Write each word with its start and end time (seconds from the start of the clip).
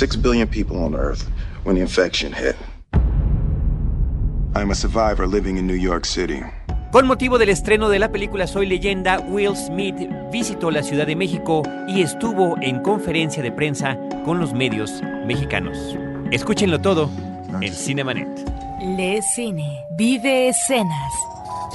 6 0.00 0.16
billion 0.16 0.48
people 0.48 0.78
on 0.78 0.94
Earth 0.94 1.28
when 1.64 1.76
the 1.76 1.82
infection 1.82 2.32
hit. 2.32 2.56
I'm 4.54 4.70
a 4.70 4.74
survivor 4.74 5.26
living 5.26 5.58
in 5.58 5.66
New 5.66 5.76
York 5.76 6.06
City. 6.06 6.42
Con 6.90 7.06
motivo 7.06 7.36
del 7.36 7.50
estreno 7.50 7.90
de 7.90 7.98
la 7.98 8.10
película 8.10 8.46
Soy 8.46 8.64
leyenda, 8.64 9.20
Will 9.20 9.54
Smith 9.54 9.96
visitó 10.32 10.70
la 10.70 10.82
Ciudad 10.82 11.06
de 11.06 11.16
México 11.16 11.62
y 11.86 12.00
estuvo 12.00 12.56
en 12.62 12.80
conferencia 12.80 13.42
de 13.42 13.52
prensa 13.52 13.98
con 14.24 14.40
los 14.40 14.54
medios 14.54 15.02
mexicanos. 15.26 15.76
Escúchenlo 16.30 16.80
todo 16.80 17.10
en 17.60 17.74
Cinemanet. 17.74 18.26
Le 18.80 19.20
Cine. 19.20 19.84
Vive 19.98 20.48
escenas. 20.48 21.12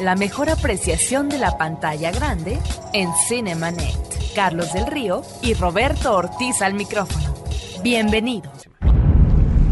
La 0.01 0.15
mejor 0.15 0.49
apreciación 0.49 1.29
de 1.29 1.37
la 1.37 1.59
pantalla 1.59 2.11
grande 2.11 2.57
en 2.91 3.09
Cinemanet. 3.27 4.33
Carlos 4.33 4.73
del 4.73 4.87
Río 4.87 5.21
y 5.43 5.53
Roberto 5.53 6.15
Ortiz 6.15 6.63
al 6.63 6.73
micrófono. 6.73 7.34
Bienvenidos. 7.85 8.65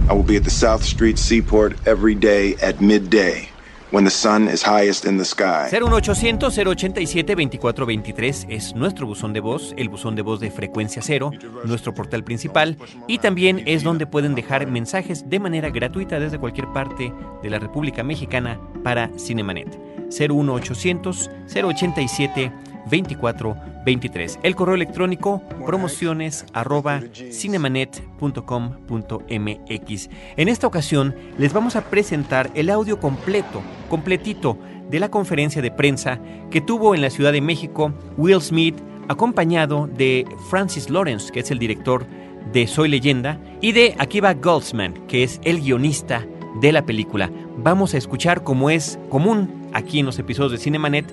I 0.08 0.13
will 0.13 0.23
be 0.23 0.38
at 0.38 0.44
the 0.44 0.52
South 0.52 0.84
Street 0.84 1.17
Seaport 1.17 1.76
every 1.88 2.13
day 2.13 2.55
at 2.62 2.80
midday 2.80 3.49
when 3.89 4.03
the 4.03 4.12
sun 4.12 4.48
is 4.48 4.62
highest 4.62 5.05
in 5.05 5.17
the 5.17 5.26
sky. 5.26 5.67
01800-087-2423 5.72 8.45
es 8.49 8.76
nuestro 8.76 9.08
buzón 9.08 9.34
de 9.34 9.39
voz, 9.39 9.73
el 9.77 9.89
buzón 9.89 10.16
de 10.16 10.22
voz 10.22 10.39
de 10.39 10.52
frecuencia 10.52 11.02
cero, 11.02 11.31
nuestro 11.66 11.95
portal 11.95 12.23
principal 12.23 12.77
y 13.08 13.17
también 13.17 13.63
es 13.66 13.81
donde 13.81 14.05
pueden 14.05 14.36
dejar 14.36 14.67
mensajes 14.67 15.27
de 15.27 15.39
manera 15.39 15.72
gratuita 15.72 16.20
desde 16.20 16.38
cualquier 16.38 16.67
parte 16.67 17.11
de 17.41 17.50
la 17.50 17.58
República 17.58 18.03
Mexicana 18.03 18.59
para 18.84 19.09
Cinemanet. 19.17 19.75
01800 20.11 21.31
087 21.52 22.52
2423. 22.86 24.40
El 24.44 24.55
correo 24.55 24.76
electrónico 24.76 25.42
promociones 25.66 26.46
arroba 26.54 27.02
cinemanet.com.mx. 27.32 30.09
En 30.38 30.50
esta 30.50 30.68
ocasión 30.68 31.16
les 31.38 31.53
vamos 31.53 31.75
a 31.75 31.86
presentar 31.86 32.52
el 32.53 32.70
audio 32.70 33.00
completo, 33.00 33.62
completito, 33.90 34.58
de 34.90 35.00
la 35.00 35.09
conferencia 35.09 35.62
de 35.62 35.72
prensa 35.72 36.20
que 36.52 36.62
tuvo 36.62 36.94
en 36.94 37.02
la 37.02 37.09
Ciudad 37.09 37.31
de 37.31 37.42
México 37.42 37.94
Will 38.17 38.42
Smith 38.42 38.75
acompañado 39.08 39.88
de 39.88 40.25
Francis 40.50 40.90
Lawrence, 40.90 41.31
que 41.31 41.40
es 41.40 41.52
el 41.52 41.59
director 41.59 42.06
de 42.52 42.68
Soy 42.68 42.90
leyenda, 42.90 43.40
y 43.62 43.72
de 43.72 43.95
Akiva 43.97 44.34
Goldsman, 44.34 45.08
que 45.08 45.23
es 45.23 45.40
el 45.44 45.62
guionista 45.62 46.25
de 46.62 46.72
la 46.72 46.86
película. 46.86 47.31
Vamos 47.58 47.94
a 47.94 47.97
escuchar, 47.97 48.44
como 48.44 48.70
es 48.70 49.00
común 49.09 49.70
aquí 49.73 50.00
en 50.00 50.06
los 50.06 50.20
episodios 50.20 50.52
de 50.52 50.58
Cinemanet, 50.58 51.06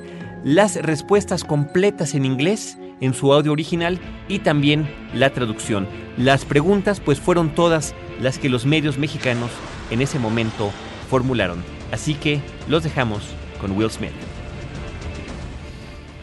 las 0.45 0.77
respuestas 0.77 1.45
completas 1.45 2.15
en 2.15 2.25
inglés 2.25 2.79
en 3.01 3.15
su 3.15 3.33
audio 3.33 3.53
original 3.53 3.99
y 4.29 4.41
también 4.41 4.89
la 5.15 5.31
traducción. 5.31 5.87
Las 6.17 6.45
preguntas 6.45 7.01
pues 7.01 7.19
fueron 7.19 7.55
todas 7.55 7.95
las 8.21 8.39
que 8.39 8.49
los 8.49 8.67
medios 8.67 8.99
mexicanos 8.99 9.51
en 9.91 10.03
ese 10.03 10.19
momento 10.19 10.71
formularon. 11.09 11.63
Así 11.93 12.15
que 12.15 12.41
los 12.69 12.85
dejamos 12.85 13.23
con 13.61 13.73
Will 13.73 13.91
Smith. 13.91 14.13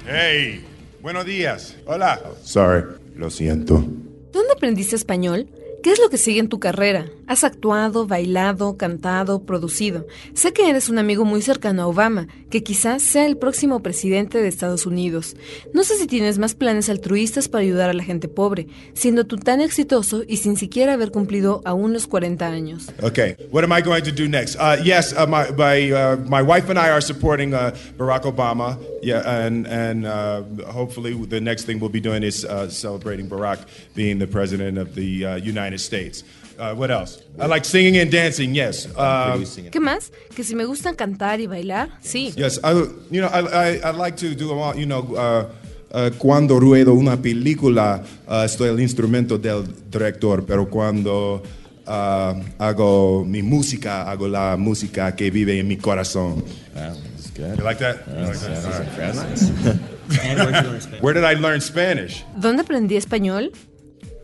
Hey, 0.07 0.63
buenos 1.01 1.25
días. 1.25 1.75
Hola. 1.85 2.19
Sorry, 2.43 2.83
lo 3.15 3.29
siento. 3.29 3.83
¿Dónde 4.31 4.53
aprendiste 4.55 4.95
español? 4.95 5.47
¿Qué 5.83 5.91
es 5.91 5.99
lo 5.99 6.09
que 6.09 6.17
sigue 6.17 6.39
en 6.39 6.49
tu 6.49 6.59
carrera? 6.59 7.05
Has 7.27 7.43
actuado, 7.43 8.07
bailado, 8.07 8.77
cantado, 8.77 9.43
producido. 9.43 10.07
Sé 10.33 10.51
que 10.51 10.69
eres 10.69 10.89
un 10.89 10.97
amigo 10.97 11.23
muy 11.23 11.41
cercano 11.41 11.83
a 11.83 11.87
Obama, 11.87 12.27
que 12.49 12.63
quizás 12.63 13.03
sea 13.03 13.25
el 13.25 13.37
próximo 13.37 13.81
presidente 13.83 14.41
de 14.41 14.47
Estados 14.47 14.85
Unidos. 14.85 15.35
No 15.73 15.83
sé 15.83 15.97
si 15.97 16.07
tienes 16.07 16.39
más 16.39 16.55
planes 16.55 16.89
altruistas 16.89 17.47
para 17.47 17.61
ayudar 17.61 17.89
a 17.89 17.93
la 17.93 18.03
gente 18.03 18.27
pobre, 18.27 18.67
siendo 18.93 19.25
tú 19.25 19.37
tan 19.37 19.61
exitoso 19.61 20.23
y 20.27 20.37
sin 20.37 20.57
siquiera 20.57 20.93
haber 20.93 21.11
cumplido 21.11 21.61
aún 21.65 21.93
los 21.93 22.07
40 22.07 22.47
años. 22.47 22.87
Okay, 23.03 23.35
what 23.51 23.63
am 23.63 23.71
I 23.71 23.81
going 23.81 24.03
to 24.03 24.11
do 24.11 24.27
next? 24.27 24.55
Uh, 24.55 24.77
yes, 24.83 25.13
uh, 25.13 25.27
my, 25.27 25.51
my, 25.51 25.91
uh, 25.91 26.17
my 26.27 26.41
wife 26.41 26.69
and 26.69 26.79
I 26.79 26.89
are 26.89 27.01
supporting 27.01 27.53
uh, 27.53 27.75
Barack 27.97 28.23
Obama. 28.23 28.77
Yeah, 29.03 29.45
and, 29.45 29.67
and 29.67 30.05
uh, 30.05 30.43
hopefully 30.71 31.13
the 31.13 31.39
next 31.39 31.65
thing 31.65 31.79
we'll 31.79 31.89
be 31.89 32.01
doing 32.01 32.23
is 32.23 32.45
uh, 32.45 32.69
celebrating 32.69 33.29
Barack 33.29 33.59
being 33.95 34.17
the 34.19 34.27
president 34.27 34.77
of 34.77 34.95
the 34.95 35.25
uh, 35.25 35.35
United 35.77 35.79
States. 35.79 36.23
Uh, 36.59 36.73
what 36.73 36.89
else? 36.89 37.21
I 37.39 37.45
like 37.45 37.65
singing 37.65 37.97
and 37.97 38.11
dancing. 38.11 38.55
Yes. 38.55 38.87
Um, 38.97 39.43
¿Qué 39.71 39.79
más? 39.79 40.11
Que 40.35 40.43
si 40.43 40.55
me 40.55 40.65
gustan 40.65 40.95
cantar 40.95 41.39
y 41.39 41.45
bailar, 41.45 41.89
sí. 42.01 42.33
yes. 42.35 42.59
I, 42.63 42.71
you 43.11 43.21
know, 43.21 43.27
I, 43.27 43.41
I, 43.41 43.79
I 43.83 43.91
like 43.91 44.17
to 44.17 44.33
do 44.33 44.51
a 44.51 44.55
lot. 44.55 44.75
You 44.75 44.87
know, 44.87 45.01
uh, 45.15 45.45
uh, 45.91 46.09
cuando 46.17 46.59
ruedo 46.59 46.93
una 46.93 47.15
película, 47.17 48.03
uh, 48.27 48.43
estoy 48.43 48.69
al 48.69 48.79
instrumento 48.79 49.37
del 49.37 49.67
director, 49.91 50.43
pero 50.47 50.67
cuando 50.67 51.43
uh, 51.85 52.33
hago 52.57 53.23
mi 53.23 53.43
música, 53.43 54.09
hago 54.09 54.27
la 54.27 54.57
música 54.57 55.15
que 55.15 55.29
vive 55.29 55.59
en 55.59 55.67
mi 55.67 55.77
corazón. 55.77 56.43
That's 56.73 57.29
good. 57.35 57.55
You 57.59 57.63
like 57.63 57.77
that? 57.77 58.07
You 58.07 58.13
like 58.15 58.39
That's, 58.39 58.63
that? 58.63 58.97
that's 58.97 59.43
right. 59.43 59.77
Where 61.01 61.13
did 61.13 61.25
I 61.25 61.33
learn 61.33 61.59
Spanish? 61.61 62.23
¿Dónde 62.35 62.61
aprendí 62.61 62.95
español? 62.95 63.51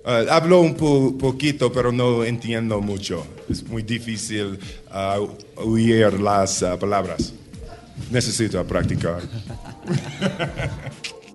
Uh, 0.05 0.29
hablo 0.29 0.59
un 0.59 0.75
po- 0.75 1.17
poquito, 1.17 1.71
pero 1.71 1.91
no 1.91 2.25
entiendo 2.25 2.81
mucho. 2.81 3.25
Es 3.49 3.63
muy 3.65 3.83
difícil 3.83 4.59
uh, 4.93 5.27
oír 5.61 6.19
las 6.19 6.61
uh, 6.61 6.77
palabras. 6.77 7.33
Necesito 8.11 8.61
practicar. 8.65 9.21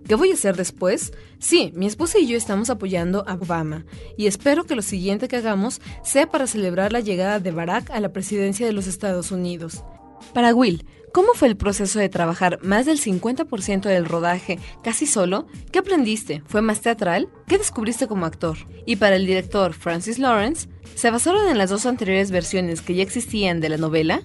¿Qué 0.07 0.15
voy 0.15 0.31
a 0.31 0.35
hacer 0.35 0.57
después? 0.57 1.13
Sí, 1.39 1.73
mi 1.75 1.87
esposa 1.87 2.19
y 2.19 2.27
yo 2.27 2.37
estamos 2.37 2.71
apoyando 2.71 3.25
a 3.27 3.35
Obama 3.35 3.85
y 4.17 4.27
espero 4.27 4.65
que 4.65 4.75
lo 4.75 4.83
siguiente 4.83 5.29
que 5.29 5.37
hagamos 5.37 5.81
sea 6.03 6.31
para 6.31 6.47
celebrar 6.47 6.93
la 6.93 7.01
llegada 7.01 7.41
de 7.41 7.51
Barack 7.51 7.91
a 7.91 8.01
la 8.01 8.13
presidencia 8.13 8.67
de 8.67 8.73
los 8.73 8.87
Estados 8.87 9.31
Unidos. 9.31 9.85
Para 10.33 10.55
Will, 10.55 10.85
¿cómo 11.13 11.35
fue 11.35 11.49
el 11.49 11.57
proceso 11.57 11.99
de 11.99 12.09
trabajar 12.09 12.59
más 12.63 12.87
del 12.87 13.01
50% 13.01 13.83
del 13.83 14.05
rodaje 14.05 14.59
casi 14.83 15.07
solo? 15.07 15.47
¿Qué 15.73 15.81
aprendiste? 15.81 16.43
¿Fue 16.47 16.63
más 16.63 16.81
teatral? 16.81 17.29
¿Qué 17.47 17.59
descubriste 17.59 18.07
como 18.07 18.27
actor? 18.27 18.57
Y 18.87 18.97
para 18.97 19.17
el 19.17 19.27
director 19.27 19.73
Francis 19.75 20.19
Lawrence, 20.19 20.69
¿se 20.95 21.11
basaron 21.11 21.49
en 21.49 21.59
las 21.59 21.71
dos 21.71 21.87
anteriores 21.87 22.31
versiones 22.31 22.81
que 22.81 22.95
ya 22.95 23.03
existían 23.03 23.61
de 23.61 23.69
la 23.69 23.77
novela? 23.77 24.23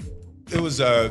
It 0.51 0.59
was 0.59 0.79
uh, 0.79 1.09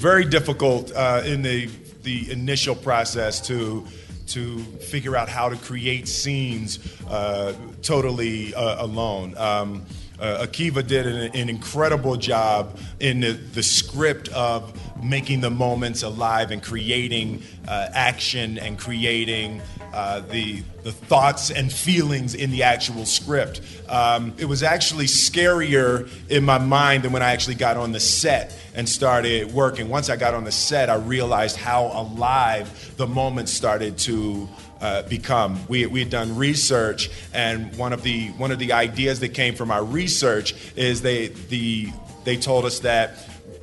very 0.00 0.24
difficult 0.24 0.92
uh, 0.96 1.22
in 1.26 1.42
the, 1.42 1.68
the 2.02 2.32
initial 2.32 2.74
process 2.74 3.40
to, 3.46 3.84
to 4.28 4.58
figure 4.80 5.16
out 5.16 5.28
how 5.28 5.48
to 5.48 5.56
create 5.56 6.08
scenes 6.08 6.78
uh, 7.08 7.52
totally 7.82 8.54
uh, 8.54 8.84
alone. 8.84 9.36
Um, 9.36 9.84
uh, 10.22 10.46
Akiva 10.46 10.86
did 10.86 11.06
an, 11.06 11.34
an 11.34 11.48
incredible 11.48 12.16
job 12.16 12.78
in 13.00 13.20
the, 13.20 13.32
the 13.32 13.62
script 13.62 14.28
of 14.28 14.72
making 15.02 15.40
the 15.40 15.50
moments 15.50 16.04
alive 16.04 16.52
and 16.52 16.62
creating 16.62 17.42
uh, 17.66 17.88
action 17.92 18.56
and 18.58 18.78
creating 18.78 19.60
uh, 19.92 20.20
the, 20.20 20.62
the 20.84 20.92
thoughts 20.92 21.50
and 21.50 21.72
feelings 21.72 22.34
in 22.34 22.52
the 22.52 22.62
actual 22.62 23.04
script. 23.04 23.60
Um, 23.88 24.32
it 24.38 24.44
was 24.44 24.62
actually 24.62 25.06
scarier 25.06 26.08
in 26.30 26.44
my 26.44 26.58
mind 26.58 27.02
than 27.02 27.12
when 27.12 27.22
I 27.22 27.32
actually 27.32 27.56
got 27.56 27.76
on 27.76 27.90
the 27.90 28.00
set 28.00 28.56
and 28.74 28.88
started 28.88 29.52
working. 29.52 29.88
Once 29.88 30.08
I 30.08 30.16
got 30.16 30.34
on 30.34 30.44
the 30.44 30.52
set, 30.52 30.88
I 30.88 30.94
realized 30.94 31.56
how 31.56 31.86
alive 31.86 32.94
the 32.96 33.06
moments 33.06 33.52
started 33.52 33.98
to 33.98 34.48
uh, 34.82 35.02
become. 35.02 35.58
We, 35.68 35.86
we 35.86 36.00
had 36.00 36.10
done 36.10 36.36
research, 36.36 37.08
and 37.32 37.74
one 37.76 37.92
of 37.92 38.02
the 38.02 38.28
one 38.30 38.50
of 38.50 38.58
the 38.58 38.72
ideas 38.72 39.20
that 39.20 39.30
came 39.30 39.54
from 39.54 39.70
our 39.70 39.84
research 39.84 40.54
is 40.76 41.00
they 41.02 41.28
the 41.28 41.88
they 42.24 42.36
told 42.36 42.64
us 42.64 42.80
that 42.80 43.16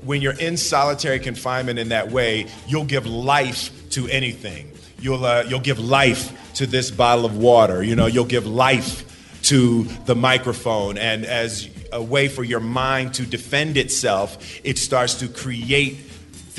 when 0.03 0.21
you're 0.21 0.39
in 0.39 0.55
solitary 0.55 1.19
confinement 1.19 1.77
in 1.77 1.89
that 1.89 2.09
way, 2.09 2.47
you'll 2.67 2.85
give 2.85 3.05
life 3.05 3.89
to 3.91 4.07
anything. 4.07 4.71
You'll 4.99 5.25
uh, 5.25 5.43
you'll 5.47 5.59
give 5.59 5.77
life 5.77 6.53
to 6.55 6.65
this 6.65 6.89
bottle 6.89 7.25
of 7.25 7.37
water. 7.37 7.83
You 7.83 7.95
know, 7.95 8.05
you'll 8.05 8.25
give 8.25 8.47
life 8.47 9.05
to 9.43 9.83
the 10.05 10.15
microphone, 10.15 10.97
and 10.97 11.25
as 11.25 11.69
a 11.91 12.01
way 12.01 12.27
for 12.27 12.43
your 12.43 12.59
mind 12.59 13.15
to 13.15 13.23
defend 13.23 13.75
itself, 13.75 14.37
it 14.63 14.77
starts 14.77 15.15
to 15.15 15.27
create 15.27 15.97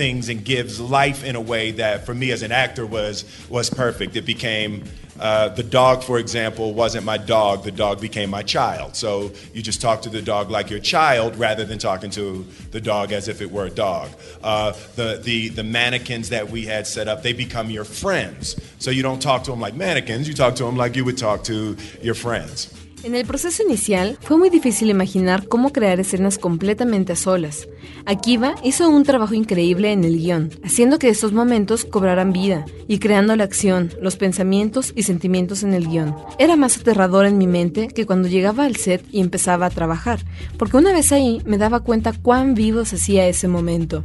things 0.00 0.30
and 0.30 0.42
gives 0.42 0.80
life 0.80 1.22
in 1.24 1.36
a 1.36 1.40
way 1.42 1.72
that 1.72 2.06
for 2.06 2.14
me 2.14 2.30
as 2.30 2.42
an 2.42 2.50
actor 2.52 2.86
was 2.86 3.26
was 3.50 3.68
perfect. 3.68 4.16
It 4.16 4.24
became 4.24 4.82
uh, 5.20 5.50
the 5.50 5.62
dog 5.62 6.02
for 6.02 6.18
example 6.18 6.72
wasn't 6.72 7.04
my 7.04 7.18
dog. 7.18 7.64
The 7.64 7.70
dog 7.70 8.00
became 8.00 8.30
my 8.30 8.42
child. 8.42 8.96
So 8.96 9.30
you 9.52 9.60
just 9.60 9.82
talk 9.82 10.00
to 10.02 10.08
the 10.08 10.22
dog 10.22 10.50
like 10.50 10.70
your 10.70 10.80
child 10.80 11.36
rather 11.36 11.66
than 11.66 11.78
talking 11.78 12.10
to 12.12 12.46
the 12.70 12.80
dog 12.80 13.12
as 13.12 13.28
if 13.28 13.42
it 13.42 13.50
were 13.52 13.66
a 13.66 13.70
dog. 13.88 14.08
Uh, 14.42 14.72
the, 14.96 15.20
the, 15.22 15.50
the 15.50 15.64
mannequins 15.64 16.30
that 16.30 16.48
we 16.48 16.64
had 16.64 16.86
set 16.86 17.06
up 17.06 17.22
they 17.22 17.34
become 17.34 17.68
your 17.68 17.84
friends. 17.84 18.56
So 18.78 18.90
you 18.90 19.02
don't 19.02 19.20
talk 19.20 19.44
to 19.44 19.50
them 19.50 19.60
like 19.60 19.74
mannequins. 19.74 20.26
You 20.28 20.32
talk 20.32 20.54
to 20.54 20.64
them 20.64 20.78
like 20.78 20.96
you 20.96 21.04
would 21.04 21.18
talk 21.18 21.44
to 21.44 21.76
your 22.00 22.14
friends 22.14 22.74
En 23.02 23.14
el 23.14 23.24
proceso 23.24 23.62
inicial 23.62 24.18
fue 24.20 24.36
muy 24.36 24.50
difícil 24.50 24.90
imaginar 24.90 25.48
cómo 25.48 25.72
crear 25.72 25.98
escenas 26.00 26.36
completamente 26.36 27.14
a 27.14 27.16
solas. 27.16 27.66
Akiva 28.04 28.54
hizo 28.62 28.90
un 28.90 29.04
trabajo 29.04 29.32
increíble 29.32 29.90
en 29.92 30.04
el 30.04 30.18
guion, 30.18 30.50
haciendo 30.62 30.98
que 30.98 31.08
estos 31.08 31.32
momentos 31.32 31.86
cobraran 31.86 32.34
vida 32.34 32.66
y 32.88 32.98
creando 32.98 33.34
la 33.36 33.44
acción, 33.44 33.90
los 34.02 34.16
pensamientos 34.16 34.92
y 34.94 35.04
sentimientos 35.04 35.62
en 35.62 35.72
el 35.72 35.88
guion. 35.88 36.14
Era 36.38 36.56
más 36.56 36.76
aterrador 36.76 37.24
en 37.24 37.38
mi 37.38 37.46
mente 37.46 37.88
que 37.88 38.04
cuando 38.04 38.28
llegaba 38.28 38.64
al 38.64 38.76
set 38.76 39.02
y 39.10 39.20
empezaba 39.20 39.64
a 39.64 39.70
trabajar, 39.70 40.20
porque 40.58 40.76
una 40.76 40.92
vez 40.92 41.10
ahí 41.10 41.40
me 41.46 41.56
daba 41.56 41.80
cuenta 41.80 42.12
cuán 42.12 42.52
vivo 42.52 42.84
se 42.84 42.96
hacía 42.96 43.26
ese 43.26 43.48
momento. 43.48 44.02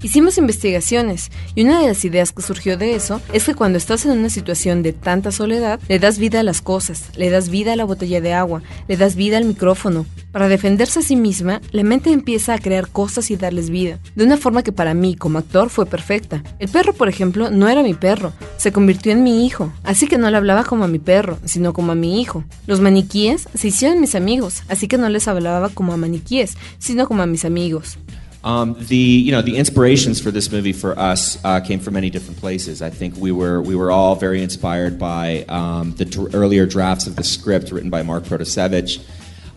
Hicimos 0.00 0.38
investigaciones 0.38 1.32
y 1.56 1.64
una 1.64 1.80
de 1.80 1.88
las 1.88 2.04
ideas 2.04 2.30
que 2.30 2.40
surgió 2.40 2.76
de 2.76 2.94
eso 2.94 3.20
es 3.32 3.44
que 3.44 3.56
cuando 3.56 3.78
estás 3.78 4.04
en 4.04 4.12
una 4.12 4.30
situación 4.30 4.84
de 4.84 4.92
tanta 4.92 5.32
soledad, 5.32 5.80
le 5.88 5.98
das 5.98 6.20
vida 6.20 6.38
a 6.38 6.44
las 6.44 6.62
cosas, 6.62 7.10
le 7.16 7.30
das 7.30 7.48
vida 7.48 7.72
a 7.72 7.76
la 7.76 7.84
botella 7.84 8.20
de 8.20 8.32
agua, 8.32 8.62
le 8.86 8.96
das 8.96 9.16
vida 9.16 9.38
al 9.38 9.44
micrófono. 9.44 10.06
Para 10.30 10.46
defenderse 10.46 11.00
a 11.00 11.02
sí 11.02 11.16
misma, 11.16 11.60
la 11.72 11.82
mente 11.82 12.12
empieza 12.12 12.54
a 12.54 12.58
crear 12.58 12.88
cosas 12.88 13.28
y 13.32 13.36
darles 13.36 13.70
vida, 13.70 13.98
de 14.14 14.24
una 14.24 14.36
forma 14.36 14.62
que 14.62 14.70
para 14.70 14.94
mí 14.94 15.16
como 15.16 15.40
actor 15.40 15.68
fue 15.68 15.84
perfecta. 15.84 16.44
El 16.60 16.68
perro, 16.68 16.92
por 16.92 17.08
ejemplo, 17.08 17.50
no 17.50 17.68
era 17.68 17.82
mi 17.82 17.94
perro, 17.94 18.32
se 18.56 18.70
convirtió 18.70 19.10
en 19.10 19.24
mi 19.24 19.46
hijo, 19.46 19.72
así 19.82 20.06
que 20.06 20.18
no 20.18 20.30
le 20.30 20.36
hablaba 20.36 20.62
como 20.62 20.84
a 20.84 20.88
mi 20.88 21.00
perro, 21.00 21.38
sino 21.44 21.72
como 21.72 21.90
a 21.90 21.96
mi 21.96 22.20
hijo. 22.20 22.44
Los 22.68 22.80
maniquíes 22.80 23.48
se 23.52 23.68
hicieron 23.68 24.00
mis 24.00 24.14
amigos, 24.14 24.62
así 24.68 24.86
que 24.86 24.96
no 24.96 25.08
les 25.08 25.26
hablaba 25.26 25.70
como 25.70 25.92
a 25.92 25.96
maniquíes, 25.96 26.56
sino 26.78 27.08
como 27.08 27.22
a 27.22 27.26
mis 27.26 27.44
amigos. 27.44 27.98
Um, 28.44 28.76
the 28.78 28.96
you 28.96 29.32
know 29.32 29.42
the 29.42 29.56
inspirations 29.56 30.20
for 30.20 30.30
this 30.30 30.52
movie 30.52 30.72
for 30.72 30.96
us 30.98 31.42
uh, 31.44 31.60
came 31.60 31.80
from 31.80 31.94
many 31.94 32.08
different 32.08 32.38
places. 32.38 32.82
I 32.82 32.90
think 32.90 33.16
we 33.16 33.32
were 33.32 33.60
we 33.60 33.74
were 33.74 33.90
all 33.90 34.14
very 34.14 34.42
inspired 34.42 34.98
by 34.98 35.44
um, 35.48 35.92
the 35.96 36.04
dr- 36.04 36.34
earlier 36.34 36.64
drafts 36.64 37.06
of 37.08 37.16
the 37.16 37.24
script 37.24 37.72
written 37.72 37.90
by 37.90 38.02
Mark 38.02 38.24
Protasevich. 38.24 39.04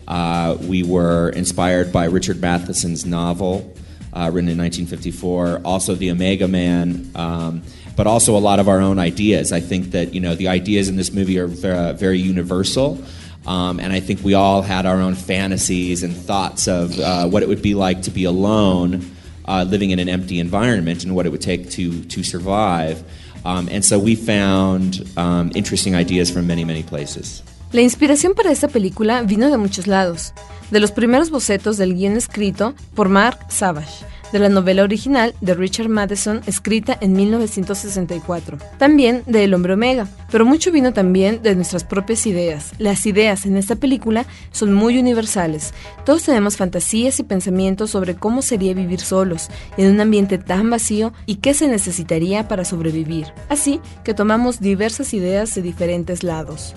Uh, 0.08 0.56
we 0.62 0.82
were 0.82 1.30
inspired 1.30 1.92
by 1.92 2.06
Richard 2.06 2.40
Matheson's 2.40 3.06
novel, 3.06 3.72
uh, 4.12 4.30
written 4.32 4.48
in 4.50 4.58
1954. 4.58 5.62
Also, 5.64 5.94
the 5.94 6.10
Omega 6.10 6.48
Man. 6.48 7.10
Um, 7.14 7.62
but 7.94 8.06
also 8.06 8.36
a 8.36 8.40
lot 8.40 8.58
of 8.58 8.68
our 8.68 8.80
own 8.80 8.98
ideas. 8.98 9.52
I 9.52 9.60
think 9.60 9.92
that 9.92 10.14
you 10.14 10.20
know 10.20 10.34
the 10.34 10.48
ideas 10.48 10.88
in 10.88 10.96
this 10.96 11.12
movie 11.12 11.38
are 11.38 11.46
very, 11.46 11.94
very 11.94 12.18
universal. 12.18 13.02
Um, 13.46 13.80
and 13.80 13.92
I 13.92 14.00
think 14.00 14.22
we 14.22 14.34
all 14.34 14.62
had 14.62 14.86
our 14.86 15.00
own 15.00 15.14
fantasies 15.14 16.02
and 16.02 16.14
thoughts 16.14 16.68
of 16.68 16.98
uh, 16.98 17.26
what 17.28 17.42
it 17.42 17.48
would 17.48 17.62
be 17.62 17.74
like 17.74 18.02
to 18.02 18.10
be 18.10 18.24
alone, 18.24 19.10
uh, 19.46 19.64
living 19.68 19.90
in 19.90 19.98
an 19.98 20.08
empty 20.08 20.38
environment, 20.38 21.04
and 21.04 21.14
what 21.14 21.26
it 21.26 21.30
would 21.30 21.40
take 21.42 21.70
to, 21.70 22.04
to 22.04 22.22
survive. 22.22 23.02
Um, 23.44 23.68
and 23.70 23.84
so 23.84 23.98
we 23.98 24.14
found 24.14 25.04
um, 25.16 25.50
interesting 25.54 25.96
ideas 25.96 26.30
from 26.30 26.46
many, 26.46 26.64
many 26.64 26.82
places. 26.82 27.42
La 27.72 27.80
inspiración 27.80 28.34
para 28.34 28.50
esta 28.50 28.68
película 28.68 29.22
vino 29.22 29.50
de 29.50 29.56
muchos 29.56 29.86
lados. 29.86 30.32
De 30.70 30.78
los 30.78 30.92
primeros 30.92 31.30
bocetos 31.30 31.78
del 31.78 31.94
guion 31.94 32.16
escrito 32.16 32.74
por 32.94 33.08
Mark 33.08 33.50
Savage, 33.50 34.04
de 34.32 34.38
la 34.38 34.48
novela 34.48 34.82
original 34.82 35.34
de 35.40 35.54
Richard 35.54 35.88
Matheson 35.88 36.40
escrita 36.46 36.96
en 37.00 37.12
1964, 37.12 38.58
también 38.78 39.22
de 39.26 39.44
El 39.44 39.54
hombre 39.54 39.74
omega, 39.74 40.08
pero 40.30 40.44
mucho 40.44 40.72
vino 40.72 40.92
también 40.92 41.42
de 41.42 41.54
nuestras 41.54 41.84
propias 41.84 42.26
ideas. 42.26 42.72
Las 42.78 43.06
ideas 43.06 43.46
en 43.46 43.56
esta 43.56 43.76
película 43.76 44.26
son 44.50 44.72
muy 44.72 44.98
universales. 44.98 45.74
Todos 46.04 46.24
tenemos 46.24 46.56
fantasías 46.56 47.20
y 47.20 47.22
pensamientos 47.22 47.90
sobre 47.90 48.14
cómo 48.14 48.42
sería 48.42 48.74
vivir 48.74 49.00
solos, 49.00 49.48
en 49.76 49.92
un 49.92 50.00
ambiente 50.00 50.38
tan 50.38 50.70
vacío 50.70 51.12
y 51.26 51.36
qué 51.36 51.54
se 51.54 51.68
necesitaría 51.68 52.48
para 52.48 52.64
sobrevivir. 52.64 53.26
Así 53.48 53.80
que 54.04 54.14
tomamos 54.14 54.60
diversas 54.60 55.12
ideas 55.14 55.54
de 55.54 55.62
diferentes 55.62 56.22
lados. 56.22 56.74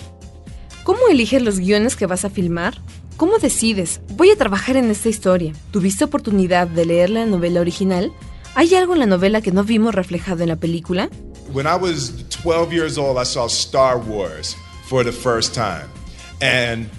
¿Cómo 0.83 0.99
eliges 1.09 1.41
los 1.41 1.59
guiones 1.59 1.95
que 1.95 2.05
vas 2.05 2.25
a 2.25 2.29
filmar? 2.29 2.75
¿Cómo 3.17 3.37
decides? 3.37 4.01
Voy 4.17 4.29
a 4.31 4.35
trabajar 4.35 4.75
en 4.75 4.91
esta 4.91 5.07
historia. 5.07 5.53
¿Tuviste 5.71 6.03
oportunidad 6.03 6.67
de 6.67 6.85
leer 6.85 7.09
la 7.09 7.25
novela 7.25 7.61
original? 7.61 8.11
¿Hay 8.55 8.75
algo 8.75 8.93
en 8.93 8.99
la 8.99 9.05
novela 9.05 9.39
que 9.39 9.53
no 9.53 9.63
vimos 9.63 9.95
reflejado 9.95 10.43
en 10.43 10.49
la 10.49 10.57
película? 10.57 11.09
When 11.53 11.65
I 11.65 11.75
was 11.75 12.25
12 12.29 12.73
years 12.73 12.97
old, 12.97 13.17
I 13.17 13.23
saw 13.23 13.47
Star 13.47 13.97
Wars 13.97 14.57
for 14.89 15.05
the 15.05 15.13
first 15.13 15.53
time. 15.53 15.87
And 16.41 16.89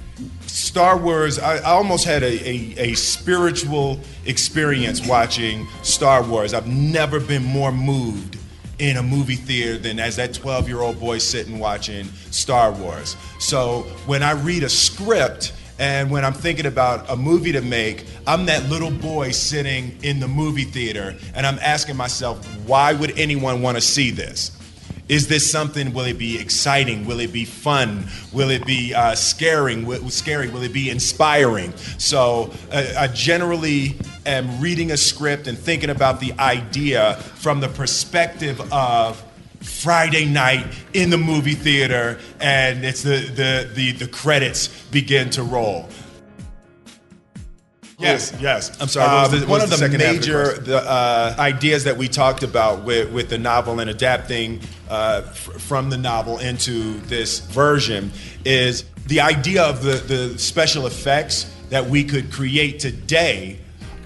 Star 0.46 0.96
Wars, 0.96 1.38
I, 1.38 1.58
I 1.58 1.74
almost 1.76 2.06
had 2.06 2.22
a, 2.22 2.48
a, 2.48 2.92
a 2.92 2.94
spiritual 2.94 4.00
experience 4.24 5.06
watching 5.06 5.66
Star 5.82 6.22
Wars. 6.22 6.54
I've 6.54 6.66
never 6.66 7.20
been 7.20 7.44
more 7.44 7.72
moved 7.72 8.38
in 8.78 8.96
a 8.96 9.02
movie 9.02 9.36
theater 9.36 9.76
than 9.76 10.00
as 10.00 10.16
that 10.16 10.32
12 10.32 10.66
year 10.66 10.80
old 10.80 10.98
boy 10.98 11.18
sitting 11.18 11.58
watching 11.58 12.06
Star 12.30 12.72
Wars. 12.72 13.16
So 13.38 13.82
when 14.06 14.22
I 14.22 14.32
read 14.32 14.62
a 14.62 14.70
script, 14.70 15.52
and 15.78 16.10
when 16.10 16.24
I'm 16.24 16.32
thinking 16.32 16.66
about 16.66 17.10
a 17.10 17.16
movie 17.16 17.52
to 17.52 17.60
make, 17.60 18.06
I'm 18.26 18.46
that 18.46 18.68
little 18.68 18.90
boy 18.90 19.32
sitting 19.32 19.98
in 20.02 20.20
the 20.20 20.28
movie 20.28 20.64
theater 20.64 21.16
and 21.34 21.46
I'm 21.46 21.58
asking 21.58 21.96
myself, 21.96 22.44
why 22.66 22.94
would 22.94 23.18
anyone 23.18 23.62
want 23.62 23.76
to 23.76 23.80
see 23.80 24.10
this? 24.10 24.52
Is 25.08 25.28
this 25.28 25.48
something? 25.48 25.92
Will 25.92 26.06
it 26.06 26.18
be 26.18 26.40
exciting? 26.40 27.06
Will 27.06 27.20
it 27.20 27.32
be 27.32 27.44
fun? 27.44 28.08
Will 28.32 28.50
it 28.50 28.66
be 28.66 28.92
uh, 28.92 29.14
scaring? 29.14 29.86
Will, 29.86 30.10
scary? 30.10 30.48
Will 30.50 30.62
it 30.62 30.72
be 30.72 30.90
inspiring? 30.90 31.76
So 31.98 32.52
uh, 32.72 32.94
I 32.98 33.06
generally 33.08 33.96
am 34.24 34.60
reading 34.60 34.90
a 34.90 34.96
script 34.96 35.46
and 35.46 35.56
thinking 35.56 35.90
about 35.90 36.18
the 36.18 36.32
idea 36.40 37.14
from 37.36 37.60
the 37.60 37.68
perspective 37.68 38.60
of 38.72 39.22
Friday 39.66 40.24
night 40.24 40.66
in 40.94 41.10
the 41.10 41.18
movie 41.18 41.54
theater, 41.54 42.18
and 42.40 42.84
it's 42.84 43.02
the 43.02 43.18
the 43.18 43.68
the, 43.74 43.92
the 43.92 44.06
credits 44.08 44.68
begin 44.90 45.30
to 45.30 45.42
roll. 45.42 45.88
Yes, 47.98 48.34
yes. 48.40 48.78
I'm 48.78 48.88
sorry, 48.88 49.08
Um, 49.34 49.40
the- 49.40 49.46
one 49.46 49.62
of 49.62 49.70
the 49.70 49.76
the, 49.76 49.80
second 49.80 50.02
of 50.02 50.06
the 50.08 50.12
major 50.12 50.58
the, 50.58 50.78
uh, 50.78 51.34
ideas 51.38 51.84
that 51.84 51.96
we 51.96 52.08
talked 52.08 52.42
about 52.42 52.84
with, 52.84 53.10
with 53.10 53.30
the 53.30 53.38
novel 53.38 53.80
and 53.80 53.88
adapting 53.88 54.60
uh, 54.90 55.22
f- 55.24 55.32
from 55.62 55.88
the 55.88 55.96
novel 55.96 56.38
into 56.38 57.00
this 57.06 57.38
version 57.40 58.12
is 58.44 58.84
the 59.06 59.22
idea 59.22 59.62
of 59.64 59.82
the, 59.82 59.94
the 59.94 60.38
special 60.38 60.86
effects 60.86 61.50
that 61.70 61.86
we 61.86 62.04
could 62.04 62.30
create 62.30 62.80
today 62.80 63.58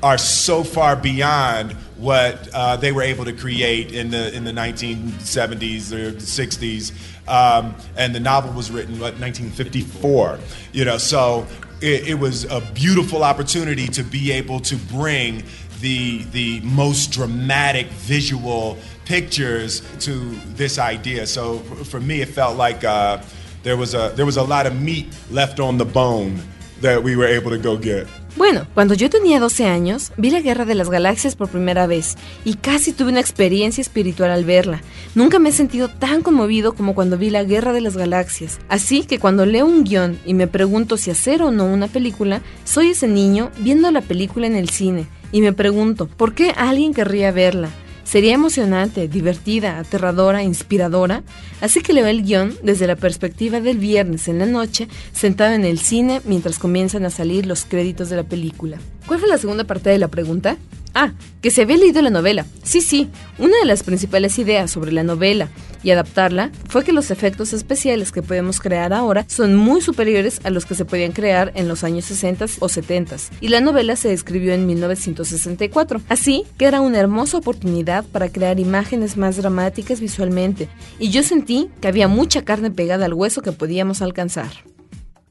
are 0.04 0.18
so 0.18 0.62
far 0.62 0.94
beyond 0.94 1.74
what 2.00 2.48
uh, 2.54 2.76
they 2.76 2.92
were 2.92 3.02
able 3.02 3.26
to 3.26 3.32
create 3.32 3.92
in 3.92 4.10
the 4.10 4.34
in 4.34 4.44
the 4.44 4.52
1970s 4.52 5.92
or 5.92 6.12
60s. 6.12 6.92
Um, 7.28 7.74
and 7.96 8.14
the 8.14 8.20
novel 8.20 8.52
was 8.52 8.70
written 8.70 8.94
what 8.94 9.20
1954. 9.20 10.38
You 10.72 10.84
know, 10.86 10.98
so 10.98 11.46
it, 11.80 12.08
it 12.08 12.14
was 12.18 12.44
a 12.44 12.60
beautiful 12.72 13.22
opportunity 13.22 13.86
to 13.88 14.02
be 14.02 14.32
able 14.32 14.60
to 14.60 14.76
bring 14.76 15.44
the 15.80 16.24
the 16.32 16.60
most 16.60 17.12
dramatic 17.12 17.86
visual 17.88 18.78
pictures 19.04 19.82
to 20.00 20.34
this 20.54 20.78
idea. 20.78 21.26
So 21.26 21.58
for 21.58 22.00
me, 22.00 22.22
it 22.22 22.28
felt 22.28 22.56
like 22.56 22.82
uh, 22.82 23.22
there 23.62 23.76
was 23.76 23.94
a 23.94 24.12
there 24.16 24.26
was 24.26 24.38
a 24.38 24.42
lot 24.42 24.66
of 24.66 24.80
meat 24.80 25.14
left 25.30 25.60
on 25.60 25.76
the 25.76 25.84
bone 25.84 26.40
that 26.80 27.02
we 27.02 27.14
were 27.14 27.26
able 27.26 27.50
to 27.50 27.58
go 27.58 27.76
get. 27.76 28.08
Bueno, 28.36 28.66
cuando 28.74 28.94
yo 28.94 29.10
tenía 29.10 29.40
12 29.40 29.66
años, 29.66 30.12
vi 30.16 30.30
la 30.30 30.40
Guerra 30.40 30.64
de 30.64 30.74
las 30.74 30.88
Galaxias 30.88 31.34
por 31.34 31.48
primera 31.48 31.86
vez 31.86 32.16
y 32.44 32.54
casi 32.54 32.92
tuve 32.92 33.10
una 33.10 33.20
experiencia 33.20 33.82
espiritual 33.82 34.30
al 34.30 34.44
verla. 34.44 34.82
Nunca 35.14 35.38
me 35.38 35.48
he 35.48 35.52
sentido 35.52 35.88
tan 35.88 36.22
conmovido 36.22 36.74
como 36.74 36.94
cuando 36.94 37.18
vi 37.18 37.30
la 37.30 37.44
Guerra 37.44 37.72
de 37.72 37.80
las 37.80 37.96
Galaxias. 37.96 38.60
Así 38.68 39.04
que 39.04 39.18
cuando 39.18 39.46
leo 39.46 39.66
un 39.66 39.84
guion 39.84 40.18
y 40.24 40.34
me 40.34 40.46
pregunto 40.46 40.96
si 40.96 41.10
hacer 41.10 41.42
o 41.42 41.50
no 41.50 41.64
una 41.66 41.88
película, 41.88 42.40
soy 42.64 42.90
ese 42.90 43.08
niño 43.08 43.50
viendo 43.58 43.90
la 43.90 44.00
película 44.00 44.46
en 44.46 44.54
el 44.54 44.70
cine 44.70 45.06
y 45.32 45.40
me 45.40 45.52
pregunto, 45.52 46.06
¿por 46.06 46.34
qué 46.34 46.52
alguien 46.56 46.94
querría 46.94 47.32
verla? 47.32 47.68
Sería 48.10 48.34
emocionante, 48.34 49.06
divertida, 49.06 49.78
aterradora, 49.78 50.42
inspiradora. 50.42 51.22
Así 51.60 51.80
que 51.80 51.92
leo 51.92 52.08
el 52.08 52.24
guion 52.24 52.56
desde 52.60 52.88
la 52.88 52.96
perspectiva 52.96 53.60
del 53.60 53.78
viernes 53.78 54.26
en 54.26 54.40
la 54.40 54.46
noche, 54.46 54.88
sentado 55.12 55.54
en 55.54 55.64
el 55.64 55.78
cine 55.78 56.20
mientras 56.24 56.58
comienzan 56.58 57.04
a 57.04 57.10
salir 57.10 57.46
los 57.46 57.64
créditos 57.64 58.10
de 58.10 58.16
la 58.16 58.24
película. 58.24 58.78
¿Cuál 59.06 59.20
fue 59.20 59.28
la 59.28 59.38
segunda 59.38 59.64
parte 59.64 59.90
de 59.90 59.98
la 59.98 60.08
pregunta? 60.08 60.56
Ah, 60.94 61.12
que 61.40 61.50
se 61.50 61.62
había 61.62 61.76
leído 61.76 62.02
la 62.02 62.10
novela. 62.10 62.46
Sí, 62.62 62.80
sí, 62.80 63.08
una 63.38 63.56
de 63.60 63.66
las 63.66 63.82
principales 63.82 64.38
ideas 64.38 64.70
sobre 64.70 64.92
la 64.92 65.04
novela 65.04 65.48
y 65.82 65.90
adaptarla 65.90 66.50
fue 66.68 66.84
que 66.84 66.92
los 66.92 67.10
efectos 67.10 67.52
especiales 67.52 68.12
que 68.12 68.22
podemos 68.22 68.60
crear 68.60 68.92
ahora 68.92 69.24
son 69.28 69.56
muy 69.56 69.80
superiores 69.80 70.40
a 70.44 70.50
los 70.50 70.66
que 70.66 70.74
se 70.74 70.84
podían 70.84 71.12
crear 71.12 71.52
en 71.54 71.68
los 71.68 71.84
años 71.84 72.04
60 72.06 72.46
o 72.58 72.68
70 72.68 73.16
y 73.40 73.48
la 73.48 73.60
novela 73.60 73.96
se 73.96 74.12
escribió 74.12 74.52
en 74.52 74.66
1964. 74.66 76.02
Así 76.08 76.44
que 76.58 76.66
era 76.66 76.80
una 76.80 76.98
hermosa 76.98 77.38
oportunidad 77.38 78.04
para 78.04 78.28
crear 78.28 78.60
imágenes 78.60 79.16
más 79.16 79.36
dramáticas 79.36 80.00
visualmente 80.00 80.68
y 80.98 81.10
yo 81.10 81.22
sentí 81.22 81.70
que 81.80 81.88
había 81.88 82.08
mucha 82.08 82.42
carne 82.42 82.70
pegada 82.70 83.06
al 83.06 83.14
hueso 83.14 83.42
que 83.42 83.52
podíamos 83.52 84.02
alcanzar. 84.02 84.50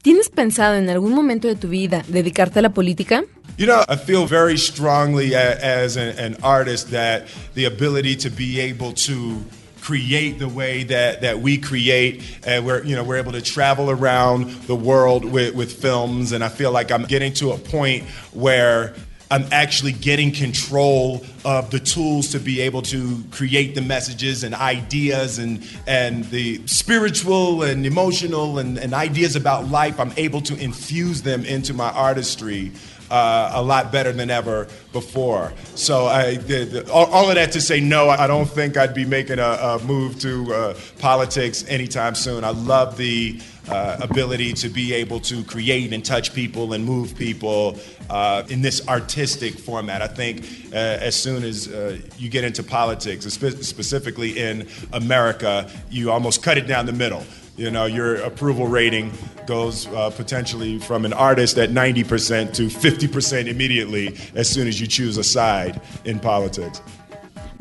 ¿Tienes 0.01 0.29
pensado 0.29 0.75
en 0.75 0.89
algún 0.89 1.13
momento 1.13 1.49
de 1.49 1.55
tu 1.55 1.67
vida 1.67 2.05
dedicarte 2.07 2.59
a 2.59 2.61
la 2.61 2.69
política? 2.69 3.25
You 3.57 3.65
know, 3.65 3.83
I 3.89 3.97
feel 3.97 4.25
very 4.25 4.57
strongly 4.57 5.35
as 5.35 5.97
an, 5.97 6.17
an 6.17 6.37
artist 6.41 6.91
that 6.91 7.27
the 7.55 7.65
ability 7.65 8.15
to 8.17 8.29
be 8.29 8.61
able 8.61 8.93
to 9.05 9.43
create 9.81 10.39
the 10.39 10.47
way 10.47 10.83
that, 10.83 11.21
that 11.21 11.41
we 11.41 11.57
create 11.57 12.21
and 12.45 12.65
we're 12.65 12.83
you 12.83 12.95
know 12.95 13.03
we're 13.03 13.17
able 13.17 13.31
to 13.33 13.41
travel 13.41 13.89
around 13.89 14.49
the 14.67 14.75
world 14.75 15.25
with, 15.25 15.55
with 15.55 15.73
films 15.73 16.31
and 16.31 16.43
I 16.43 16.49
feel 16.49 16.71
like 16.71 16.91
I'm 16.91 17.03
getting 17.03 17.33
to 17.35 17.51
a 17.51 17.57
point 17.57 18.03
where 18.33 18.93
I'm 19.31 19.45
actually 19.51 19.91
getting 19.91 20.31
control 20.31 21.23
of 21.45 21.69
the 21.69 21.79
tools 21.79 22.29
to 22.29 22.39
be 22.39 22.61
able 22.61 22.81
to 22.83 23.23
create 23.29 23.75
the 23.75 23.81
messages 23.81 24.43
and 24.43 24.55
ideas 24.55 25.37
and, 25.37 25.63
and 25.85 26.25
the 26.25 26.65
spiritual 26.65 27.61
and 27.61 27.85
emotional 27.85 28.57
and, 28.57 28.79
and 28.79 28.91
ideas 28.93 29.35
about 29.35 29.67
life. 29.67 29.99
I'm 29.99 30.13
able 30.17 30.41
to 30.41 30.57
infuse 30.57 31.21
them 31.21 31.45
into 31.45 31.75
my 31.75 31.91
artistry 31.91 32.71
uh, 33.11 33.51
a 33.53 33.61
lot 33.61 33.91
better 33.91 34.11
than 34.11 34.29
ever 34.29 34.67
before. 34.93 35.53
So 35.75 36.05
I, 36.05 36.35
the, 36.35 36.65
the, 36.65 36.91
all, 36.91 37.05
all, 37.07 37.29
of 37.29 37.35
that 37.35 37.51
to 37.53 37.61
say, 37.61 37.79
no, 37.79 38.09
I 38.09 38.27
don't 38.27 38.49
think 38.49 38.77
I'd 38.77 38.93
be 38.93 39.05
making 39.05 39.39
a, 39.39 39.43
a 39.43 39.79
move 39.83 40.19
to 40.21 40.53
uh, 40.53 40.73
politics 40.99 41.65
anytime 41.67 42.15
soon. 42.15 42.43
I 42.43 42.49
love 42.49 42.97
the 42.97 43.39
uh, 43.69 43.97
ability 44.01 44.53
to 44.53 44.69
be 44.69 44.93
able 44.93 45.19
to 45.21 45.43
create 45.43 45.93
and 45.93 46.03
touch 46.03 46.33
people 46.33 46.73
and 46.73 46.83
move 46.83 47.15
people 47.15 47.79
uh, 48.09 48.43
in 48.49 48.61
this 48.61 48.87
artistic 48.87 49.53
format. 49.53 50.01
I 50.01 50.07
think 50.07 50.43
uh, 50.73 50.75
as 50.75 51.15
soon 51.15 51.43
as 51.43 51.67
uh, 51.67 51.97
you 52.17 52.29
get 52.29 52.43
into 52.43 52.63
politics, 52.63 53.25
specifically 53.25 54.37
in 54.37 54.67
America, 54.93 55.69
you 55.89 56.11
almost 56.11 56.43
cut 56.43 56.57
it 56.57 56.67
down 56.67 56.85
the 56.85 56.93
middle. 56.93 57.23
You 57.57 57.71
know, 57.71 57.85
your 57.87 58.15
approval 58.15 58.67
rating 58.67 59.11
goes 59.45 59.85
uh, 59.87 60.09
potentially 60.11 60.79
from 60.79 61.03
an 61.03 61.11
artist 61.11 61.57
at 61.57 61.71
90% 61.71 62.53
to 62.53 62.67
50% 62.67 63.47
immediately 63.47 64.17
as 64.33 64.49
soon 64.49 64.67
as 64.67 64.79
you 64.79 64.87
choose 64.87 65.17
a 65.17 65.23
side 65.23 65.81
in 66.05 66.19
politics. 66.19 66.81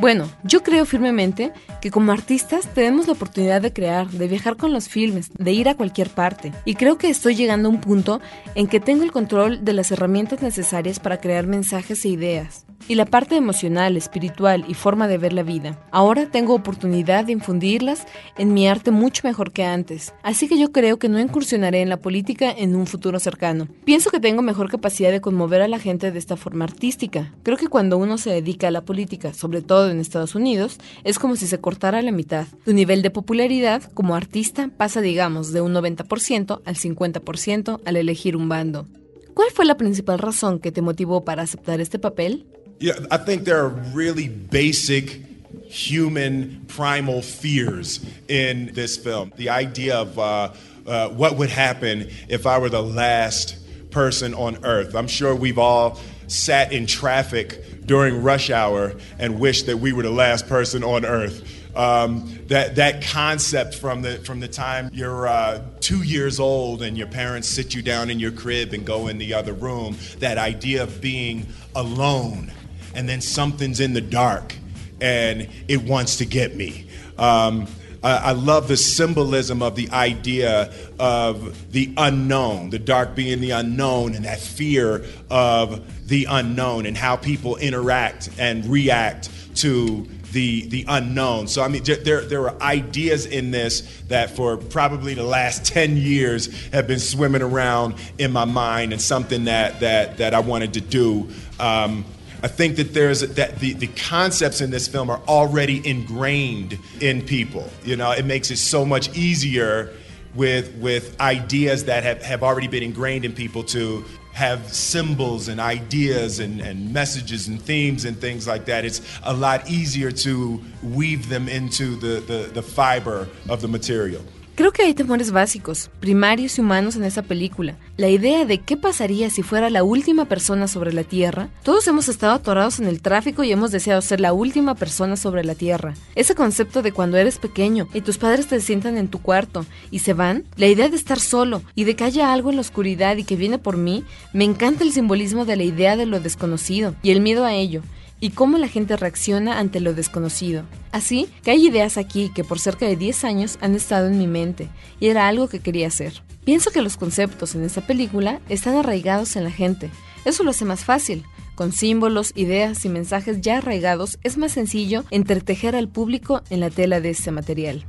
Bueno, 0.00 0.30
yo 0.44 0.62
creo 0.62 0.84
firmemente 0.86 1.52
que 1.80 1.90
como 1.90 2.12
artistas 2.12 2.72
tenemos 2.72 3.08
la 3.08 3.14
oportunidad 3.14 3.60
de 3.60 3.72
crear, 3.72 4.08
de 4.08 4.28
viajar 4.28 4.56
con 4.56 4.72
los 4.72 4.88
filmes, 4.88 5.28
de 5.36 5.50
ir 5.50 5.68
a 5.68 5.74
cualquier 5.74 6.08
parte. 6.08 6.52
Y 6.64 6.76
creo 6.76 6.98
que 6.98 7.10
estoy 7.10 7.34
llegando 7.34 7.68
a 7.68 7.72
un 7.72 7.80
punto 7.80 8.20
en 8.54 8.68
que 8.68 8.78
tengo 8.78 9.02
el 9.02 9.10
control 9.10 9.64
de 9.64 9.72
las 9.72 9.90
herramientas 9.90 10.40
necesarias 10.40 11.00
para 11.00 11.18
crear 11.18 11.48
mensajes 11.48 12.04
e 12.04 12.10
ideas 12.10 12.64
y 12.88 12.94
la 12.94 13.04
parte 13.04 13.36
emocional, 13.36 13.96
espiritual 13.96 14.64
y 14.66 14.74
forma 14.74 15.08
de 15.08 15.18
ver 15.18 15.32
la 15.32 15.42
vida. 15.42 15.78
Ahora 15.90 16.26
tengo 16.26 16.54
oportunidad 16.54 17.24
de 17.24 17.32
infundirlas 17.32 18.06
en 18.38 18.54
mi 18.54 18.66
arte 18.66 18.90
mucho 18.90 19.22
mejor 19.24 19.52
que 19.52 19.64
antes, 19.64 20.14
así 20.22 20.48
que 20.48 20.58
yo 20.58 20.72
creo 20.72 20.98
que 20.98 21.08
no 21.08 21.20
incursionaré 21.20 21.82
en 21.82 21.90
la 21.90 21.98
política 21.98 22.50
en 22.50 22.74
un 22.74 22.86
futuro 22.86 23.20
cercano. 23.20 23.68
Pienso 23.84 24.10
que 24.10 24.20
tengo 24.20 24.42
mejor 24.42 24.70
capacidad 24.70 25.10
de 25.10 25.20
conmover 25.20 25.62
a 25.62 25.68
la 25.68 25.78
gente 25.78 26.10
de 26.10 26.18
esta 26.18 26.36
forma 26.36 26.64
artística. 26.64 27.32
Creo 27.42 27.56
que 27.58 27.68
cuando 27.68 27.98
uno 27.98 28.16
se 28.16 28.30
dedica 28.30 28.68
a 28.68 28.72
la 28.72 28.84
política, 28.84 29.34
sobre 29.34 29.60
todo 29.60 29.88
en 29.90 30.00
Estados 30.00 30.35
Unidos, 30.35 30.78
es 31.04 31.18
como 31.18 31.37
si 31.37 31.47
se 31.47 31.59
cortara 31.59 32.02
la 32.02 32.12
mitad. 32.12 32.47
Tu 32.64 32.73
nivel 32.73 33.02
de 33.02 33.11
popularidad 33.11 33.83
como 33.95 34.14
artista 34.14 34.71
pasa, 34.76 35.00
digamos, 35.00 35.52
de 35.52 35.61
un 35.61 35.75
90% 35.75 36.61
al 36.64 36.76
50% 36.76 37.80
al 37.85 37.97
elegir 37.97 38.37
un 38.37 38.49
bando. 38.49 38.87
¿Cuál 39.35 39.50
fue 39.52 39.64
la 39.64 39.76
principal 39.76 40.18
razón 40.18 40.59
que 40.59 40.73
te 40.73 40.83
motivó 40.83 41.25
para 41.25 41.42
aceptar 41.42 41.80
este 41.80 41.99
papel? 41.99 42.47
Yeah, 42.80 42.95
I 43.11 43.18
think 43.18 43.45
there 43.45 43.59
are 43.59 43.73
really 43.95 44.28
basic 44.28 45.23
human 45.68 46.64
primal 46.66 47.23
fears 47.23 48.00
in 48.28 48.73
this 48.75 48.97
film. 48.97 49.33
The 49.37 49.50
idea 49.50 50.00
of 50.00 50.18
uh, 50.18 50.52
uh, 50.87 51.09
what 51.11 51.37
would 51.37 51.50
happen 51.50 52.09
if 52.28 52.47
I 52.47 52.59
were 52.59 52.71
the 52.71 52.83
last 52.83 53.57
person 53.90 54.35
on 54.35 54.64
earth. 54.64 54.95
I'm 54.95 55.09
sure 55.09 55.35
we've 55.35 55.59
all 55.59 55.99
sat 56.26 56.73
in 56.73 56.87
traffic 56.87 57.77
during 57.88 58.23
rush 58.23 58.50
hour 58.50 58.95
and 59.18 59.40
wish 59.40 59.64
that 59.64 59.78
we 59.78 59.92
were 59.92 60.04
the 60.04 60.11
last 60.11 60.47
person 60.47 60.85
on 60.85 61.04
earth. 61.04 61.54
Um, 61.75 62.38
that 62.47 62.76
that 62.76 63.02
concept 63.02 63.75
from 63.75 64.02
the 64.02 64.18
from 64.18 64.40
the 64.40 64.49
time 64.49 64.90
you're 64.92 65.26
uh, 65.26 65.62
two 65.80 66.02
years 66.02 66.38
old 66.40 66.83
and 66.83 66.97
your 66.97 67.07
parents 67.07 67.49
sit 67.49 67.75
you 67.75 67.83
down 67.83 68.11
in 68.11 68.18
your 68.18 68.33
crib 68.33 68.73
and 68.73 68.87
go 68.87 69.09
in 69.09 69.18
the 69.18 69.35
other 69.35 69.52
room. 69.52 69.97
That 70.18 70.38
idea 70.38 70.85
of 70.85 71.00
being 71.00 71.47
alone 71.75 72.52
and 72.95 73.09
then 73.09 73.21
something's 73.21 73.80
in 73.80 73.92
the 73.92 74.00
dark 74.00 74.54
and 75.00 75.49
it 75.68 75.83
wants 75.83 76.16
to 76.18 76.26
get 76.26 76.57
me. 76.57 76.88
Um, 77.16 77.66
I, 78.08 78.32
love 78.32 78.68
the 78.68 78.76
symbolism 78.76 79.62
of 79.62 79.76
the 79.76 79.90
idea 79.90 80.72
of 80.98 81.72
the 81.72 81.92
unknown, 81.96 82.70
the 82.70 82.78
dark 82.78 83.14
being 83.14 83.40
the 83.40 83.50
unknown, 83.50 84.14
and 84.14 84.24
that 84.24 84.40
fear 84.40 85.04
of 85.30 86.08
the 86.08 86.26
unknown, 86.28 86.86
and 86.86 86.96
how 86.96 87.16
people 87.16 87.56
interact 87.56 88.30
and 88.38 88.64
react 88.66 89.30
to 89.56 90.08
the 90.32 90.66
the 90.68 90.84
unknown. 90.88 91.48
So 91.48 91.62
I 91.62 91.68
mean, 91.68 91.82
there 91.84 92.20
there 92.20 92.48
are 92.48 92.62
ideas 92.62 93.26
in 93.26 93.50
this 93.50 93.80
that 94.08 94.30
for 94.30 94.56
probably 94.56 95.14
the 95.14 95.24
last 95.24 95.64
ten 95.64 95.96
years 95.96 96.68
have 96.70 96.86
been 96.86 97.00
swimming 97.00 97.42
around 97.42 97.94
in 98.18 98.32
my 98.32 98.44
mind, 98.44 98.92
and 98.92 99.00
something 99.00 99.44
that 99.44 99.80
that 99.80 100.18
that 100.18 100.34
I 100.34 100.40
wanted 100.40 100.74
to 100.74 100.80
do. 100.80 101.28
Um, 101.58 102.04
I 102.42 102.49
think 102.49 102.76
that 102.76 102.95
there's 102.95 103.21
that 103.21 103.59
the, 103.59 103.73
the 103.73 103.88
concepts 103.88 104.61
in 104.61 104.71
this 104.71 104.87
film 104.87 105.11
are 105.11 105.21
already 105.26 105.87
ingrained 105.88 106.78
in 107.00 107.23
people. 107.23 107.68
You 107.85 107.97
know, 107.97 108.12
it 108.12 108.25
makes 108.25 108.50
it 108.50 108.59
so 108.59 108.85
much 108.85 109.16
easier 109.16 109.92
with 110.35 110.73
with 110.76 111.21
ideas 111.21 111.87
that 111.87 112.04
have, 112.04 112.23
have 112.23 112.42
already 112.42 112.68
been 112.68 112.83
ingrained 112.83 113.25
in 113.25 113.33
people 113.33 113.64
to 113.64 114.04
have 114.38 114.73
symbols 114.73 115.49
and 115.49 115.61
ideas 115.61 116.38
and, 116.38 116.61
and 116.61 116.92
messages 116.92 117.49
and 117.49 117.61
themes 117.61 118.04
and 118.04 118.16
things 118.21 118.47
like 118.47 118.66
that. 118.66 118.85
It's 118.85 119.00
a 119.25 119.35
lot 119.35 119.68
easier 119.68 120.12
to 120.12 120.62
weave 120.80 121.28
them 121.28 121.49
into 121.49 121.97
the, 121.97 122.21
the, 122.21 122.50
the 122.52 122.62
fiber 122.62 123.26
of 123.49 123.61
the 123.62 123.66
material. 123.66 124.23
Creo 124.58 124.72
que 124.72 124.82
hay 124.82 124.92
temores 124.92 125.30
básicos, 125.30 125.88
primarios 126.00 126.58
y 126.58 126.62
humanos 126.62 126.96
en 126.96 127.04
esa 127.04 127.22
película. 127.22 127.76
La 127.96 128.08
idea 128.08 128.44
de 128.44 128.58
qué 128.58 128.76
pasaría 128.76 129.30
si 129.30 129.44
fuera 129.44 129.70
la 129.70 129.84
última 129.84 130.24
persona 130.24 130.66
sobre 130.66 130.92
la 130.92 131.04
Tierra. 131.04 131.48
Todos 131.62 131.86
hemos 131.86 132.08
estado 132.08 132.32
atorados 132.32 132.80
en 132.80 132.88
el 132.88 133.00
tráfico 133.00 133.44
y 133.44 133.52
hemos 133.52 133.70
deseado 133.70 134.02
ser 134.02 134.18
la 134.20 134.32
última 134.32 134.74
persona 134.74 135.16
sobre 135.16 135.44
la 135.44 135.54
Tierra. 135.54 135.94
Ese 136.16 136.34
concepto 136.34 136.82
de 136.82 136.90
cuando 136.90 137.18
eres 137.18 137.38
pequeño 137.38 137.86
y 137.94 138.00
tus 138.00 138.18
padres 138.18 138.48
te 138.48 138.60
sientan 138.60 138.98
en 138.98 139.06
tu 139.06 139.22
cuarto 139.22 139.64
y 139.92 140.00
se 140.00 140.12
van. 140.12 140.42
La 140.56 140.66
idea 140.66 140.88
de 140.88 140.96
estar 140.96 141.20
solo 141.20 141.62
y 141.76 141.84
de 141.84 141.94
que 141.94 142.02
haya 142.02 142.32
algo 142.32 142.50
en 142.50 142.56
la 142.56 142.62
oscuridad 142.62 143.16
y 143.16 143.22
que 143.22 143.36
viene 143.36 143.58
por 143.58 143.76
mí. 143.76 144.02
Me 144.32 144.42
encanta 144.42 144.82
el 144.82 144.90
simbolismo 144.90 145.44
de 145.44 145.54
la 145.54 145.62
idea 145.62 145.96
de 145.96 146.06
lo 146.06 146.18
desconocido 146.18 146.96
y 147.04 147.12
el 147.12 147.20
miedo 147.20 147.44
a 147.44 147.54
ello 147.54 147.82
y 148.20 148.30
cómo 148.30 148.58
la 148.58 148.68
gente 148.68 148.96
reacciona 148.96 149.58
ante 149.58 149.80
lo 149.80 149.94
desconocido. 149.94 150.64
Así 150.92 151.28
que 151.42 151.50
hay 151.52 151.66
ideas 151.66 151.96
aquí 151.96 152.30
que 152.34 152.44
por 152.44 152.58
cerca 152.58 152.87
de 152.87 152.96
10 152.96 153.25
años 153.25 153.58
han 153.60 153.75
estado 153.75 154.08
en 154.08 154.18
mi 154.18 154.26
mente 154.26 154.68
y 155.00 155.08
era 155.08 155.28
algo 155.28 155.48
que 155.48 155.60
quería 155.60 155.88
hacer. 155.88 156.22
Pienso 156.44 156.70
que 156.70 156.82
los 156.82 156.96
conceptos 156.96 157.54
en 157.54 157.64
esta 157.64 157.87
película 157.87 158.40
están 158.48 158.76
arraigados 158.76 159.37
en 159.37 159.44
la 159.44 159.50
gente. 159.50 159.90
Eso 160.25 160.44
lo 160.44 160.50
hace 160.50 160.64
más 160.64 160.84
fácil. 160.84 161.25
Con 161.54 161.72
símbolos, 161.72 162.32
ideas 162.37 162.84
y 162.84 162.88
mensajes 162.88 163.40
ya 163.40 163.58
arraigados 163.58 164.18
es 164.22 164.38
más 164.38 164.52
sencillo 164.52 165.04
entretejer 165.10 165.75
al 165.75 165.88
público 165.88 166.42
en 166.50 166.60
la 166.60 166.70
tela 166.70 167.00
de 167.00 167.10
este 167.10 167.32
material. 167.32 167.84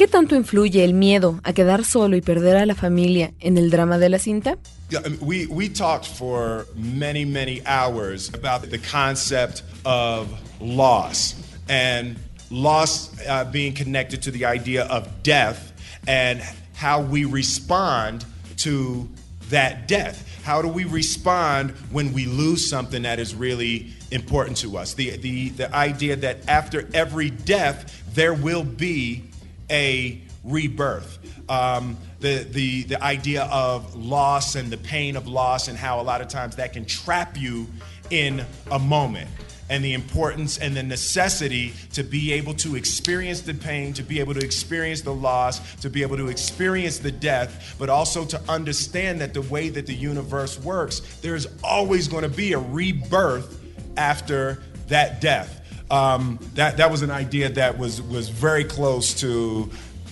¿Qué 0.00 0.08
tanto 0.08 0.34
influye 0.34 0.82
el 0.82 0.94
miedo 0.94 1.42
a 1.44 1.52
quedar 1.52 1.84
solo 1.84 2.16
y 2.16 2.22
perder 2.22 2.56
a 2.56 2.64
la 2.64 2.74
familia 2.74 3.34
en 3.38 3.58
el 3.58 3.68
drama 3.68 3.98
de 3.98 4.08
la 4.08 4.18
cinta? 4.18 4.56
Yeah, 4.88 5.00
we, 5.20 5.44
we 5.44 5.68
talked 5.68 6.06
for 6.06 6.66
many, 6.74 7.26
many 7.26 7.60
hours 7.66 8.30
about 8.32 8.62
the 8.62 8.78
concept 8.78 9.62
of 9.84 10.26
loss 10.58 11.34
and 11.68 12.16
loss 12.50 13.14
uh, 13.28 13.44
being 13.44 13.74
connected 13.74 14.22
to 14.22 14.30
the 14.30 14.46
idea 14.46 14.86
of 14.86 15.06
death 15.22 15.70
and 16.08 16.40
how 16.74 17.02
we 17.02 17.26
respond 17.26 18.24
to 18.56 19.06
that 19.50 19.86
death. 19.86 20.26
How 20.44 20.62
do 20.62 20.68
we 20.68 20.84
respond 20.84 21.72
when 21.92 22.14
we 22.14 22.24
lose 22.24 22.66
something 22.66 23.02
that 23.02 23.18
is 23.18 23.34
really 23.34 23.92
important 24.10 24.56
to 24.62 24.78
us? 24.78 24.94
The, 24.94 25.18
the, 25.18 25.50
the 25.50 25.76
idea 25.76 26.16
that 26.16 26.48
after 26.48 26.88
every 26.94 27.28
death, 27.28 28.02
there 28.14 28.32
will 28.32 28.64
be 28.64 29.24
a 29.70 30.20
rebirth. 30.44 31.18
Um, 31.48 31.96
the, 32.20 32.46
the, 32.50 32.82
the 32.84 33.02
idea 33.02 33.44
of 33.44 33.94
loss 33.94 34.54
and 34.54 34.70
the 34.70 34.76
pain 34.76 35.16
of 35.16 35.26
loss, 35.26 35.68
and 35.68 35.76
how 35.76 36.00
a 36.00 36.02
lot 36.02 36.20
of 36.20 36.28
times 36.28 36.56
that 36.56 36.72
can 36.72 36.84
trap 36.84 37.36
you 37.38 37.66
in 38.10 38.44
a 38.70 38.78
moment. 38.78 39.30
And 39.68 39.84
the 39.84 39.92
importance 39.92 40.58
and 40.58 40.76
the 40.76 40.82
necessity 40.82 41.72
to 41.92 42.02
be 42.02 42.32
able 42.32 42.54
to 42.54 42.74
experience 42.74 43.42
the 43.42 43.54
pain, 43.54 43.92
to 43.92 44.02
be 44.02 44.18
able 44.18 44.34
to 44.34 44.40
experience 44.40 45.02
the 45.02 45.14
loss, 45.14 45.76
to 45.76 45.88
be 45.88 46.02
able 46.02 46.16
to 46.16 46.26
experience 46.26 46.98
the 46.98 47.12
death, 47.12 47.76
but 47.78 47.88
also 47.88 48.24
to 48.24 48.40
understand 48.48 49.20
that 49.20 49.32
the 49.32 49.42
way 49.42 49.68
that 49.68 49.86
the 49.86 49.94
universe 49.94 50.58
works, 50.58 51.00
there's 51.20 51.46
always 51.62 52.08
going 52.08 52.24
to 52.24 52.28
be 52.28 52.52
a 52.52 52.58
rebirth 52.58 53.60
after 53.96 54.60
that 54.88 55.20
death. 55.20 55.59
Um, 55.90 56.38
that 56.54 56.76
that 56.76 56.90
was 56.90 57.02
an 57.02 57.10
idea 57.10 57.48
that 57.50 57.78
was 57.78 58.00
was 58.00 58.28
very 58.28 58.64
close 58.64 59.12
to 59.20 59.68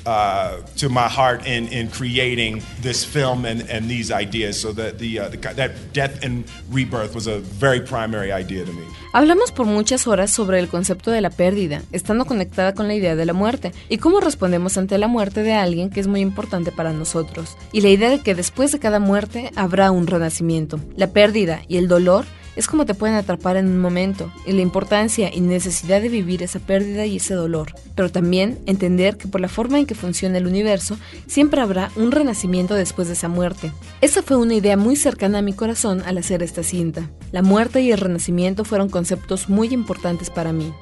uh, 0.06 0.62
to 0.76 0.88
my 0.88 1.06
heart 1.06 1.46
in, 1.46 1.68
in 1.68 1.88
creating 1.88 2.62
this 2.80 3.04
film 3.04 3.44
and, 3.44 3.62
and 3.70 3.88
these 3.88 4.10
ideas. 4.10 4.60
So 4.60 4.72
that 4.72 4.98
the, 4.98 5.20
uh, 5.20 5.28
the 5.28 5.36
that 5.54 5.92
death 5.92 6.24
and 6.24 6.44
rebirth 6.70 7.14
was 7.14 7.26
a 7.26 7.40
very 7.40 7.80
primary 7.80 8.32
idea 8.32 8.64
to 8.64 8.72
me. 8.72 8.82
Hablamos 9.12 9.52
por 9.52 9.66
muchas 9.66 10.06
horas 10.06 10.30
sobre 10.30 10.58
el 10.58 10.68
concepto 10.68 11.10
de 11.10 11.20
la 11.20 11.30
pérdida, 11.30 11.82
estando 11.92 12.24
conectada 12.26 12.74
con 12.74 12.88
la 12.88 12.94
idea 12.94 13.16
de 13.16 13.24
la 13.24 13.32
muerte, 13.32 13.72
y 13.88 13.98
cómo 13.98 14.20
respondemos 14.20 14.76
ante 14.76 14.98
la 14.98 15.08
muerte 15.08 15.42
de 15.42 15.54
alguien 15.54 15.90
que 15.90 16.00
es 16.00 16.06
muy 16.06 16.20
importante 16.20 16.72
para 16.72 16.92
nosotros, 16.92 17.56
y 17.72 17.80
la 17.80 17.88
idea 17.88 18.10
de 18.10 18.20
que 18.20 18.34
después 18.34 18.70
de 18.72 18.78
cada 18.78 19.00
muerte 19.00 19.50
habrá 19.56 19.90
un 19.90 20.06
renacimiento. 20.06 20.78
La 20.96 21.08
pérdida 21.08 21.62
y 21.68 21.78
el 21.78 21.88
dolor 21.88 22.26
es 22.58 22.66
como 22.66 22.84
te 22.84 22.94
pueden 22.94 23.14
atrapar 23.14 23.56
en 23.56 23.68
un 23.68 23.78
momento, 23.78 24.32
y 24.44 24.50
la 24.50 24.62
importancia 24.62 25.30
y 25.32 25.40
necesidad 25.40 26.02
de 26.02 26.08
vivir 26.08 26.42
esa 26.42 26.58
pérdida 26.58 27.06
y 27.06 27.18
ese 27.18 27.34
dolor, 27.34 27.72
pero 27.94 28.10
también 28.10 28.58
entender 28.66 29.16
que 29.16 29.28
por 29.28 29.40
la 29.40 29.48
forma 29.48 29.78
en 29.78 29.86
que 29.86 29.94
funciona 29.94 30.38
el 30.38 30.46
universo, 30.48 30.98
siempre 31.28 31.60
habrá 31.60 31.92
un 31.94 32.10
renacimiento 32.10 32.74
después 32.74 33.06
de 33.06 33.14
esa 33.14 33.28
muerte. 33.28 33.70
Esa 34.00 34.22
fue 34.22 34.36
una 34.36 34.54
idea 34.54 34.76
muy 34.76 34.96
cercana 34.96 35.38
a 35.38 35.42
mi 35.42 35.52
corazón 35.52 36.02
al 36.04 36.18
hacer 36.18 36.42
esta 36.42 36.64
cinta. 36.64 37.08
La 37.30 37.42
muerte 37.42 37.80
y 37.80 37.92
el 37.92 37.98
renacimiento 37.98 38.64
fueron 38.64 38.88
conceptos 38.88 39.48
muy 39.48 39.68
importantes 39.68 40.28
para 40.28 40.52
mí. 40.52 40.72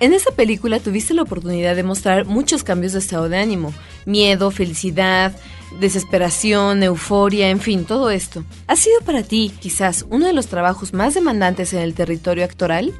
En 0.00 0.12
esta 0.12 0.32
película 0.32 0.80
tuviste 0.80 1.14
la 1.14 1.22
oportunidad 1.22 1.76
de 1.76 1.84
mostrar 1.84 2.24
muchos 2.24 2.64
cambios 2.64 2.92
de 2.92 2.98
estado 2.98 3.28
de 3.28 3.38
ánimo, 3.38 3.72
miedo, 4.04 4.50
felicidad, 4.50 5.32
desesperación, 5.80 6.82
euforia, 6.82 7.48
en 7.48 7.60
fin, 7.60 7.84
todo 7.84 8.10
esto. 8.10 8.44
¿Ha 8.66 8.76
sido 8.76 9.00
para 9.00 9.22
ti 9.22 9.52
quizás 9.60 10.04
uno 10.08 10.26
de 10.26 10.32
los 10.32 10.46
trabajos 10.46 10.92
más 10.92 11.14
demandantes 11.14 11.72
en 11.72 11.80
el 11.80 11.94
territorio 11.94 12.44
actoral? 12.44 12.92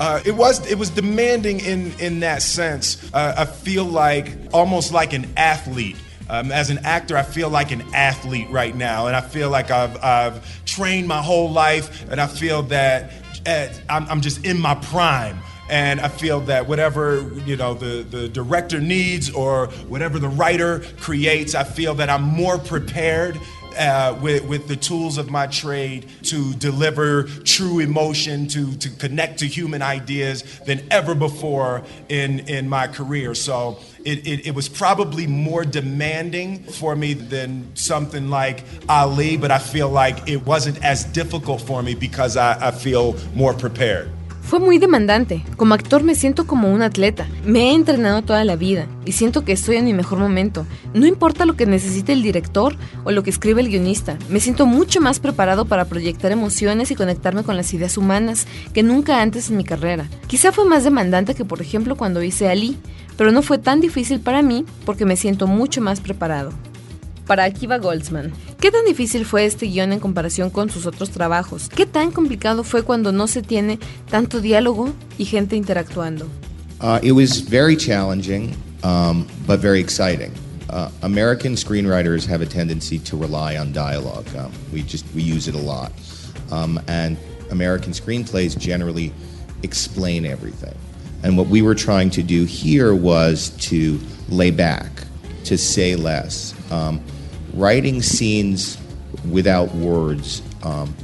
Uh, 0.00 0.20
it 0.24 0.36
was 0.36 0.64
it 0.70 0.78
was 0.78 0.90
demanding 0.90 1.58
in 1.60 1.92
in 1.98 2.20
that 2.20 2.40
sense. 2.40 2.98
Uh, 3.12 3.34
I 3.36 3.44
feel 3.44 3.84
like 3.84 4.30
almost 4.52 4.92
like 4.92 5.12
an 5.12 5.26
athlete. 5.36 5.96
Um, 6.30 6.52
as 6.52 6.68
an 6.70 6.78
actor, 6.84 7.16
I 7.16 7.22
feel 7.22 7.48
like 7.48 7.72
an 7.72 7.82
athlete 7.94 8.48
right 8.50 8.76
now, 8.76 9.06
and 9.06 9.16
I 9.16 9.22
feel 9.22 9.50
like 9.50 9.70
I've 9.70 9.96
I've 10.04 10.64
trained 10.66 11.08
my 11.08 11.22
whole 11.22 11.50
life, 11.50 12.04
and 12.10 12.20
I 12.20 12.26
feel 12.26 12.62
that 12.64 13.10
I'm, 13.88 14.06
I'm 14.08 14.20
just 14.20 14.44
in 14.44 14.60
my 14.60 14.74
prime 14.74 15.40
and 15.68 16.00
I 16.00 16.08
feel 16.08 16.40
that 16.40 16.66
whatever 16.66 17.30
you 17.44 17.56
know 17.56 17.74
the, 17.74 18.02
the 18.02 18.28
director 18.28 18.80
needs 18.80 19.30
or 19.30 19.66
whatever 19.88 20.18
the 20.18 20.28
writer 20.28 20.80
creates, 21.00 21.54
I 21.54 21.64
feel 21.64 21.94
that 21.94 22.08
I'm 22.10 22.22
more 22.22 22.58
prepared 22.58 23.38
uh, 23.78 24.18
with, 24.20 24.44
with 24.44 24.68
the 24.68 24.76
tools 24.76 25.18
of 25.18 25.30
my 25.30 25.46
trade 25.46 26.08
to 26.24 26.52
deliver 26.54 27.24
true 27.44 27.78
emotion, 27.78 28.48
to, 28.48 28.76
to 28.76 28.90
connect 28.90 29.38
to 29.38 29.46
human 29.46 29.82
ideas 29.82 30.42
than 30.60 30.84
ever 30.90 31.14
before 31.14 31.82
in, 32.08 32.40
in 32.48 32.68
my 32.68 32.88
career. 32.88 33.34
So 33.34 33.78
it, 34.04 34.26
it, 34.26 34.48
it, 34.48 34.54
was 34.54 34.68
probably 34.68 35.26
more 35.26 35.64
demanding 35.64 36.64
for 36.64 36.96
me 36.96 37.14
than 37.14 37.74
something 37.76 38.30
like 38.30 38.64
Ali, 38.88 39.36
but 39.36 39.50
I 39.50 39.58
feel 39.58 39.88
like 39.88 40.28
it 40.28 40.44
wasn't 40.44 40.82
as 40.84 41.04
difficult 41.04 41.60
for 41.60 41.82
me 41.82 41.94
because 41.94 42.36
I, 42.36 42.68
I 42.68 42.70
feel 42.70 43.16
more 43.34 43.54
prepared. 43.54 44.10
Fue 44.48 44.60
muy 44.60 44.78
demandante. 44.78 45.44
Como 45.58 45.74
actor 45.74 46.02
me 46.02 46.14
siento 46.14 46.46
como 46.46 46.72
un 46.72 46.80
atleta. 46.80 47.28
Me 47.44 47.68
he 47.68 47.74
entrenado 47.74 48.22
toda 48.22 48.46
la 48.46 48.56
vida 48.56 48.86
y 49.04 49.12
siento 49.12 49.44
que 49.44 49.52
estoy 49.52 49.76
en 49.76 49.84
mi 49.84 49.92
mejor 49.92 50.18
momento. 50.18 50.66
No 50.94 51.06
importa 51.06 51.44
lo 51.44 51.54
que 51.54 51.66
necesite 51.66 52.14
el 52.14 52.22
director 52.22 52.74
o 53.04 53.10
lo 53.10 53.22
que 53.22 53.28
escribe 53.28 53.60
el 53.60 53.68
guionista, 53.68 54.16
me 54.30 54.40
siento 54.40 54.64
mucho 54.64 55.02
más 55.02 55.20
preparado 55.20 55.66
para 55.66 55.84
proyectar 55.84 56.32
emociones 56.32 56.90
y 56.90 56.94
conectarme 56.94 57.42
con 57.42 57.58
las 57.58 57.74
ideas 57.74 57.98
humanas 57.98 58.46
que 58.72 58.82
nunca 58.82 59.20
antes 59.20 59.50
en 59.50 59.58
mi 59.58 59.64
carrera. 59.64 60.08
Quizá 60.28 60.50
fue 60.50 60.64
más 60.64 60.82
demandante 60.82 61.34
que 61.34 61.44
por 61.44 61.60
ejemplo 61.60 61.96
cuando 61.96 62.22
hice 62.22 62.48
Ali, 62.48 62.78
pero 63.18 63.32
no 63.32 63.42
fue 63.42 63.58
tan 63.58 63.82
difícil 63.82 64.18
para 64.18 64.40
mí 64.40 64.64
porque 64.86 65.04
me 65.04 65.16
siento 65.16 65.46
mucho 65.46 65.82
más 65.82 66.00
preparado 66.00 66.52
para 67.28 67.44
Akiva 67.44 67.78
Goldsman. 67.78 68.32
¿Qué 68.58 68.72
tan 68.72 68.84
difícil 68.84 69.24
fue 69.24 69.44
este 69.44 69.66
guion 69.66 69.92
en 69.92 70.00
comparación 70.00 70.50
con 70.50 70.70
sus 70.70 70.86
otros 70.86 71.10
trabajos? 71.10 71.68
¿Qué 71.68 71.86
tan 71.86 72.10
complicado 72.10 72.64
fue 72.64 72.82
cuando 72.82 73.12
no 73.12 73.28
se 73.28 73.42
tiene 73.42 73.78
tanto 74.10 74.40
diálogo 74.40 74.92
y 75.18 75.26
gente 75.26 75.54
interactuando? 75.54 76.26
Uh, 76.80 76.98
it 77.02 77.12
was 77.12 77.40
very 77.40 77.76
challenging, 77.76 78.56
um, 78.82 79.26
but 79.46 79.60
very 79.60 79.78
exciting. 79.78 80.32
Uh, 80.70 80.90
American 81.02 81.54
screenwriters 81.54 82.26
have 82.26 82.40
a 82.40 82.46
tendency 82.46 82.98
to 82.98 83.16
rely 83.16 83.56
on 83.56 83.72
dialogue. 83.72 84.26
Um, 84.36 84.52
we 84.72 84.82
just 84.82 85.04
we 85.14 85.22
use 85.22 85.48
it 85.48 85.54
a 85.54 85.58
lot, 85.58 85.92
um, 86.50 86.80
and 86.88 87.16
American 87.50 87.92
screenplays 87.92 88.56
generally 88.56 89.12
explain 89.62 90.24
everything. 90.24 90.74
And 91.22 91.36
what 91.36 91.48
we 91.48 91.62
were 91.62 91.74
trying 91.74 92.10
to 92.10 92.22
do 92.22 92.44
here 92.44 92.94
was 92.94 93.50
to 93.70 93.98
lay 94.28 94.50
back, 94.50 94.90
to 95.44 95.56
say 95.58 95.96
less. 95.96 96.54
Um, 96.70 97.00
writing 97.54 98.02
scenes 98.02 98.78
without 99.30 99.74
words 99.74 100.42
um, 100.62 100.94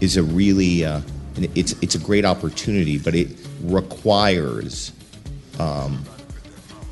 is 0.00 0.16
a 0.16 0.22
really 0.22 0.84
uh, 0.84 1.00
it's 1.54 1.72
it's 1.82 1.94
a 1.94 1.98
great 1.98 2.24
opportunity, 2.24 2.98
but 2.98 3.14
it 3.14 3.28
requires 3.62 4.92
um, 5.58 6.04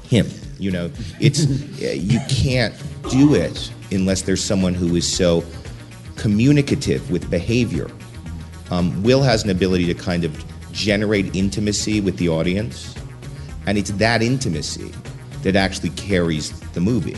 him. 0.05 0.27
You 0.59 0.71
know, 0.71 0.91
it's 1.21 1.47
you 1.79 2.21
can't 2.29 2.75
do 3.11 3.35
it 3.35 3.71
unless 3.91 4.23
there's 4.23 4.43
someone 4.43 4.75
who 4.75 4.97
is 4.97 5.07
so 5.11 5.45
communicative 6.17 7.11
with 7.11 7.31
behavior. 7.31 7.91
Um, 8.71 9.03
Will 9.03 9.23
has 9.23 9.45
an 9.45 9.51
ability 9.51 9.87
to 9.87 9.95
kind 9.95 10.25
of 10.25 10.45
generate 10.73 11.35
intimacy 11.37 12.01
with 12.01 12.17
the 12.17 12.29
audience, 12.29 12.95
and 13.67 13.79
it's 13.79 13.91
that 13.93 14.23
intimacy 14.23 14.93
that 15.43 15.55
actually 15.55 15.91
carries 15.91 16.59
the 16.73 16.81
movie. 16.81 17.17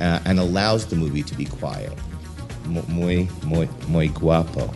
Uh, 0.00 0.20
and 0.24 0.38
allows 0.38 0.86
the 0.86 0.96
movie 0.96 1.22
to 1.22 1.34
be 1.36 1.44
quiet. 1.44 1.92
Muy, 2.88 3.28
muy, 3.44 3.68
muy 3.88 4.08
guapo. 4.08 4.70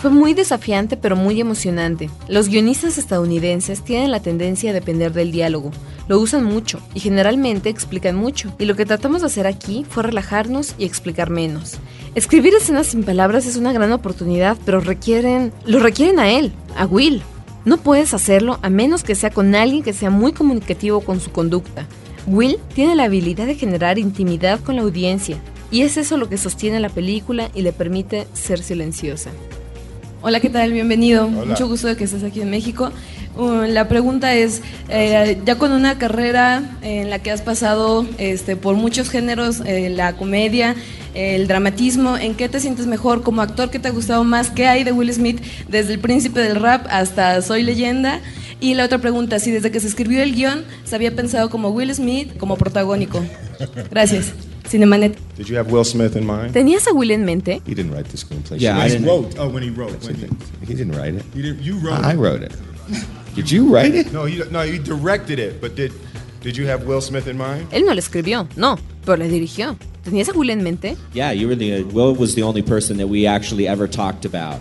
Fue 0.00 0.10
muy 0.10 0.34
desafiante 0.34 0.96
pero 0.96 1.16
muy 1.16 1.40
emocionante. 1.40 2.10
Los 2.28 2.48
guionistas 2.48 2.98
estadounidenses 2.98 3.82
tienen 3.82 4.10
la 4.10 4.20
tendencia 4.20 4.70
a 4.70 4.74
depender 4.74 5.12
del 5.12 5.32
diálogo. 5.32 5.70
Lo 6.08 6.18
usan 6.18 6.44
mucho 6.44 6.80
y 6.94 7.00
generalmente 7.00 7.68
explican 7.68 8.16
mucho. 8.16 8.54
Y 8.58 8.64
lo 8.64 8.76
que 8.76 8.86
tratamos 8.86 9.20
de 9.20 9.28
hacer 9.28 9.46
aquí 9.46 9.86
fue 9.88 10.02
relajarnos 10.02 10.74
y 10.78 10.84
explicar 10.84 11.30
menos. 11.30 11.78
Escribir 12.14 12.54
escenas 12.54 12.88
sin 12.88 13.04
palabras 13.04 13.46
es 13.46 13.56
una 13.56 13.72
gran 13.72 13.92
oportunidad, 13.92 14.56
pero 14.64 14.80
requieren... 14.80 15.52
lo 15.64 15.78
requieren 15.78 16.18
a 16.18 16.30
él, 16.30 16.52
a 16.76 16.86
Will. 16.86 17.22
No 17.64 17.78
puedes 17.78 18.12
hacerlo 18.12 18.58
a 18.62 18.68
menos 18.68 19.04
que 19.04 19.14
sea 19.14 19.30
con 19.30 19.54
alguien 19.54 19.82
que 19.82 19.94
sea 19.94 20.10
muy 20.10 20.32
comunicativo 20.32 21.00
con 21.00 21.20
su 21.20 21.30
conducta. 21.30 21.86
Will 22.26 22.58
tiene 22.74 22.94
la 22.96 23.04
habilidad 23.04 23.46
de 23.46 23.54
generar 23.54 23.98
intimidad 23.98 24.60
con 24.60 24.76
la 24.76 24.82
audiencia, 24.82 25.36
y 25.70 25.82
es 25.82 25.96
eso 25.96 26.16
lo 26.16 26.28
que 26.28 26.38
sostiene 26.38 26.80
la 26.80 26.88
película 26.88 27.50
y 27.54 27.62
le 27.62 27.72
permite 27.72 28.26
ser 28.32 28.62
silenciosa. 28.62 29.30
Hola, 30.22 30.40
¿qué 30.40 30.48
tal? 30.48 30.72
Bienvenido. 30.72 31.28
Mucho 31.28 31.68
gusto 31.68 31.86
de 31.86 31.96
que 31.96 32.04
estés 32.04 32.24
aquí 32.24 32.40
en 32.40 32.48
México. 32.48 32.90
Uh, 33.36 33.64
la 33.68 33.88
pregunta 33.88 34.34
es, 34.34 34.62
eh, 34.88 35.38
ya 35.44 35.58
con 35.58 35.72
una 35.72 35.98
carrera 35.98 36.78
en 36.80 37.10
la 37.10 37.18
que 37.18 37.30
has 37.30 37.42
pasado 37.42 38.06
este, 38.16 38.56
por 38.56 38.74
muchos 38.76 39.10
géneros, 39.10 39.60
eh, 39.66 39.90
la 39.90 40.16
comedia, 40.16 40.76
el 41.12 41.46
dramatismo, 41.46 42.16
¿en 42.16 42.34
qué 42.36 42.48
te 42.48 42.58
sientes 42.58 42.86
mejor 42.86 43.22
como 43.22 43.42
actor? 43.42 43.68
¿Qué 43.68 43.78
te 43.78 43.88
ha 43.88 43.90
gustado 43.90 44.24
más? 44.24 44.50
¿Qué 44.50 44.66
hay 44.66 44.82
de 44.82 44.92
Will 44.92 45.12
Smith 45.12 45.42
desde 45.68 45.92
el 45.92 45.98
príncipe 45.98 46.40
del 46.40 46.56
rap 46.56 46.86
hasta 46.88 47.42
Soy 47.42 47.62
leyenda? 47.62 48.20
Y 48.64 48.72
la 48.72 48.86
otra 48.86 48.96
pregunta, 48.98 49.38
si 49.40 49.50
desde 49.50 49.70
que 49.70 49.78
se 49.78 49.86
escribió 49.88 50.22
el 50.22 50.34
guion 50.34 50.64
se 50.84 50.94
había 50.94 51.14
pensado 51.14 51.50
como 51.50 51.68
Will 51.68 51.94
Smith 51.94 52.38
como 52.38 52.56
protagónico. 52.56 53.22
Gracias. 53.90 54.32
Cinemanet. 54.66 55.18
Did 55.36 55.44
you 55.48 55.58
have 55.58 55.70
Will 55.70 55.84
Smith 55.84 56.16
in 56.16 56.26
mind? 56.26 56.52
¿Tenías 56.54 56.86
a 56.88 56.92
Will 56.94 57.10
en 57.10 57.26
mente? 57.26 57.60
He 57.66 57.74
didn't 57.74 57.92
write 57.92 58.08
the 58.08 58.16
screenplay. 58.16 58.58
Yeah, 58.58 58.78
I 58.78 58.88
wrote 58.88 58.92
didn't- 58.92 59.04
wrote. 59.06 59.38
Oh, 59.38 59.48
when 59.50 59.62
he 59.62 59.68
wrote. 59.68 60.02
When 60.02 60.14
he, 60.16 60.24
it. 60.24 60.30
He 60.66 60.74
didn't 60.74 60.92
write 60.96 61.14
it. 61.14 61.22
you, 61.34 61.42
did, 61.42 61.60
you 61.60 61.74
wrote. 61.78 62.02
I 62.02 62.12
it. 62.14 62.16
wrote 62.16 62.42
it. 62.42 62.52
Did 63.36 63.50
you 63.50 63.66
write 63.70 63.94
it? 63.94 64.10
No, 64.14 64.24
he, 64.24 64.42
no, 64.50 64.62
he 64.62 64.78
directed 64.78 65.38
it. 65.38 65.60
But 65.60 65.74
did 65.76 65.92
did 66.42 66.56
you 66.56 66.66
have 66.66 66.86
Will 66.86 67.02
Smith 67.02 67.26
in 67.28 67.36
mind? 67.36 67.66
Él 67.70 67.84
no 67.84 67.92
lo 67.92 67.98
escribió, 68.00 68.48
no, 68.56 68.78
pero 69.04 69.18
le 69.18 69.28
dirigió. 69.28 69.76
¿Tenías 70.02 70.30
a 70.30 70.32
Will 70.32 70.48
en 70.48 70.62
mente? 70.62 70.96
Yeah, 71.12 71.32
you 71.32 71.48
were 71.48 71.56
the 71.56 71.82
Will 71.92 72.14
was 72.14 72.34
the 72.34 72.42
only 72.42 72.62
person 72.62 72.96
that 72.96 73.08
we 73.08 73.26
actually 73.26 73.68
ever 73.68 73.86
talked 73.86 74.24
about 74.24 74.60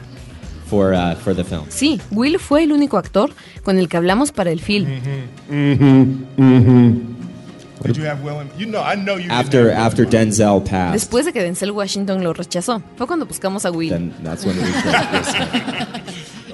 for 0.74 0.94
uh, 0.94 1.16
for 1.16 1.36
the 1.36 1.44
film. 1.44 1.66
Sí, 1.70 2.02
Will 2.12 2.40
fue 2.40 2.64
el 2.64 2.72
único 2.72 2.98
actor 2.98 3.32
con 3.64 3.78
el 3.78 3.88
que 3.88 3.98
hablamos 3.98 4.32
para 4.32 4.52
el 4.52 4.60
film. 4.60 4.88
Did 7.84 7.98
you 7.98 8.06
have 8.06 8.24
Will 8.24 8.40
in? 8.40 8.50
You 8.58 8.66
know, 8.66 8.82
I 8.82 8.96
know 8.96 9.18
you. 9.18 9.30
After 9.30 9.70
after. 9.70 10.06
Denzel 10.06 10.62
passed, 10.62 10.96
Después 10.96 11.26
de 11.26 11.34
que 11.34 11.42
Denzel 11.42 11.72
Washington 11.72 12.24
lo 12.24 12.34
rechazó, 12.34 12.82
fue 12.98 13.06
cuando 13.06 13.26
buscamos 13.26 13.66
a 13.66 13.72
Will. 13.72 13.90
then 13.90 14.14
that's 14.24 14.46
when 14.46 14.56
we 14.56 14.64
picked 14.64 14.86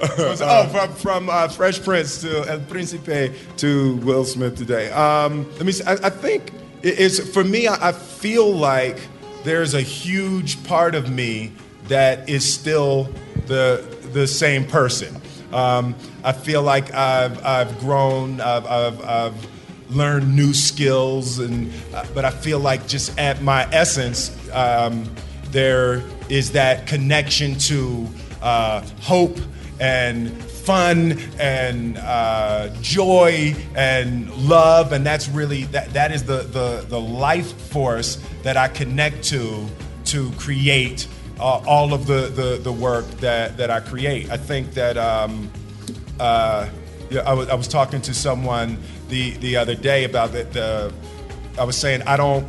oh, 0.42 0.68
from, 0.72 0.92
from 0.94 1.30
uh, 1.30 1.46
Fresh 1.48 1.82
Prince 1.82 2.20
to 2.22 2.44
El 2.48 2.60
Príncipe 2.60 3.32
to 3.58 3.96
Will 3.96 4.24
Smith 4.24 4.56
today. 4.56 4.90
Um, 4.90 5.46
let 5.52 5.64
me. 5.64 5.72
See, 5.72 5.84
I, 5.84 5.92
I 5.92 6.10
think 6.10 6.52
it's 6.82 7.20
for 7.32 7.44
me. 7.44 7.68
I, 7.68 7.90
I 7.90 7.92
feel 7.92 8.52
like 8.52 8.98
there's 9.44 9.74
a 9.74 9.82
huge 9.82 10.62
part 10.64 10.94
of 10.94 11.10
me 11.10 11.52
that 11.88 12.28
is 12.28 12.44
still 12.52 13.08
the 13.46 13.84
the 14.12 14.26
same 14.26 14.66
person. 14.66 15.20
Um, 15.52 15.94
I 16.22 16.32
feel 16.32 16.62
like 16.62 16.92
I've 16.94 17.44
I've 17.44 17.78
grown. 17.80 18.40
I've 18.40 18.66
I've, 18.66 19.04
I've 19.04 19.46
learn 19.90 20.34
new 20.34 20.54
skills, 20.54 21.38
and 21.38 21.72
uh, 21.92 22.04
but 22.14 22.24
I 22.24 22.30
feel 22.30 22.60
like 22.60 22.86
just 22.86 23.18
at 23.18 23.42
my 23.42 23.68
essence, 23.72 24.36
um, 24.52 25.12
there 25.50 26.02
is 26.28 26.52
that 26.52 26.86
connection 26.86 27.56
to 27.58 28.06
uh, 28.42 28.82
hope 29.00 29.38
and 29.80 30.30
fun 30.42 31.18
and 31.38 31.98
uh, 31.98 32.68
joy 32.80 33.54
and 33.74 34.30
love, 34.36 34.92
and 34.92 35.04
that's 35.04 35.28
really 35.28 35.64
that 35.64 35.92
that 35.92 36.12
is 36.12 36.24
the 36.24 36.42
the 36.42 36.84
the 36.88 37.00
life 37.00 37.52
force 37.52 38.22
that 38.42 38.56
I 38.56 38.68
connect 38.68 39.24
to 39.24 39.66
to 40.06 40.30
create 40.32 41.06
uh, 41.40 41.62
all 41.66 41.92
of 41.94 42.06
the, 42.06 42.28
the 42.28 42.60
the 42.62 42.72
work 42.72 43.06
that 43.20 43.56
that 43.56 43.70
I 43.70 43.80
create. 43.80 44.30
I 44.30 44.36
think 44.36 44.74
that. 44.74 44.96
Um, 44.96 45.50
uh, 46.18 46.68
yeah, 47.10 47.22
I 47.22 47.32
was, 47.32 47.48
was 47.48 47.66
talking 47.66 48.00
to 48.02 48.14
someone 48.14 48.78
the, 49.08 49.32
the 49.38 49.56
other 49.56 49.74
day 49.74 50.04
about 50.04 50.32
the, 50.32 50.44
the 50.44 50.92
I 51.58 51.64
was 51.64 51.76
saying 51.76 52.02
I 52.02 52.16
don't 52.16 52.46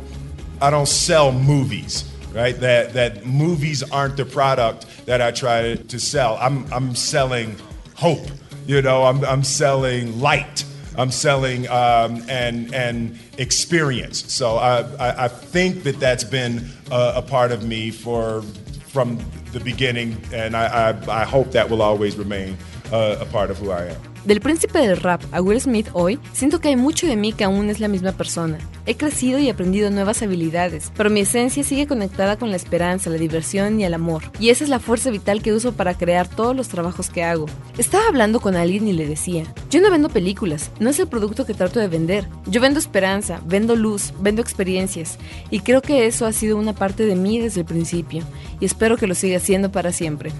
I 0.60 0.70
don't 0.70 0.86
sell 0.88 1.32
movies 1.32 2.08
right 2.32 2.58
that 2.60 2.92
that 2.92 3.26
movies 3.26 3.82
aren't 3.90 4.16
the 4.16 4.24
product 4.24 4.86
that 5.06 5.20
I 5.20 5.32
try 5.32 5.74
to 5.74 6.00
sell 6.00 6.38
I'm 6.40 6.72
I'm 6.72 6.94
selling 6.94 7.56
hope 7.96 8.24
you 8.66 8.80
know 8.80 9.04
I'm, 9.04 9.24
I'm 9.24 9.42
selling 9.42 10.20
light 10.20 10.64
I'm 10.96 11.10
selling 11.10 11.68
um, 11.68 12.22
and 12.28 12.72
and 12.72 13.18
experience 13.38 14.32
so 14.32 14.56
I, 14.56 14.82
I, 14.96 15.24
I 15.24 15.28
think 15.28 15.82
that 15.82 15.98
that's 15.98 16.24
been 16.24 16.70
a, 16.90 17.14
a 17.16 17.22
part 17.22 17.50
of 17.50 17.64
me 17.64 17.90
for 17.90 18.44
from 18.92 19.18
the 19.52 19.60
beginning 19.60 20.20
and 20.34 20.54
I, 20.54 20.90
I, 20.90 21.22
I 21.22 21.24
hope 21.24 21.50
that 21.52 21.70
will 21.70 21.80
always 21.80 22.16
remain 22.16 22.58
uh, 22.92 23.16
a 23.20 23.24
part 23.26 23.50
of 23.50 23.56
who 23.56 23.70
I 23.70 23.86
am 23.86 24.11
Del 24.24 24.40
príncipe 24.40 24.78
del 24.78 24.98
rap 24.98 25.20
a 25.32 25.42
Will 25.42 25.60
Smith 25.60 25.88
hoy, 25.94 26.20
siento 26.32 26.60
que 26.60 26.68
hay 26.68 26.76
mucho 26.76 27.08
de 27.08 27.16
mí 27.16 27.32
que 27.32 27.42
aún 27.42 27.68
es 27.70 27.80
la 27.80 27.88
misma 27.88 28.12
persona. 28.12 28.56
He 28.86 28.94
crecido 28.94 29.40
y 29.40 29.50
aprendido 29.50 29.90
nuevas 29.90 30.22
habilidades, 30.22 30.92
pero 30.96 31.10
mi 31.10 31.20
esencia 31.20 31.64
sigue 31.64 31.88
conectada 31.88 32.38
con 32.38 32.50
la 32.50 32.56
esperanza, 32.56 33.10
la 33.10 33.16
diversión 33.16 33.80
y 33.80 33.84
el 33.84 33.94
amor. 33.94 34.22
Y 34.38 34.50
esa 34.50 34.62
es 34.62 34.70
la 34.70 34.78
fuerza 34.78 35.10
vital 35.10 35.42
que 35.42 35.52
uso 35.52 35.72
para 35.72 35.94
crear 35.94 36.28
todos 36.28 36.54
los 36.54 36.68
trabajos 36.68 37.10
que 37.10 37.24
hago. 37.24 37.46
Estaba 37.78 38.06
hablando 38.06 38.38
con 38.38 38.54
alguien 38.54 38.86
y 38.86 38.92
le 38.92 39.08
decía, 39.08 39.42
yo 39.70 39.80
no 39.80 39.90
vendo 39.90 40.08
películas, 40.08 40.70
no 40.78 40.90
es 40.90 41.00
el 41.00 41.08
producto 41.08 41.44
que 41.44 41.54
trato 41.54 41.80
de 41.80 41.88
vender. 41.88 42.28
Yo 42.46 42.60
vendo 42.60 42.78
esperanza, 42.78 43.40
vendo 43.44 43.74
luz, 43.74 44.14
vendo 44.20 44.40
experiencias. 44.40 45.18
Y 45.50 45.60
creo 45.60 45.82
que 45.82 46.06
eso 46.06 46.26
ha 46.26 46.32
sido 46.32 46.58
una 46.58 46.74
parte 46.74 47.06
de 47.06 47.16
mí 47.16 47.40
desde 47.40 47.62
el 47.62 47.66
principio. 47.66 48.22
Y 48.60 48.66
espero 48.66 48.96
que 48.96 49.08
lo 49.08 49.16
siga 49.16 49.40
siendo 49.40 49.72
para 49.72 49.90
siempre. 49.90 50.30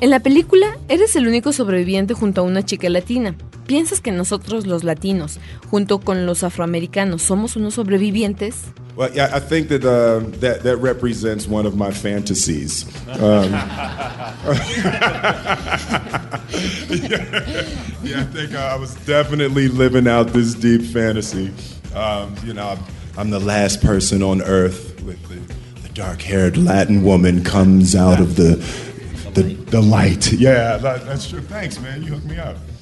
En 0.00 0.10
la 0.10 0.20
película, 0.20 0.78
eres 0.88 1.16
el 1.16 1.26
único 1.26 1.52
sobreviviente 1.52 2.14
junto 2.14 2.40
a 2.40 2.44
una 2.44 2.64
chica 2.64 2.88
latina. 2.88 3.34
¿Piensas 3.66 4.00
que 4.00 4.12
nosotros 4.12 4.64
los 4.64 4.84
latinos, 4.84 5.40
junto 5.70 5.98
con 5.98 6.24
los 6.24 6.44
afroamericanos, 6.44 7.20
somos 7.20 7.56
unos 7.56 7.74
sobrevivientes? 7.74 8.54
Well, 8.96 9.10
yeah, 9.12 9.28
I 9.34 9.40
think 9.40 9.68
that 9.68 9.84
uh, 9.84 10.20
that 10.40 10.62
that 10.62 10.76
represents 10.78 11.48
one 11.48 11.66
of 11.66 11.74
my 11.76 11.90
fantasies. 11.90 12.84
Um, 13.08 13.52
yeah, 18.02 18.20
I 18.20 18.24
think 18.32 18.54
I 18.54 18.76
was 18.76 18.94
definitely 19.04 19.68
living 19.68 20.08
out 20.08 20.32
this 20.32 20.54
deep 20.54 20.82
fantasy. 20.82 21.52
Um, 21.94 22.34
you 22.44 22.54
know, 22.54 22.78
I'm, 23.16 23.30
the 23.30 23.40
last 23.40 23.82
person 23.82 24.22
on 24.22 24.42
earth 24.42 25.00
with 25.02 25.20
the 25.28 25.88
dark-haired 25.90 26.56
Latin 26.56 27.02
woman 27.04 27.42
comes 27.44 27.94
out 27.94 28.20
of 28.20 28.36
the 28.36 28.56
the, 29.42 29.80
light. 29.82 30.32
Yeah, 30.32 30.78
that, 30.78 31.04
that's 31.06 31.28
true. 31.28 31.42
Thanks, 31.42 31.80
man. 31.80 32.04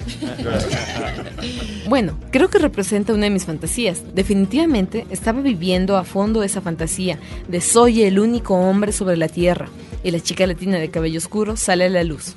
Bueno, 1.89 2.17
creo 2.31 2.49
que 2.49 2.59
representa 2.59 3.13
una 3.13 3.25
de 3.25 3.29
mis 3.29 3.45
fantasías. 3.45 4.03
Definitivamente 4.13 5.05
estaba 5.09 5.41
viviendo 5.41 5.97
a 5.97 6.03
fondo 6.03 6.43
esa 6.43 6.61
fantasía 6.61 7.19
de 7.47 7.61
soy 7.61 8.03
el 8.03 8.19
único 8.19 8.55
hombre 8.55 8.91
sobre 8.91 9.17
la 9.17 9.27
tierra 9.27 9.67
y 10.03 10.11
la 10.11 10.19
chica 10.19 10.47
latina 10.47 10.77
de 10.77 10.89
cabello 10.89 11.17
oscuro 11.17 11.57
sale 11.57 11.85
a 11.85 11.89
la 11.89 12.03
luz. 12.03 12.35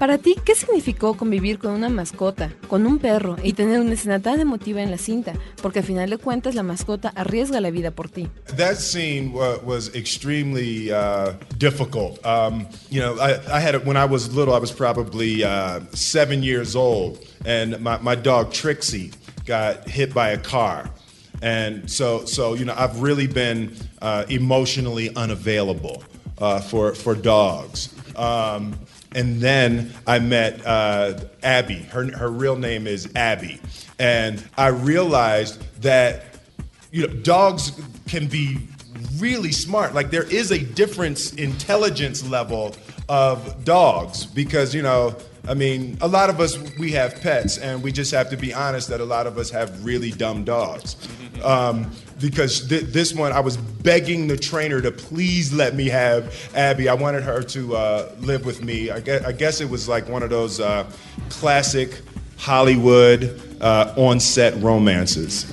Para 0.00 0.16
ti, 0.16 0.34
¿qué 0.46 0.54
significó 0.54 1.14
convivir 1.14 1.58
con 1.58 1.72
una 1.72 1.90
mascota, 1.90 2.50
con 2.68 2.86
un 2.86 2.98
perro 2.98 3.36
y 3.44 3.52
tener 3.52 3.80
una 3.80 3.92
escena 3.92 4.18
tan 4.18 4.40
emotiva 4.40 4.80
en 4.80 4.90
la 4.90 4.96
cinta? 4.96 5.34
Porque 5.60 5.80
al 5.80 5.84
final 5.84 6.08
de 6.08 6.16
cuentas 6.16 6.54
la 6.54 6.62
mascota 6.62 7.12
arriesga 7.14 7.60
la 7.60 7.70
vida 7.70 7.90
por 7.90 8.08
ti. 8.08 8.30
That 8.56 8.76
scene 8.76 9.30
was 9.34 9.94
extremely 9.94 10.90
uh, 10.90 11.34
difficult. 11.58 12.18
Um, 12.24 12.66
you 12.88 13.02
know, 13.02 13.20
I, 13.20 13.40
I, 13.54 13.60
had 13.60 13.74
it 13.74 13.84
when 13.84 13.98
I 13.98 14.06
was 14.06 14.34
little. 14.34 14.54
I 14.54 14.58
was 14.58 14.72
probably 14.72 15.44
uh, 15.44 15.80
seven 15.92 16.42
years 16.42 16.74
old, 16.74 17.18
and 17.44 17.78
my, 17.82 18.14
dog 18.14 18.54
Trixie 18.54 19.10
got 19.44 19.86
hit 19.86 20.14
by 20.14 20.30
a 20.30 20.38
car. 20.38 20.88
And 21.42 21.90
so, 21.90 22.24
so 22.24 22.54
you 22.54 22.64
know, 22.64 22.74
I've 22.74 23.02
really 23.02 23.26
been 23.26 23.76
uh, 24.00 24.24
emotionally 24.30 25.14
unavailable 25.14 26.02
uh, 26.38 26.62
for 26.62 26.94
for 26.94 27.14
dogs. 27.14 27.90
Um, 28.16 28.78
and 29.12 29.40
then 29.40 29.92
I 30.06 30.18
met 30.18 30.64
uh, 30.64 31.18
Abby. 31.42 31.78
Her, 31.78 32.16
her 32.16 32.30
real 32.30 32.56
name 32.56 32.86
is 32.86 33.10
Abby. 33.16 33.60
And 33.98 34.42
I 34.56 34.68
realized 34.68 35.60
that 35.82 36.24
you 36.92 37.06
know, 37.06 37.14
dogs 37.14 37.72
can 38.08 38.26
be 38.26 38.58
really 39.18 39.52
smart. 39.52 39.94
Like 39.94 40.10
there 40.10 40.30
is 40.30 40.50
a 40.50 40.58
difference 40.58 41.32
intelligence 41.34 42.26
level 42.28 42.74
of 43.08 43.64
dogs 43.64 44.26
because, 44.26 44.74
you 44.74 44.82
know, 44.82 45.16
I 45.48 45.54
mean, 45.54 45.96
a 46.00 46.08
lot 46.08 46.30
of 46.30 46.38
us, 46.38 46.58
we 46.78 46.92
have 46.92 47.20
pets, 47.20 47.58
and 47.58 47.82
we 47.82 47.92
just 47.92 48.12
have 48.12 48.28
to 48.30 48.36
be 48.36 48.52
honest 48.52 48.88
that 48.88 49.00
a 49.00 49.04
lot 49.04 49.26
of 49.26 49.38
us 49.38 49.50
have 49.50 49.84
really 49.84 50.10
dumb 50.10 50.44
dogs. 50.44 50.96
Um, 51.42 51.90
because 52.20 52.68
th- 52.68 52.84
this 52.84 53.14
one, 53.14 53.32
I 53.32 53.40
was 53.40 53.56
begging 53.56 54.26
the 54.28 54.36
trainer 54.36 54.80
to 54.80 54.90
please 54.90 55.52
let 55.52 55.74
me 55.74 55.88
have 55.88 56.34
Abby. 56.54 56.88
I 56.88 56.94
wanted 56.94 57.22
her 57.22 57.42
to 57.42 57.76
uh, 57.76 58.12
live 58.20 58.44
with 58.44 58.62
me. 58.62 58.90
I 58.90 59.00
guess, 59.00 59.24
I 59.24 59.32
guess, 59.32 59.60
it 59.60 59.68
was 59.68 59.88
like 59.88 60.08
one 60.08 60.22
of 60.22 60.30
those 60.30 60.60
uh, 60.60 60.84
classic 61.28 62.00
Hollywood 62.36 63.40
uh, 63.60 63.94
on-set 63.96 64.60
romances. 64.62 65.44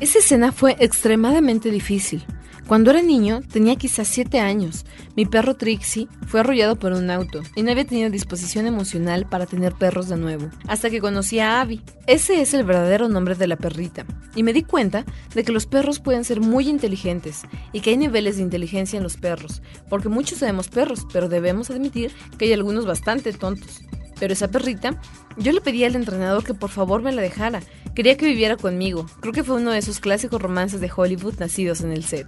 Esa 0.00 0.18
escena 0.18 0.52
fue 0.52 0.74
extremadamente 0.78 1.70
difícil. 1.70 2.22
Cuando 2.66 2.90
era 2.90 3.02
niño, 3.02 3.42
tenía 3.52 3.76
quizás 3.76 4.08
7 4.08 4.40
años. 4.40 4.86
Mi 5.16 5.26
perro 5.26 5.54
Trixie 5.54 6.08
fue 6.26 6.40
arrollado 6.40 6.76
por 6.76 6.92
un 6.92 7.10
auto 7.10 7.42
y 7.54 7.62
no 7.62 7.70
había 7.70 7.84
tenido 7.84 8.08
disposición 8.08 8.66
emocional 8.66 9.26
para 9.26 9.44
tener 9.44 9.74
perros 9.74 10.08
de 10.08 10.16
nuevo, 10.16 10.48
hasta 10.66 10.88
que 10.88 11.00
conocí 11.00 11.40
a 11.40 11.60
Abby. 11.60 11.82
Ese 12.06 12.40
es 12.40 12.54
el 12.54 12.64
verdadero 12.64 13.08
nombre 13.08 13.34
de 13.34 13.48
la 13.48 13.56
perrita. 13.56 14.06
Y 14.34 14.42
me 14.42 14.54
di 14.54 14.62
cuenta 14.62 15.04
de 15.34 15.44
que 15.44 15.52
los 15.52 15.66
perros 15.66 16.00
pueden 16.00 16.24
ser 16.24 16.40
muy 16.40 16.70
inteligentes 16.70 17.42
y 17.72 17.80
que 17.80 17.90
hay 17.90 17.98
niveles 17.98 18.36
de 18.36 18.42
inteligencia 18.42 18.96
en 18.96 19.02
los 19.02 19.18
perros, 19.18 19.60
porque 19.90 20.08
muchos 20.08 20.38
sabemos 20.38 20.68
perros, 20.68 21.06
pero 21.12 21.28
debemos 21.28 21.70
admitir 21.70 22.12
que 22.38 22.46
hay 22.46 22.54
algunos 22.54 22.86
bastante 22.86 23.34
tontos. 23.34 23.82
Pero 24.18 24.32
esa 24.32 24.48
perrita, 24.48 25.00
yo 25.36 25.52
le 25.52 25.60
pedí 25.60 25.84
al 25.84 25.96
entrenador 25.96 26.44
que 26.44 26.54
por 26.54 26.70
favor 26.70 27.02
me 27.02 27.12
la 27.12 27.20
dejara. 27.20 27.60
Quería 27.94 28.16
que 28.16 28.26
viviera 28.26 28.56
conmigo. 28.56 29.06
Creo 29.20 29.32
que 29.32 29.44
fue 29.44 29.56
uno 29.56 29.70
de 29.70 29.78
esos 29.78 30.00
clásicos 30.00 30.42
romances 30.42 30.80
de 30.80 30.90
Hollywood 30.94 31.38
nacidos 31.38 31.80
en 31.80 31.92
el 31.92 32.02
set. 32.02 32.26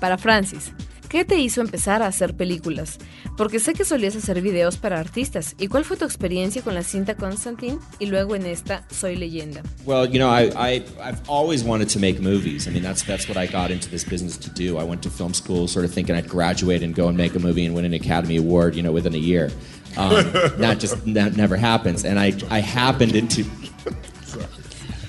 Para 0.00 0.16
Francis, 0.16 0.72
¿qué 1.10 1.26
te 1.26 1.38
hizo 1.38 1.60
empezar 1.60 2.00
a 2.00 2.06
hacer 2.06 2.34
películas? 2.34 2.96
Porque 3.36 3.60
sé 3.60 3.74
que 3.74 3.84
solías 3.84 4.16
hacer 4.16 4.40
videos 4.40 4.78
para 4.78 4.98
artistas. 4.98 5.54
¿Y 5.58 5.68
cuál 5.68 5.84
fue 5.84 5.98
tu 5.98 6.06
experiencia 6.06 6.62
con 6.62 6.74
la 6.74 6.82
cinta 6.82 7.14
Constantine 7.14 7.78
y 7.98 8.06
luego 8.06 8.36
en 8.36 8.46
esta 8.46 8.84
Soy 8.90 9.16
Leyenda? 9.16 9.62
Well, 9.84 10.06
you 10.06 10.18
know, 10.18 10.30
I, 10.30 10.50
I, 10.56 10.82
I've 10.98 11.20
always 11.28 11.62
wanted 11.62 11.90
to 11.90 11.98
make 11.98 12.18
movies. 12.18 12.66
I 12.66 12.70
mean, 12.70 12.82
that's, 12.82 13.02
that's 13.02 13.28
what 13.28 13.36
I 13.36 13.46
got 13.46 13.70
into 13.70 13.90
this 13.90 14.02
business 14.02 14.38
to 14.38 14.50
do. 14.50 14.78
I 14.78 14.82
went 14.82 15.02
to 15.02 15.10
film 15.10 15.34
school 15.34 15.68
sort 15.68 15.84
of 15.84 15.92
thinking 15.92 16.16
I'd 16.16 16.28
graduate 16.28 16.82
and 16.82 16.94
go 16.94 17.08
and 17.08 17.18
make 17.18 17.34
a 17.34 17.38
movie 17.38 17.66
and 17.66 17.74
win 17.74 17.84
an 17.84 17.92
Academy 17.92 18.38
Award, 18.38 18.76
you 18.76 18.82
know, 18.82 18.92
within 18.92 19.14
a 19.14 19.18
year. 19.18 19.50
Um, 19.98 20.30
that 20.58 20.78
just 20.78 20.96
that 21.12 21.36
never 21.36 21.56
happens. 21.56 22.04
And 22.04 22.18
I, 22.18 22.32
I 22.50 22.60
happened 22.60 23.14
into 23.14 23.44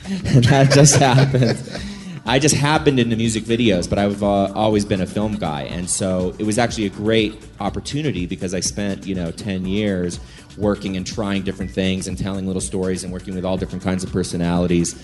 that 0.50 0.72
just 0.74 0.96
happened. 0.96 1.60
I 2.26 2.40
just 2.40 2.56
happened 2.56 3.00
into 3.00 3.16
music 3.16 3.44
videos, 3.44 3.88
but 3.88 4.00
I've 4.00 4.24
uh, 4.24 4.52
always 4.54 4.84
been 4.84 5.02
a 5.02 5.06
film 5.06 5.36
guy, 5.36 5.64
and 5.64 5.88
so 5.88 6.36
it 6.40 6.46
was 6.46 6.58
actually 6.58 6.88
a 6.88 6.90
great 6.90 7.36
opportunity 7.60 8.26
because 8.26 8.56
I 8.56 8.60
spent 8.60 9.06
you 9.06 9.14
know 9.14 9.30
ten 9.30 9.68
years 9.68 10.20
working 10.58 10.98
and 10.98 11.06
trying 11.06 11.44
different 11.44 11.70
things 11.70 12.08
and 12.08 12.18
telling 12.18 12.48
little 12.48 12.62
stories 12.62 13.04
and 13.04 13.14
working 13.14 13.36
with 13.36 13.46
all 13.46 13.56
different 13.56 13.84
kinds 13.84 14.04
of 14.04 14.12
personalities, 14.12 14.96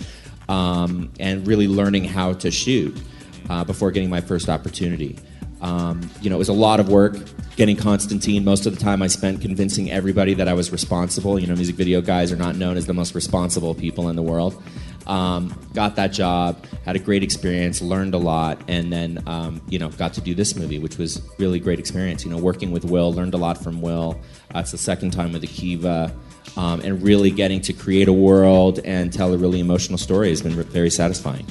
um, 0.50 1.12
and 1.20 1.46
really 1.46 1.68
learning 1.68 2.06
how 2.06 2.34
to 2.34 2.50
shoot 2.50 3.00
uh, 3.50 3.64
before 3.64 3.92
getting 3.92 4.10
my 4.10 4.22
first 4.22 4.50
opportunity. 4.50 5.20
Um, 5.62 6.10
you 6.20 6.32
know, 6.32 6.36
it 6.36 6.40
was 6.40 6.50
a 6.50 6.54
lot 6.54 6.80
of 6.80 6.90
work 6.90 7.16
getting 7.56 7.76
Constantine. 7.76 8.44
Most 8.44 8.66
of 8.66 8.76
the 8.76 8.84
time 8.84 9.02
I 9.02 9.08
spent 9.08 9.42
convincing 9.42 9.92
everybody 9.92 10.34
that 10.34 10.48
I 10.48 10.54
was 10.54 10.72
responsible. 10.72 11.40
You 11.40 11.48
know, 11.48 11.56
music 11.56 11.76
video 11.76 12.02
guys 12.02 12.32
are 12.32 12.36
not 12.36 12.56
known 12.56 12.76
as 12.76 12.86
the 12.88 12.94
most 12.94 13.16
responsible 13.16 13.74
people 13.76 14.10
in 14.10 14.16
the 14.16 14.24
world. 14.24 14.62
Um, 15.08 15.54
got 15.74 15.96
that 15.98 16.14
job, 16.14 16.66
had 16.84 16.96
a 16.96 17.00
great 17.00 17.24
experience, 17.24 17.82
learned 17.82 18.14
a 18.14 18.18
lot, 18.18 18.60
and 18.68 18.92
then 18.92 19.24
um, 19.28 19.62
you 19.70 19.78
know 19.80 19.90
got 19.90 20.14
to 20.14 20.22
do 20.22 20.34
this 20.34 20.56
movie, 20.56 20.80
which 20.80 20.98
was 20.98 21.22
really 21.38 21.60
great 21.60 21.80
experience. 21.80 22.26
You 22.26 22.32
know, 22.32 22.38
working 22.38 22.72
with 22.72 22.86
Will, 22.86 23.14
learned 23.14 23.34
a 23.34 23.38
lot 23.38 23.64
from 23.64 23.82
Will. 23.82 24.20
Uh, 24.54 24.60
it's 24.60 24.72
the 24.72 24.78
second 24.78 25.12
time 25.12 25.34
with 25.34 25.44
Akiva. 25.44 26.12
um, 26.58 26.80
and 26.82 27.02
really 27.02 27.32
getting 27.32 27.60
to 27.62 27.74
create 27.74 28.08
a 28.08 28.14
world 28.14 28.80
and 28.86 29.12
tell 29.12 29.34
a 29.34 29.38
really 29.38 29.60
emotional 29.60 29.98
story 29.98 30.30
has 30.30 30.42
been 30.42 30.54
very 30.54 30.90
satisfying. 30.90 31.46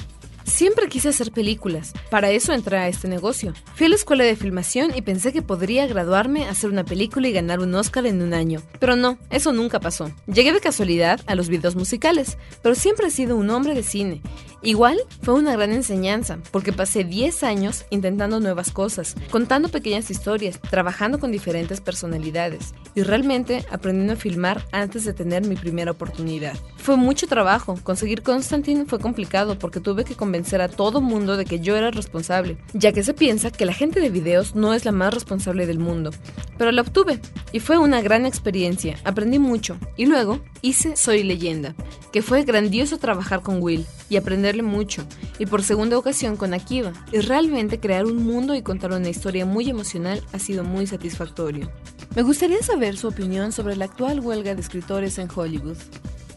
Siempre 0.45 0.87
quise 0.87 1.09
hacer 1.09 1.31
películas, 1.31 1.91
para 2.11 2.29
eso 2.29 2.53
entré 2.53 2.77
a 2.77 2.87
este 2.87 3.07
negocio. 3.07 3.53
Fui 3.73 3.87
a 3.87 3.89
la 3.89 3.95
escuela 3.95 4.23
de 4.23 4.35
filmación 4.35 4.91
y 4.95 5.01
pensé 5.01 5.33
que 5.33 5.41
podría 5.41 5.87
graduarme, 5.87 6.47
hacer 6.47 6.69
una 6.69 6.85
película 6.85 7.27
y 7.27 7.33
ganar 7.33 7.59
un 7.59 7.73
Oscar 7.73 8.05
en 8.05 8.21
un 8.21 8.35
año. 8.35 8.61
Pero 8.79 8.95
no, 8.95 9.17
eso 9.31 9.51
nunca 9.53 9.79
pasó. 9.79 10.11
Llegué 10.27 10.53
de 10.53 10.61
casualidad 10.61 11.19
a 11.25 11.33
los 11.33 11.49
videos 11.49 11.75
musicales, 11.75 12.37
pero 12.61 12.75
siempre 12.75 13.07
he 13.07 13.11
sido 13.11 13.35
un 13.35 13.49
hombre 13.49 13.73
de 13.73 13.81
cine. 13.81 14.21
Igual 14.65 14.97
fue 15.21 15.35
una 15.35 15.51
gran 15.51 15.71
enseñanza, 15.71 16.39
porque 16.49 16.73
pasé 16.73 17.03
10 17.03 17.43
años 17.43 17.85
intentando 17.91 18.39
nuevas 18.39 18.71
cosas, 18.71 19.13
contando 19.29 19.69
pequeñas 19.69 20.09
historias, 20.09 20.59
trabajando 20.59 21.19
con 21.19 21.31
diferentes 21.31 21.81
personalidades 21.81 22.73
y 22.95 23.03
realmente 23.03 23.63
aprendiendo 23.69 24.13
a 24.13 24.15
filmar 24.15 24.65
antes 24.71 25.05
de 25.05 25.13
tener 25.13 25.45
mi 25.45 25.55
primera 25.55 25.91
oportunidad. 25.91 26.57
Fue 26.77 26.97
mucho 26.97 27.27
trabajo, 27.27 27.77
conseguir 27.83 28.23
Constantine 28.23 28.85
fue 28.85 28.97
complicado 28.97 29.59
porque 29.59 29.79
tuve 29.79 30.03
que 30.03 30.15
convencer 30.15 30.61
a 30.61 30.67
todo 30.67 30.99
mundo 30.99 31.37
de 31.37 31.45
que 31.45 31.59
yo 31.59 31.75
era 31.75 31.91
responsable, 31.91 32.57
ya 32.73 32.91
que 32.91 33.03
se 33.03 33.13
piensa 33.13 33.51
que 33.51 33.67
la 33.67 33.73
gente 33.73 33.99
de 33.99 34.09
videos 34.09 34.55
no 34.55 34.73
es 34.73 34.83
la 34.83 34.91
más 34.91 35.13
responsable 35.13 35.67
del 35.67 35.77
mundo. 35.77 36.09
Pero 36.57 36.71
la 36.71 36.81
obtuve 36.81 37.19
y 37.51 37.59
fue 37.59 37.77
una 37.77 38.01
gran 38.01 38.25
experiencia, 38.25 38.97
aprendí 39.03 39.37
mucho 39.37 39.77
y 39.95 40.07
luego 40.07 40.39
hice 40.63 40.95
Soy 40.95 41.21
leyenda, 41.21 41.75
que 42.11 42.23
fue 42.23 42.43
grandioso 42.45 42.97
trabajar 42.97 43.41
con 43.41 43.61
Will 43.61 43.85
y 44.09 44.17
aprenderle 44.55 44.63
mucho, 44.63 45.03
y 45.39 45.45
por 45.45 45.63
segunda 45.63 45.97
ocasión 45.97 46.37
con 46.37 46.53
Akiva, 46.53 46.93
y 47.11 47.19
realmente 47.19 47.79
crear 47.79 48.05
un 48.05 48.23
mundo 48.23 48.55
y 48.55 48.61
contar 48.61 48.91
una 48.91 49.09
historia 49.09 49.45
muy 49.45 49.69
emocional 49.69 50.21
ha 50.33 50.39
sido 50.39 50.63
muy 50.63 50.87
satisfactorio. 50.87 51.69
Me 52.15 52.21
gustaría 52.21 52.61
saber 52.61 52.97
su 52.97 53.07
opinión 53.07 53.51
sobre 53.51 53.75
la 53.75 53.85
actual 53.85 54.19
huelga 54.19 54.55
de 54.55 54.61
escritores 54.61 55.17
en 55.17 55.27
Hollywood. 55.33 55.77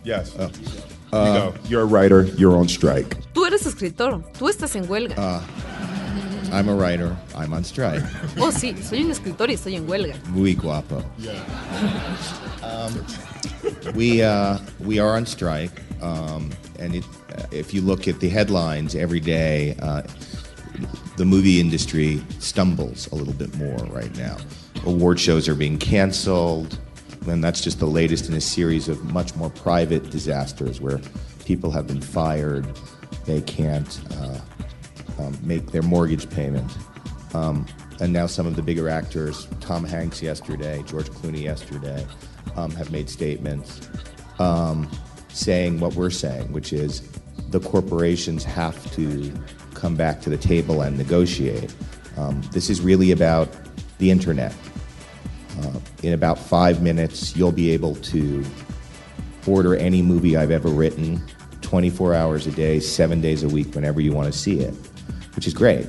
Yes. 0.05 0.35
Uh, 0.37 0.49
you 1.13 1.33
go. 1.33 1.55
You're 1.69 1.83
a 1.83 1.87
writer, 1.87 2.25
you're 2.37 2.57
on 2.57 2.69
strike. 2.69 3.17
Tú 3.33 3.45
eres 3.45 3.67
escritor, 3.67 4.23
tú 4.39 4.49
estás 4.49 4.75
en 4.77 4.89
huelga. 4.89 5.43
I'm 6.51 6.69
a 6.69 6.75
writer. 6.75 7.15
I'm 7.35 7.53
on 7.53 7.63
strike. 7.63 8.03
oh, 8.41 8.51
sí, 8.51 8.75
soy 8.83 9.05
un 9.05 9.11
escritor 9.11 9.51
y 9.51 9.55
estoy 9.55 9.77
en 9.77 9.89
huelga. 9.89 10.17
Muy 10.31 10.55
guapo. 10.55 11.03
Um, 12.63 13.05
we 13.95 14.23
uh, 14.23 14.59
we 14.81 14.99
are 14.99 15.17
on 15.17 15.27
strike, 15.27 15.83
um, 16.03 16.51
and 16.79 16.95
it, 16.95 17.05
uh, 17.05 17.18
if 17.51 17.75
you 17.75 17.81
look 17.81 18.09
at 18.09 18.21
the 18.21 18.29
headlines 18.29 18.95
every 18.95 19.21
day, 19.21 19.77
uh, 19.81 20.03
the 21.17 21.25
movie 21.25 21.61
industry 21.61 22.23
stumbles 22.39 23.11
a 23.13 23.15
little 23.15 23.35
bit 23.35 23.55
more 23.57 23.77
right 23.87 24.17
now. 24.17 24.37
Award 24.87 25.19
shows 25.19 25.49
are 25.49 25.55
being 25.55 25.79
canceled, 25.79 26.79
and 27.27 27.43
that's 27.43 27.61
just 27.61 27.81
the 27.81 27.87
latest 27.87 28.29
in 28.29 28.35
a 28.35 28.41
series 28.41 28.89
of 28.89 29.05
much 29.13 29.35
more 29.35 29.51
private 29.51 30.11
disasters 30.11 30.81
where 30.81 31.01
people 31.45 31.71
have 31.71 31.87
been 31.87 32.01
fired, 32.01 32.67
they 33.25 33.41
can't 33.41 34.01
uh, 34.13 34.39
um, 35.19 35.37
make 35.43 35.73
their 35.73 35.83
mortgage 35.83 36.31
payment. 36.31 36.71
Um, 37.35 37.67
and 38.01 38.13
now 38.13 38.27
some 38.27 38.47
of 38.47 38.55
the 38.55 38.63
bigger 38.63 38.89
actors, 38.89 39.49
Tom 39.61 39.85
Hanks 39.85 40.23
yesterday, 40.23 40.83
George 40.87 41.11
Clooney 41.11 41.43
yesterday, 41.43 42.07
um, 42.57 42.71
have 42.73 42.93
made 42.93 43.11
statements 43.11 43.89
um, 44.39 44.89
saying 45.29 45.81
what 45.81 45.95
we're 45.95 46.11
saying, 46.11 46.53
which 46.53 46.73
is 46.73 47.03
the 47.51 47.61
corporations 47.61 48.45
have 48.45 48.93
to 48.95 49.33
come 49.75 49.97
back 49.97 50.21
to 50.23 50.31
the 50.31 50.37
table 50.37 50.83
and 50.83 50.99
negotiate. 50.99 51.75
Um, 52.17 52.43
this 52.53 52.69
is 52.69 52.81
really 52.81 53.13
about 53.13 53.49
the 53.99 54.11
internet. 54.11 54.55
Uh, 55.61 55.79
in 56.03 56.13
about 56.13 56.39
five 56.39 56.83
minutes, 56.83 57.37
you'll 57.37 57.53
be 57.53 57.71
able 57.71 57.95
to 57.97 58.45
order 59.47 59.75
any 59.77 60.03
movie 60.03 60.37
I've 60.37 60.51
ever 60.51 60.69
written 60.69 61.23
24 61.63 62.15
hours 62.15 62.47
a 62.47 62.51
day, 62.51 62.81
seven 62.81 63.21
days 63.21 63.43
a 63.43 63.49
week, 63.49 63.75
whenever 63.75 64.01
you 64.01 64.13
want 64.13 64.33
to 64.33 64.39
see 64.39 64.61
it, 64.61 64.75
which 65.35 65.47
is 65.47 65.55
great. 65.55 65.87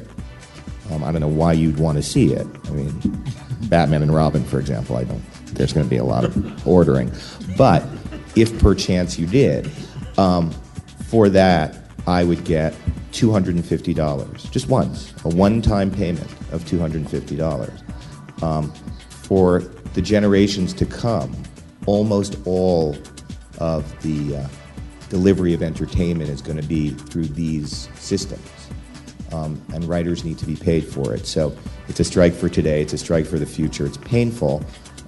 Um, 0.91 1.03
I 1.03 1.11
don't 1.11 1.21
know 1.21 1.27
why 1.27 1.53
you'd 1.53 1.79
want 1.79 1.97
to 1.97 2.03
see 2.03 2.33
it. 2.33 2.47
I 2.65 2.71
mean, 2.71 3.23
Batman 3.63 4.01
and 4.01 4.13
Robin, 4.13 4.43
for 4.43 4.59
example, 4.59 4.97
I 4.97 5.03
don't. 5.03 5.23
There's 5.53 5.73
going 5.73 5.85
to 5.85 5.89
be 5.89 5.97
a 5.97 6.03
lot 6.03 6.23
of 6.23 6.67
ordering, 6.67 7.11
but 7.57 7.83
if 8.35 8.57
perchance 8.59 9.19
you 9.19 9.25
did, 9.27 9.69
um, 10.17 10.53
for 11.09 11.29
that 11.29 11.75
I 12.07 12.23
would 12.23 12.43
get 12.45 12.75
two 13.11 13.31
hundred 13.31 13.55
and 13.55 13.65
fifty 13.65 13.93
dollars 13.93 14.43
just 14.45 14.69
once, 14.69 15.13
a 15.25 15.29
one-time 15.29 15.91
payment 15.91 16.29
of 16.51 16.65
two 16.67 16.79
hundred 16.79 17.01
and 17.01 17.09
fifty 17.09 17.35
dollars. 17.35 17.77
Um, 18.41 18.71
for 19.09 19.59
the 19.93 20.01
generations 20.01 20.73
to 20.73 20.85
come, 20.85 21.35
almost 21.85 22.37
all 22.45 22.95
of 23.57 24.01
the 24.01 24.37
uh, 24.37 24.47
delivery 25.09 25.53
of 25.53 25.61
entertainment 25.61 26.29
is 26.29 26.41
going 26.41 26.57
to 26.57 26.67
be 26.67 26.91
through 26.91 27.25
these 27.25 27.89
systems 27.95 28.49
um, 29.31 29.61
and 29.73 29.83
writers 29.85 30.23
need 30.23 30.37
to 30.37 30.45
be 30.45 30.55
paid 30.55 30.85
for 30.85 31.13
it. 31.13 31.25
So 31.25 31.55
it's 31.87 31.99
a 31.99 32.03
strike 32.03 32.33
for 32.33 32.49
today, 32.49 32.81
it's 32.81 32.93
a 32.93 32.97
strike 32.97 33.25
for 33.25 33.39
the 33.39 33.45
future. 33.45 33.85
It's 33.85 33.97
painful, 33.97 34.63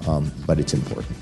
um, 0.08 0.32
but 0.46 0.60
it's 0.60 0.74
important. 0.74 1.16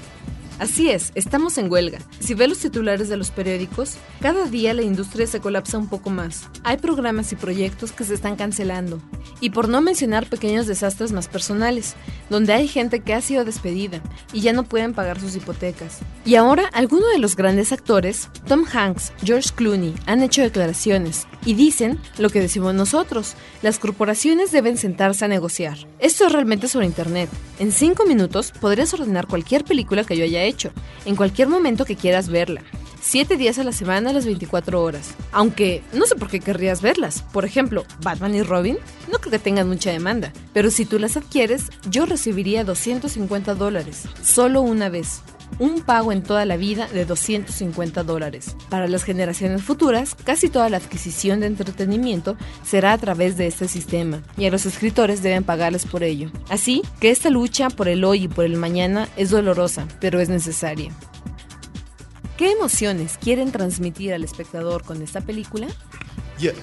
Así 0.59 0.89
es, 0.89 1.13
estamos 1.15 1.57
en 1.57 1.71
huelga. 1.71 1.99
Si 2.19 2.33
ve 2.33 2.45
los 2.49 2.59
titulares 2.59 3.07
de 3.07 3.15
los 3.15 3.31
periódicos, 3.31 3.95
cada 4.19 4.45
día 4.45 4.73
la 4.73 4.81
industria 4.81 5.25
se 5.25 5.39
colapsa 5.39 5.77
un 5.77 5.87
poco 5.87 6.09
más. 6.09 6.49
Hay 6.65 6.75
programas 6.75 7.31
y 7.31 7.37
proyectos 7.37 7.93
que 7.93 8.03
se 8.03 8.13
están 8.13 8.35
cancelando. 8.35 9.01
Y 9.39 9.51
por 9.51 9.69
no 9.69 9.79
mencionar 9.79 10.27
pequeños 10.27 10.67
desastres 10.67 11.13
más 11.13 11.29
personales, 11.29 11.95
donde 12.29 12.53
hay 12.53 12.67
gente 12.67 13.01
que 13.01 13.13
ha 13.13 13.21
sido 13.21 13.45
despedida 13.45 14.01
y 14.33 14.41
ya 14.41 14.53
no 14.53 14.63
pueden 14.63 14.93
pagar 14.93 15.19
sus 15.19 15.35
hipotecas. 15.35 15.99
Y 16.25 16.35
ahora 16.35 16.69
algunos 16.73 17.11
de 17.11 17.19
los 17.19 17.35
grandes 17.35 17.71
actores, 17.71 18.29
Tom 18.47 18.65
Hanks, 18.71 19.13
George 19.23 19.49
Clooney, 19.55 19.95
han 20.05 20.21
hecho 20.21 20.41
declaraciones 20.41 21.27
y 21.45 21.53
dicen 21.53 21.99
lo 22.17 22.29
que 22.29 22.41
decimos 22.41 22.73
nosotros, 22.73 23.35
las 23.61 23.79
corporaciones 23.79 24.51
deben 24.51 24.77
sentarse 24.77 25.25
a 25.25 25.27
negociar. 25.29 25.77
Esto 25.99 26.25
es 26.25 26.31
realmente 26.31 26.67
sobre 26.67 26.85
Internet. 26.85 27.29
En 27.59 27.71
5 27.71 28.05
minutos 28.05 28.51
podrías 28.59 28.93
ordenar 28.93 29.27
cualquier 29.27 29.63
película 29.63 30.03
que 30.03 30.17
yo 30.17 30.23
haya 30.23 30.43
hecho, 30.43 30.71
en 31.05 31.15
cualquier 31.15 31.47
momento 31.47 31.85
que 31.85 31.95
quieras 31.95 32.29
verla. 32.29 32.61
7 33.01 33.37
días 33.37 33.57
a 33.59 33.63
la 33.63 33.71
semana 33.71 34.09
a 34.09 34.13
las 34.13 34.25
24 34.25 34.81
horas. 34.83 35.15
Aunque 35.31 35.81
no 35.93 36.05
sé 36.05 36.15
por 36.15 36.29
qué 36.29 36.39
querrías 36.39 36.81
verlas. 36.81 37.23
Por 37.33 37.45
ejemplo, 37.45 37.85
Batman 38.01 38.35
y 38.35 38.43
Robin 38.43 38.77
no 39.11 39.19
creo 39.19 39.31
que 39.31 39.39
tengan 39.39 39.67
mucha 39.67 39.91
demanda. 39.91 40.33
Pero 40.53 40.71
si 40.71 40.85
tú 40.85 40.99
las 40.99 41.17
adquieres, 41.17 41.69
yo 41.89 42.05
recibiría 42.05 42.63
250 42.63 43.55
dólares. 43.55 44.03
Solo 44.21 44.61
una 44.61 44.89
vez. 44.89 45.21
Un 45.57 45.81
pago 45.81 46.11
en 46.11 46.21
toda 46.21 46.45
la 46.45 46.57
vida 46.57 46.87
de 46.87 47.05
250 47.05 48.03
dólares. 48.03 48.55
Para 48.69 48.87
las 48.87 49.03
generaciones 49.03 49.63
futuras, 49.63 50.15
casi 50.23 50.47
toda 50.47 50.69
la 50.69 50.77
adquisición 50.77 51.39
de 51.39 51.47
entretenimiento 51.47 52.37
será 52.63 52.93
a 52.93 52.97
través 52.99 53.35
de 53.35 53.47
este 53.47 53.67
sistema, 53.67 54.21
y 54.37 54.45
a 54.45 54.51
los 54.51 54.67
escritores 54.67 55.23
deben 55.23 55.43
pagarles 55.43 55.85
por 55.85 56.03
ello. 56.03 56.29
Así 56.49 56.83
que 56.99 57.09
esta 57.09 57.31
lucha 57.31 57.69
por 57.69 57.87
el 57.87 58.03
hoy 58.03 58.25
y 58.25 58.27
por 58.27 58.45
el 58.45 58.57
mañana 58.57 59.09
es 59.17 59.31
dolorosa, 59.31 59.87
pero 59.99 60.19
es 60.19 60.29
necesaria. 60.29 60.91
¿Qué 62.39 62.51
emociones 62.51 63.17
quieren 63.21 63.51
transmitir 63.51 64.13
al 64.13 64.23
espectador 64.23 64.85
con 64.85 65.01
esta 65.01 65.19
película? 65.19 65.67
Yeah. 66.37 66.53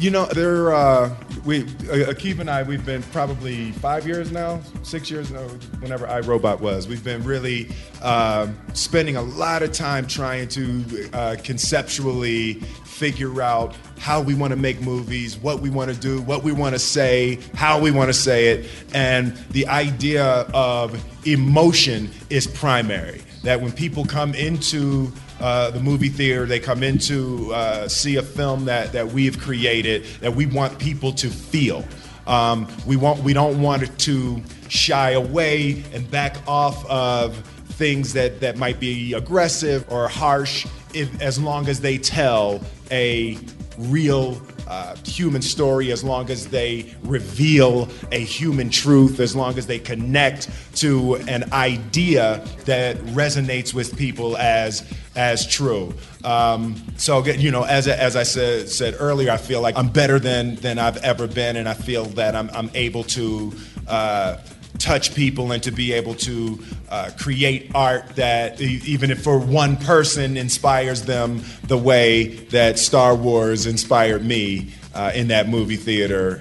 You 0.00 0.10
know, 0.10 0.26
there. 0.26 0.74
Uh, 0.74 1.14
we 1.44 1.60
uh, 1.60 2.10
Akiva 2.10 2.40
and 2.40 2.50
I, 2.50 2.64
we've 2.64 2.84
been 2.84 3.04
probably 3.12 3.70
five 3.70 4.04
years 4.04 4.32
now, 4.32 4.60
six 4.82 5.08
years 5.08 5.30
now. 5.30 5.46
Whenever 5.78 6.08
iRobot 6.08 6.58
was, 6.58 6.88
we've 6.88 7.04
been 7.04 7.22
really 7.22 7.68
uh, 8.02 8.48
spending 8.72 9.14
a 9.14 9.22
lot 9.22 9.62
of 9.62 9.70
time 9.70 10.08
trying 10.08 10.48
to 10.48 11.08
uh, 11.12 11.36
conceptually 11.44 12.54
figure 12.84 13.40
out 13.40 13.76
how 14.00 14.20
we 14.20 14.34
want 14.34 14.50
to 14.50 14.56
make 14.56 14.82
movies, 14.82 15.38
what 15.38 15.60
we 15.60 15.70
want 15.70 15.88
to 15.88 15.96
do, 15.96 16.20
what 16.22 16.42
we 16.42 16.50
want 16.50 16.74
to 16.74 16.80
say, 16.80 17.38
how 17.54 17.78
we 17.78 17.92
want 17.92 18.08
to 18.08 18.14
say 18.14 18.48
it, 18.48 18.68
and 18.92 19.36
the 19.52 19.68
idea 19.68 20.24
of 20.52 21.00
emotion 21.24 22.10
is 22.28 22.48
primary. 22.48 23.22
That 23.46 23.60
when 23.60 23.70
people 23.70 24.04
come 24.04 24.34
into 24.34 25.12
uh, 25.38 25.70
the 25.70 25.78
movie 25.78 26.08
theater, 26.08 26.46
they 26.46 26.58
come 26.58 26.82
in 26.82 26.98
to 26.98 27.54
uh, 27.54 27.86
see 27.86 28.16
a 28.16 28.22
film 28.22 28.64
that, 28.64 28.90
that 28.90 29.06
we've 29.06 29.38
created 29.38 30.02
that 30.20 30.34
we 30.34 30.46
want 30.46 30.80
people 30.80 31.12
to 31.12 31.30
feel. 31.30 31.84
Um, 32.26 32.66
we, 32.88 32.96
want, 32.96 33.22
we 33.22 33.32
don't 33.32 33.62
want 33.62 33.84
it 33.84 33.96
to 34.00 34.42
shy 34.66 35.12
away 35.12 35.84
and 35.92 36.10
back 36.10 36.38
off 36.48 36.84
of 36.86 37.36
things 37.76 38.12
that, 38.14 38.40
that 38.40 38.56
might 38.56 38.80
be 38.80 39.12
aggressive 39.12 39.86
or 39.92 40.08
harsh 40.08 40.66
if, 40.92 41.22
as 41.22 41.38
long 41.38 41.68
as 41.68 41.80
they 41.80 41.98
tell 41.98 42.60
a 42.90 43.38
real 43.78 44.34
uh, 44.66 44.96
human 45.04 45.42
story, 45.42 45.92
as 45.92 46.02
long 46.02 46.30
as 46.30 46.48
they 46.48 46.94
reveal 47.02 47.88
a 48.12 48.18
human 48.18 48.70
truth, 48.70 49.20
as 49.20 49.36
long 49.36 49.58
as 49.58 49.66
they 49.66 49.78
connect 49.78 50.50
to 50.76 51.14
an 51.28 51.52
idea 51.52 52.44
that 52.64 52.96
resonates 52.98 53.72
with 53.72 53.96
people 53.96 54.36
as 54.36 54.84
as 55.14 55.46
true. 55.46 55.94
Um, 56.24 56.76
so 56.96 57.24
you 57.24 57.50
know, 57.50 57.62
as, 57.62 57.88
as 57.88 58.16
I 58.16 58.22
said 58.22 58.68
said 58.68 58.96
earlier, 58.98 59.30
I 59.30 59.36
feel 59.36 59.60
like 59.60 59.76
I'm 59.76 59.88
better 59.88 60.18
than 60.18 60.56
than 60.56 60.78
I've 60.78 60.98
ever 60.98 61.26
been, 61.26 61.56
and 61.56 61.68
I 61.68 61.74
feel 61.74 62.04
that 62.04 62.34
I'm 62.34 62.50
I'm 62.52 62.70
able 62.74 63.04
to. 63.04 63.52
Uh, 63.86 64.38
touch 64.78 65.14
people 65.14 65.52
and 65.52 65.62
to 65.62 65.70
be 65.70 65.92
able 65.92 66.14
to 66.14 66.58
uh, 66.88 67.10
create 67.18 67.70
art 67.74 68.16
that, 68.16 68.60
even 68.60 69.10
if 69.10 69.22
for 69.22 69.38
one 69.38 69.76
person, 69.76 70.36
inspires 70.36 71.02
them 71.02 71.42
the 71.64 71.78
way 71.78 72.26
that 72.50 72.78
Star 72.78 73.14
Wars 73.14 73.66
inspired 73.66 74.24
me 74.24 74.72
uh, 74.94 75.12
in 75.14 75.28
that 75.28 75.48
movie 75.48 75.76
theater 75.76 76.40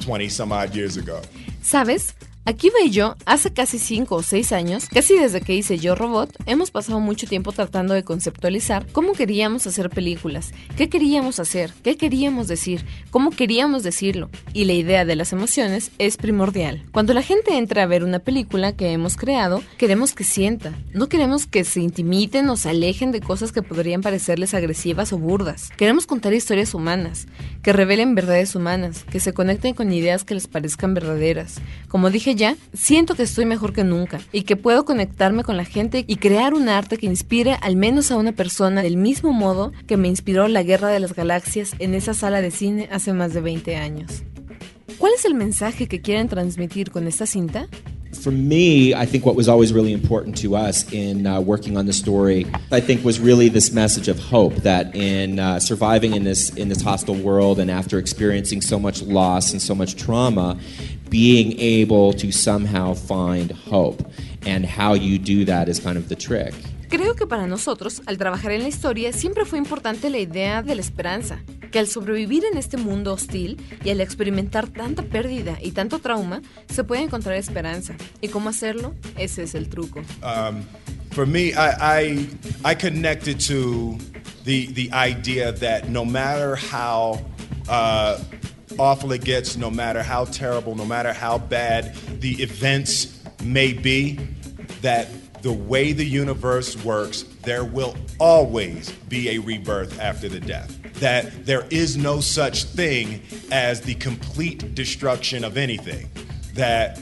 20 0.00 0.28
some 0.28 0.52
odd 0.52 0.74
years 0.74 0.96
ago. 0.96 1.20
¿Sabes? 1.62 2.12
Akiva 2.44 2.74
y 2.84 2.90
yo, 2.90 3.14
hace 3.24 3.52
casi 3.52 3.78
5 3.78 4.16
o 4.16 4.22
6 4.24 4.50
años, 4.50 4.86
casi 4.92 5.14
desde 5.16 5.40
que 5.40 5.54
hice 5.54 5.78
Yo 5.78 5.94
Robot, 5.94 6.28
hemos 6.46 6.72
pasado 6.72 6.98
mucho 6.98 7.28
tiempo 7.28 7.52
tratando 7.52 7.94
de 7.94 8.02
conceptualizar 8.02 8.84
cómo 8.90 9.12
queríamos 9.12 9.68
hacer 9.68 9.90
películas, 9.90 10.50
qué 10.76 10.88
queríamos 10.88 11.38
hacer, 11.38 11.72
qué 11.84 11.96
queríamos 11.96 12.48
decir, 12.48 12.84
cómo 13.10 13.30
queríamos 13.30 13.84
decirlo, 13.84 14.28
y 14.52 14.64
la 14.64 14.72
idea 14.72 15.04
de 15.04 15.14
las 15.14 15.32
emociones 15.32 15.92
es 15.98 16.16
primordial. 16.16 16.84
Cuando 16.90 17.14
la 17.14 17.22
gente 17.22 17.56
entra 17.56 17.84
a 17.84 17.86
ver 17.86 18.02
una 18.02 18.18
película 18.18 18.72
que 18.72 18.90
hemos 18.90 19.16
creado, 19.16 19.62
queremos 19.78 20.12
que 20.12 20.24
sienta, 20.24 20.72
no 20.92 21.08
queremos 21.08 21.46
que 21.46 21.62
se 21.62 21.80
intimiten 21.80 22.50
o 22.50 22.56
se 22.56 22.70
alejen 22.70 23.12
de 23.12 23.20
cosas 23.20 23.52
que 23.52 23.62
podrían 23.62 24.00
parecerles 24.00 24.52
agresivas 24.52 25.12
o 25.12 25.18
burdas. 25.18 25.70
Queremos 25.76 26.06
contar 26.06 26.34
historias 26.34 26.74
humanas, 26.74 27.28
que 27.62 27.72
revelen 27.72 28.16
verdades 28.16 28.56
humanas, 28.56 29.04
que 29.04 29.20
se 29.20 29.32
conecten 29.32 29.74
con 29.74 29.92
ideas 29.92 30.24
que 30.24 30.34
les 30.34 30.48
parezcan 30.48 30.92
verdaderas. 30.92 31.60
Como 31.86 32.10
dije 32.10 32.31
siento 32.72 33.14
que 33.14 33.22
estoy 33.22 33.44
mejor 33.44 33.72
que 33.72 33.84
nunca 33.84 34.20
y 34.32 34.42
que 34.42 34.56
puedo 34.56 34.84
conectarme 34.84 35.44
con 35.44 35.56
la 35.56 35.64
gente 35.64 36.04
y 36.06 36.16
crear 36.16 36.54
un 36.54 36.68
arte 36.68 36.96
que 36.96 37.06
inspire 37.06 37.56
al 37.60 37.76
menos 37.76 38.10
a 38.10 38.16
una 38.16 38.32
persona 38.32 38.82
del 38.82 38.96
mismo 38.96 39.32
modo 39.32 39.72
que 39.86 39.96
me 39.96 40.08
inspiró 40.08 40.48
la 40.48 40.62
Guerra 40.62 40.88
de 40.88 41.00
las 41.00 41.14
Galaxias 41.14 41.74
en 41.78 41.94
esa 41.94 42.14
sala 42.14 42.40
de 42.40 42.50
cine 42.50 42.88
hace 42.90 43.12
más 43.12 43.34
de 43.34 43.40
20 43.40 43.76
años. 43.76 44.22
¿Cuál 44.98 45.12
es 45.14 45.24
el 45.24 45.34
mensaje 45.34 45.88
que 45.88 46.00
quieren 46.00 46.28
transmitir 46.28 46.90
con 46.90 47.06
esta 47.06 47.26
cinta? 47.26 47.68
for 48.22 48.30
me, 48.30 48.94
I 48.94 49.06
think 49.06 49.24
what 49.26 49.34
was 49.34 49.48
always 49.48 49.72
really 49.72 49.92
important 49.92 50.36
to 50.38 50.54
us 50.54 50.90
in 50.92 51.26
uh, 51.26 51.40
working 51.40 51.76
on 51.76 51.86
the 51.86 51.92
story, 51.92 52.46
I 52.70 52.80
think, 52.80 53.04
was 53.04 53.18
really 53.18 53.48
this 53.48 53.72
message 53.72 54.08
of 54.08 54.18
hope 54.18 54.54
that 54.56 54.94
in 54.94 55.38
uh, 55.38 55.58
surviving 55.58 56.14
in 56.14 56.24
this 56.24 56.50
in 56.50 56.68
this 56.68 56.82
hostile 56.82 57.14
world 57.14 57.58
and 57.58 57.70
after 57.70 57.98
experiencing 57.98 58.60
so 58.60 58.78
much 58.78 59.02
loss 59.02 59.52
and 59.52 59.60
so 59.60 59.74
much 59.74 59.96
trauma, 59.96 60.58
being 61.12 61.54
able 61.60 62.14
to 62.14 62.32
somehow 62.32 62.94
find 62.94 63.52
hope, 63.52 64.02
and 64.46 64.64
how 64.64 64.94
you 64.94 65.18
do 65.18 65.44
that 65.44 65.68
is 65.68 65.78
kind 65.78 65.98
of 65.98 66.08
the 66.08 66.16
trick. 66.16 66.54
Creo 66.88 67.14
que 67.14 67.26
para 67.26 67.46
nosotros, 67.46 68.00
al 68.06 68.16
trabajar 68.16 68.52
en 68.52 68.62
la 68.62 68.68
historia, 68.68 69.12
siempre 69.12 69.44
fue 69.44 69.58
importante 69.58 70.08
la 70.08 70.18
idea 70.18 70.62
de 70.62 70.74
la 70.74 70.80
esperanza, 70.80 71.38
que 71.70 71.78
al 71.78 71.86
sobrevivir 71.86 72.44
en 72.50 72.56
este 72.56 72.76
mundo 72.76 73.12
hostil 73.12 73.58
y 73.84 73.90
al 73.90 74.00
experimentar 74.00 74.68
tanta 74.68 75.02
pérdida 75.02 75.58
y 75.62 75.72
tanto 75.72 75.98
trauma, 75.98 76.42
se 76.68 76.82
puede 76.82 77.02
encontrar 77.02 77.36
esperanza. 77.36 77.94
¿Y 78.20 78.28
cómo 78.28 78.48
hacerlo? 78.48 78.94
Ese 79.16 79.42
es 79.42 79.54
el 79.54 79.68
truco. 79.68 80.00
Um, 80.22 80.62
for 81.12 81.26
me, 81.26 81.48
I, 81.52 81.72
I, 81.80 82.28
I 82.64 82.74
connected 82.74 83.38
to 83.48 83.96
the, 84.44 84.66
the 84.74 84.90
idea 84.92 85.52
that 85.52 85.88
no 85.88 86.04
matter 86.04 86.56
how 86.56 87.18
uh, 87.68 88.18
awful 88.78 89.12
it 89.12 89.24
gets, 89.24 89.56
no 89.56 89.70
matter 89.70 90.02
how 90.02 90.24
terrible, 90.26 90.74
no 90.74 90.84
matter 90.84 91.12
how 91.12 91.38
bad 91.38 91.94
the 92.20 92.42
events 92.42 93.22
may 93.42 93.72
be, 93.72 94.18
that 94.80 95.08
the 95.42 95.52
way 95.52 95.92
the 95.92 96.04
universe 96.04 96.82
works, 96.84 97.24
there 97.42 97.64
will 97.64 97.96
always 98.20 98.92
be 99.08 99.30
a 99.30 99.38
rebirth 99.38 99.98
after 100.00 100.28
the 100.28 100.40
death. 100.40 100.78
That 101.00 101.44
there 101.44 101.66
is 101.70 101.96
no 101.96 102.20
such 102.20 102.64
thing 102.64 103.22
as 103.50 103.80
the 103.80 103.94
complete 103.96 104.74
destruction 104.74 105.42
of 105.42 105.56
anything. 105.56 106.08
That 106.54 107.00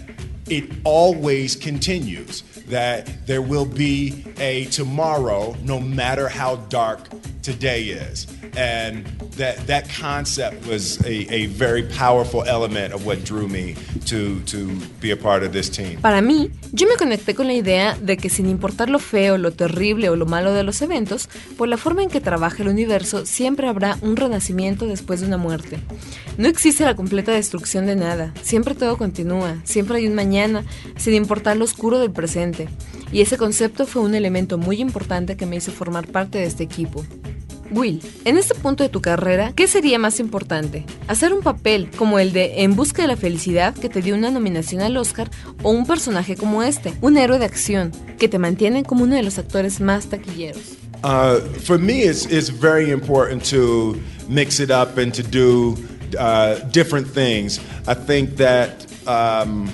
it 0.49 0.71
always 0.85 1.55
continues. 1.55 2.43
That 2.67 3.27
there 3.27 3.43
will 3.43 3.67
be 3.67 4.25
a 4.39 4.65
tomorrow, 4.67 5.55
no 5.63 5.79
matter 5.79 6.29
how 6.29 6.57
dark 6.57 7.09
today 7.43 7.85
is. 7.85 8.27
And 8.57 9.07
that, 9.37 9.67
that 9.67 9.85
concept 9.89 10.67
was 10.67 11.01
a, 11.05 11.33
a 11.33 11.47
very 11.47 11.83
powerful 11.83 12.45
element 12.45 12.93
of 12.93 13.07
what 13.07 13.25
drew 13.25 13.49
me 13.49 13.75
to, 14.07 14.41
to 14.47 14.69
be 15.01 15.13
a 15.13 15.17
part 15.17 15.43
of 15.43 15.53
this 15.53 15.71
team. 15.71 16.01
Para 16.01 16.21
mí, 16.21 16.51
yo 16.73 16.87
me 16.89 16.97
conecté 16.97 17.35
con 17.35 17.47
la 17.47 17.55
idea 17.55 17.97
de 18.01 18.17
que 18.17 18.29
sin 18.29 18.49
importar 18.49 18.91
lo 18.91 18.99
feo, 18.99 19.39
lo 19.39 19.53
terrible 19.53 20.09
o 20.11 20.17
lo 20.17 20.27
malo 20.27 20.53
de 20.53 20.63
los 20.63 20.83
eventos, 20.83 21.29
por 21.57 21.69
la 21.69 21.77
forma 21.77 22.03
en 22.03 22.09
que 22.09 22.21
trabaja 22.21 22.63
el 22.63 22.69
universo, 22.69 23.25
siempre 23.27 23.69
habrá 23.69 23.99
un 24.03 24.17
renacimiento 24.17 24.87
después 24.87 25.21
de 25.21 25.27
una 25.27 25.37
muerte. 25.37 25.79
No 26.39 26.49
existe 26.49 26.85
la 26.85 26.97
completa 26.97 27.33
destrucción 27.33 27.87
de 27.87 27.97
nada, 27.97 28.33
siempre 28.43 28.75
todo 28.75 28.97
continúa, 28.97 29.61
siempre 29.65 29.99
hay 29.99 30.07
un 30.07 30.15
mañana, 30.15 30.65
sin 30.97 31.15
importar 31.15 31.57
lo 31.57 31.65
oscuro 31.65 31.99
del 31.99 32.11
presente. 32.11 32.69
Y 33.13 33.23
ese 33.23 33.37
concepto 33.37 33.87
fue 33.87 34.03
un 34.03 34.15
elemento 34.15 34.57
muy 34.57 34.81
importante 34.81 35.37
que 35.37 35.47
me 35.47 35.57
hizo 35.57 35.73
formar 35.73 36.07
parte 36.07 36.39
de 36.39 36.45
este 36.45 36.63
equipo. 36.63 37.05
Will, 37.71 38.03
en 38.25 38.37
este 38.37 38.55
punto 38.55 38.83
de 38.83 38.89
tu 38.89 39.01
carrera, 39.01 39.53
¿qué 39.55 39.67
sería 39.67 39.99
más 39.99 40.21
importante? 40.21 40.85
¿Hacer 41.09 41.33
un 41.33 41.43
papel 41.43 41.91
como 41.97 42.19
el 42.19 42.33
de 42.33 42.63
En 42.63 42.75
Busca 42.75 43.03
de 43.03 43.09
la 43.09 43.17
Felicidad, 43.17 43.75
que 43.75 43.89
te 43.89 44.03
dio 44.03 44.15
una 44.15 44.31
nominación 44.31 44.83
al 44.83 44.97
Oscar, 44.97 45.31
o 45.63 45.71
un 45.71 45.87
personaje 45.87 46.37
como 46.37 46.63
este, 46.63 46.93
un 47.01 47.17
héroe 47.17 47.39
de 47.39 47.45
acción, 47.45 47.93
que 48.19 48.29
te 48.29 48.39
mantiene 48.39 48.83
como 48.83 49.05
uno 49.05 49.15
de 49.15 49.23
los 49.23 49.39
actores 49.39 49.81
más 49.81 50.07
taquilleros? 50.07 50.77
Uh, 51.03 51.41
for 51.61 51.79
me, 51.79 52.03
it's, 52.03 52.27
it's 52.27 52.51
very 52.51 52.91
important 52.91 53.43
to 53.49 53.97
mix 54.29 54.61
it 54.61 54.71
up 54.71 54.99
and 54.99 55.15
to 55.15 55.23
do 55.23 55.77
uh, 56.19 56.57
different 56.73 57.07
things. 57.07 57.61
I 57.87 57.95
think 57.95 58.37
that. 58.37 58.87
Um, 59.07 59.71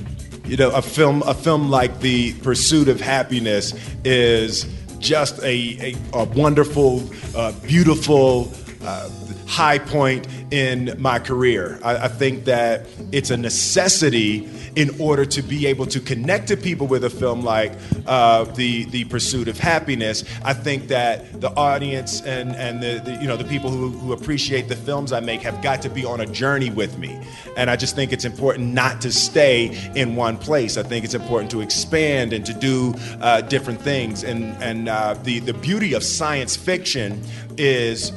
you 0.46 0.56
know, 0.56 0.70
a 0.70 0.80
film, 0.80 1.22
a 1.26 1.34
film 1.34 1.70
like 1.70 1.98
The 1.98 2.32
Pursuit 2.34 2.88
of 2.88 3.00
Happiness 3.00 3.74
is 4.04 4.64
just 5.06 5.38
a, 5.44 5.94
a, 5.94 5.96
a 6.14 6.24
wonderful, 6.24 7.08
uh, 7.36 7.52
beautiful 7.66 8.52
uh, 8.82 9.08
high 9.46 9.78
point 9.78 10.26
in 10.50 10.94
my 10.98 11.18
career. 11.18 11.78
I, 11.82 11.96
I, 12.04 12.08
think 12.08 12.44
that 12.44 12.86
it's 13.10 13.30
a 13.30 13.36
necessity 13.36 14.48
in 14.76 15.00
order 15.00 15.24
to 15.24 15.42
be 15.42 15.66
able 15.66 15.86
to 15.86 15.98
connect 15.98 16.48
to 16.48 16.56
people 16.56 16.86
with 16.86 17.02
a 17.04 17.10
film 17.10 17.42
like 17.42 17.72
uh, 18.06 18.44
the 18.44 18.84
the 18.86 19.04
Pursuit 19.04 19.48
of 19.48 19.58
Happiness. 19.58 20.24
I 20.44 20.52
think 20.52 20.88
that 20.88 21.40
the 21.40 21.50
audience 21.56 22.20
and 22.20 22.54
and 22.54 22.80
the, 22.80 23.02
the, 23.04 23.20
you 23.20 23.26
know 23.26 23.36
the 23.36 23.44
people 23.44 23.70
who, 23.70 23.90
who 23.90 24.12
appreciate 24.12 24.68
the 24.68 24.76
films 24.76 25.12
I 25.12 25.20
make 25.20 25.40
have 25.42 25.60
got 25.62 25.82
to 25.82 25.88
be 25.88 26.04
on 26.04 26.20
a 26.20 26.26
journey 26.26 26.70
with 26.70 26.96
me, 26.96 27.18
and 27.56 27.68
I 27.68 27.74
just 27.74 27.96
think 27.96 28.12
it's 28.12 28.24
important 28.24 28.72
not 28.72 29.00
to 29.00 29.10
stay 29.10 29.76
in 29.96 30.14
one 30.14 30.36
place. 30.36 30.76
I 30.76 30.84
think 30.84 31.04
it's 31.04 31.14
important 31.14 31.50
to 31.52 31.60
expand 31.60 32.32
and 32.32 32.46
to 32.46 32.54
do 32.54 32.94
uh, 33.20 33.40
different 33.40 33.80
things. 33.80 34.22
And 34.22 34.54
and 34.62 34.88
uh, 34.88 35.14
the 35.24 35.40
the 35.40 35.54
beauty 35.54 35.94
of 35.94 36.04
science 36.04 36.54
fiction 36.54 37.20
is 37.58 38.12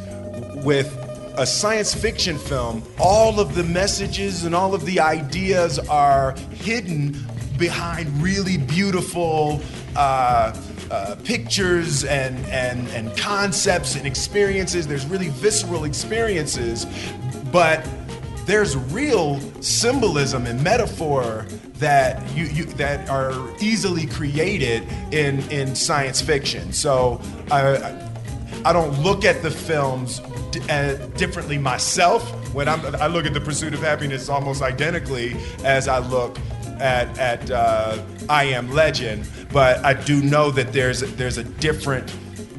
with 0.64 0.99
a 1.40 1.46
science 1.46 1.94
fiction 1.94 2.38
film, 2.38 2.84
all 3.00 3.40
of 3.40 3.56
the 3.56 3.64
messages 3.64 4.44
and 4.44 4.54
all 4.54 4.76
of 4.76 4.86
the 4.86 5.00
ideas 5.00 5.80
are 5.80 6.36
hidden 6.52 7.16
behind 7.58 8.10
really 8.22 8.58
beautiful 8.58 9.62
uh, 9.96 10.54
uh, 10.92 11.16
pictures 11.24 12.04
and, 12.04 12.46
and, 12.48 12.86
and 12.90 13.18
concepts 13.18 13.96
and 13.96 14.06
experiences. 14.06 14.86
There's 14.86 15.06
really 15.06 15.30
visceral 15.30 15.86
experiences, 15.86 16.86
but 17.54 17.88
there's 18.46 18.76
real 18.76 19.40
symbolism 19.62 20.46
and 20.46 20.62
metaphor 20.62 21.46
that 21.76 22.30
you, 22.36 22.48
you 22.48 22.66
that 22.66 23.08
are 23.08 23.34
easily 23.62 24.06
created 24.08 24.84
in 25.14 25.40
in 25.50 25.74
science 25.74 26.20
fiction. 26.20 26.74
So 26.74 27.22
I 27.50 27.96
I 28.66 28.74
don't 28.74 29.02
look 29.02 29.24
at 29.24 29.42
the 29.42 29.52
films 29.52 30.20
uh, 30.70 30.96
differently 31.18 31.58
myself. 31.58 32.24
When 32.54 32.68
I'm, 32.68 32.96
I 32.96 33.08
look 33.08 33.26
at 33.26 33.34
the 33.34 33.42
pursuit 33.42 33.74
of 33.74 33.82
happiness 33.82 34.30
almost 34.30 34.62
identically 34.62 35.36
as 35.64 35.88
I 35.88 36.00
look 36.00 36.38
at, 36.80 37.18
at 37.18 37.52
uh, 37.52 38.02
I 38.30 38.46
Am 38.46 38.72
Legend, 38.72 39.28
but 39.52 39.84
I 39.84 39.94
do 39.94 40.22
know 40.22 40.52
that 40.52 40.74
there's 40.74 41.02
there's 41.02 41.38
a 41.38 41.44
different 41.44 42.12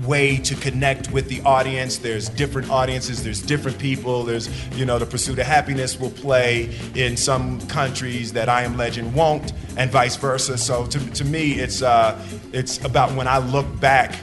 way 0.07 0.39
to 0.39 0.55
connect 0.55 1.11
with 1.13 1.29
the 1.29 1.41
audience. 1.43 1.99
There's 1.99 2.29
different 2.29 2.71
audiences. 2.71 3.23
There's 3.23 3.43
different 3.43 3.79
people. 3.79 4.25
There's 4.25 4.49
you 4.77 4.85
know 4.85 4.99
the 4.99 5.07
pursuit 5.07 5.39
of 5.39 5.47
happiness 5.47 5.99
will 5.99 6.11
play 6.11 6.75
in 6.95 7.17
some 7.17 7.61
countries 7.69 8.33
that 8.33 8.49
I 8.49 8.63
Am 8.63 8.77
Legend 8.77 9.15
won't, 9.15 9.53
and 9.77 9.91
vice 9.91 10.17
versa. 10.17 10.59
So 10.59 10.87
to, 10.87 11.11
to 11.13 11.25
me, 11.25 11.53
it's 11.53 11.83
uh, 11.83 12.21
it's 12.53 12.83
about 12.85 13.13
when 13.15 13.29
I 13.29 13.39
look 13.39 13.67
back 13.81 14.19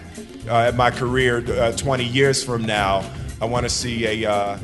uh, 0.48 0.68
at 0.68 0.76
my 0.76 0.92
career 0.92 1.44
uh, 1.60 1.72
20 1.74 2.04
years 2.04 2.44
from 2.44 2.64
now. 2.64 3.10
I 3.39 3.45
want 3.45 3.63
to 3.65 3.69
see 3.69 4.06
a 4.06 4.32
uh, 4.32 4.58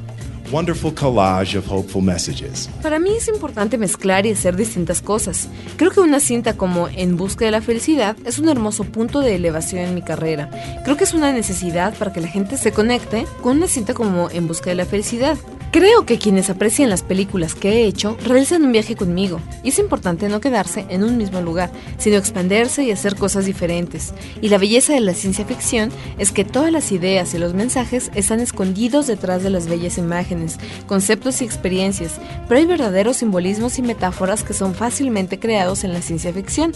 wonderful 0.52 0.94
collage 0.94 1.56
of 1.56 1.66
hopeful 1.68 2.02
messages. 2.02 2.70
Para 2.82 3.00
mí 3.00 3.12
es 3.16 3.28
importante 3.28 3.78
mezclar 3.78 4.26
y 4.26 4.32
hacer 4.32 4.56
distintas 4.56 5.02
cosas. 5.02 5.48
Creo 5.78 5.92
que 5.92 6.00
una 6.00 6.20
cinta 6.20 6.58
como 6.58 6.88
En 6.88 7.16
busca 7.16 7.46
de 7.46 7.52
la 7.52 7.62
felicidad 7.62 8.16
es 8.26 8.40
un 8.40 8.50
hermoso 8.50 8.84
punto 8.84 9.20
de 9.22 9.36
elevación 9.36 9.82
en 9.82 9.96
mi 9.96 10.02
carrera. 10.02 10.50
Creo 10.84 10.98
que 10.98 11.04
es 11.04 11.14
una 11.14 11.32
necesidad 11.32 11.94
para 11.98 12.12
que 12.12 12.22
la 12.22 12.28
gente 12.28 12.58
se 12.58 12.72
conecte 12.72 13.26
con 13.42 13.58
una 13.58 13.68
cinta 13.68 13.94
como 13.94 14.30
En 14.32 14.48
busca 14.48 14.70
de 14.70 14.76
la 14.76 14.86
felicidad. 14.86 15.38
Creo 15.74 16.06
que 16.06 16.20
quienes 16.20 16.52
aprecian 16.52 16.92
las 16.92 17.02
películas 17.02 17.56
que 17.56 17.70
he 17.72 17.86
hecho 17.88 18.16
realizan 18.24 18.64
un 18.64 18.72
viaje 18.72 18.96
conmigo 18.96 19.40
y 19.64 19.70
es 19.70 19.80
importante 19.80 20.30
no 20.30 20.40
quedarse 20.40 20.86
en 20.90 21.04
un 21.04 21.18
mismo 21.18 21.42
lugar, 21.42 21.72
sino 21.98 22.18
expandirse 22.18 22.84
y 22.84 22.92
hacer 22.92 23.16
cosas 23.16 23.48
diferentes. 23.48 24.14
Y 24.40 24.50
la 24.50 24.60
belleza 24.60 24.94
de 24.94 25.00
la 25.00 25.16
ciencia 25.16 25.46
ficción 25.46 25.90
es 26.20 26.32
que 26.32 26.46
todas 26.46 26.72
las 26.72 26.92
ideas 26.92 27.34
y 27.34 27.40
los 27.40 27.56
mensajes 27.56 28.12
están 28.14 28.40
escondidos 28.40 29.08
detrás 29.08 29.42
de 29.42 29.50
las 29.50 29.68
bellas 29.68 29.98
imágenes, 29.98 30.60
conceptos 30.86 31.42
y 31.42 31.46
experiencias, 31.46 32.22
pero 32.48 32.60
hay 32.60 32.68
verdaderos 32.68 33.18
simbolismos 33.18 33.80
y 33.80 33.82
metáforas 33.82 34.44
que 34.44 34.54
son 34.54 34.76
fácilmente 34.76 35.40
creados 35.40 35.84
en 35.84 35.94
la 35.94 36.04
ciencia 36.04 36.32
ficción. 36.32 36.72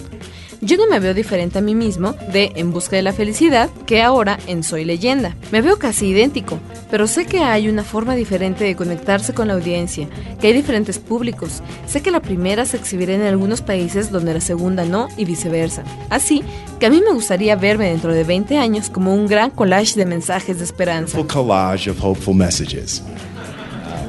Yo 0.60 0.76
no 0.78 0.88
me 0.88 1.00
veo 1.00 1.14
diferente 1.14 1.60
a 1.60 1.62
mí 1.62 1.76
mismo 1.76 2.16
de 2.34 2.52
En 2.56 2.72
Busca 2.72 2.96
de 2.96 3.04
la 3.04 3.14
Felicidad 3.14 3.70
que 3.86 4.02
ahora 4.02 4.40
en 4.48 4.64
Soy 4.64 4.86
Leyenda. 4.86 5.36
Me 5.52 5.62
veo 5.62 5.78
casi 5.78 6.08
idéntico, 6.08 6.58
pero 6.90 7.06
sé 7.06 7.28
que 7.28 7.40
hay 7.40 7.70
una 7.70 7.84
forma 7.84 8.16
diferente 8.16 8.64
de 8.64 8.76
conectarse 8.76 9.36
con 9.36 9.48
la 9.48 9.54
audiencia, 9.54 10.08
que 10.42 10.48
hay 10.48 10.54
diferentes 10.54 10.98
públicos. 10.98 11.62
Sé 11.86 12.02
que 12.02 12.10
la 12.10 12.22
primera 12.22 12.66
se 12.66 12.78
exhibirá 12.78 13.14
en 13.14 13.22
algunos 13.22 13.62
países 13.62 14.12
donde 14.12 14.34
la 14.34 14.42
segunda 14.42 14.84
no 14.84 15.10
y 15.16 15.26
viceversa. 15.26 15.84
Así 16.10 16.44
que 16.80 16.88
a 16.88 16.90
mí 16.90 17.02
me 17.02 17.14
gustaría 17.14 17.56
verme 17.56 17.90
dentro 17.90 18.12
de 18.12 18.24
20 18.24 18.58
años 18.58 18.90
como 18.90 19.14
un 19.14 19.28
gran 19.28 19.52
collage 19.52 19.96
de 19.96 20.08
mensajes 20.08 20.58
de 20.58 20.64
esperanza. 20.64 21.20
collage 21.28 21.88
of 21.88 22.04
hopeful 22.04 22.34
messages. 22.34 23.04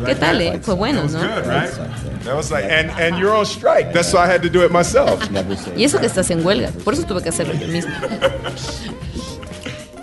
¿Qué 0.07 0.15
tal, 0.15 0.41
eh? 0.41 0.61
Fue 0.63 0.75
bueno, 0.75 1.05
¿no? 1.05 1.19
Was 2.35 2.51
like, 2.51 2.65
and, 2.65 2.91
and 3.01 3.19
you're 3.19 3.35
on 3.35 3.47
strike. 3.47 3.93
That's 3.93 4.13
why 4.13 4.25
I 4.25 4.33
had 4.33 4.43
to 4.43 4.49
do 4.49 4.65
it 4.65 4.71
myself. 4.71 5.21
Y 5.77 5.85
eso 5.85 5.99
que 5.99 6.07
estás 6.07 6.31
en 6.31 6.45
huelga, 6.45 6.71
por 6.85 6.95
eso 6.95 7.05
tuve 7.05 7.23
que 7.23 7.31
hacerlo 7.31 7.55
yo 7.55 7.67
mismo. 7.69 7.93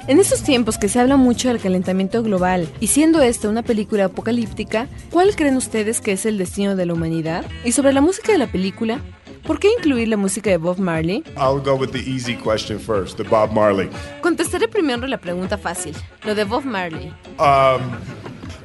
En 0.07 0.19
estos 0.19 0.43
tiempos 0.43 0.78
que 0.78 0.88
se 0.88 0.99
habla 0.99 1.17
mucho 1.17 1.47
del 1.47 1.59
calentamiento 1.59 2.21
global 2.21 2.67
y 2.80 2.88
siendo 2.88 3.21
esta 3.21 3.49
una 3.49 3.63
película 3.63 4.05
apocalíptica, 4.05 4.88
¿cuál 5.11 5.36
creen 5.36 5.55
ustedes 5.57 5.99
que 5.99 6.11
es 6.11 6.28
el 6.28 6.38
destino 6.38 6.76
de 6.76 6.86
la 6.86 6.93
humanidad? 6.93 7.43
Y 7.63 7.71
sobre 7.71 7.91
la 7.91 8.01
música 8.01 8.32
de 8.32 8.38
la 8.38 8.45
película, 8.45 8.99
¿por 9.47 9.59
qué 9.59 9.67
incluir 9.76 10.07
la 10.09 10.17
música 10.17 10.51
de 10.51 10.57
Bob 10.57 10.78
Marley? 10.78 11.23
I'll 11.38 11.59
go 11.59 11.73
with 11.76 11.89
the 11.89 12.07
easy 12.07 12.36
question 12.36 12.80
first, 12.80 13.17
the 13.17 13.23
Bob 13.23 13.51
Marley. 13.51 13.89
Contestaré 14.21 14.67
primero 14.67 15.07
la 15.07 15.17
pregunta 15.17 15.57
fácil, 15.57 15.95
lo 16.23 16.36
de 16.36 16.43
Bob 16.43 16.65
Marley. 16.65 17.11
Um, 17.39 17.97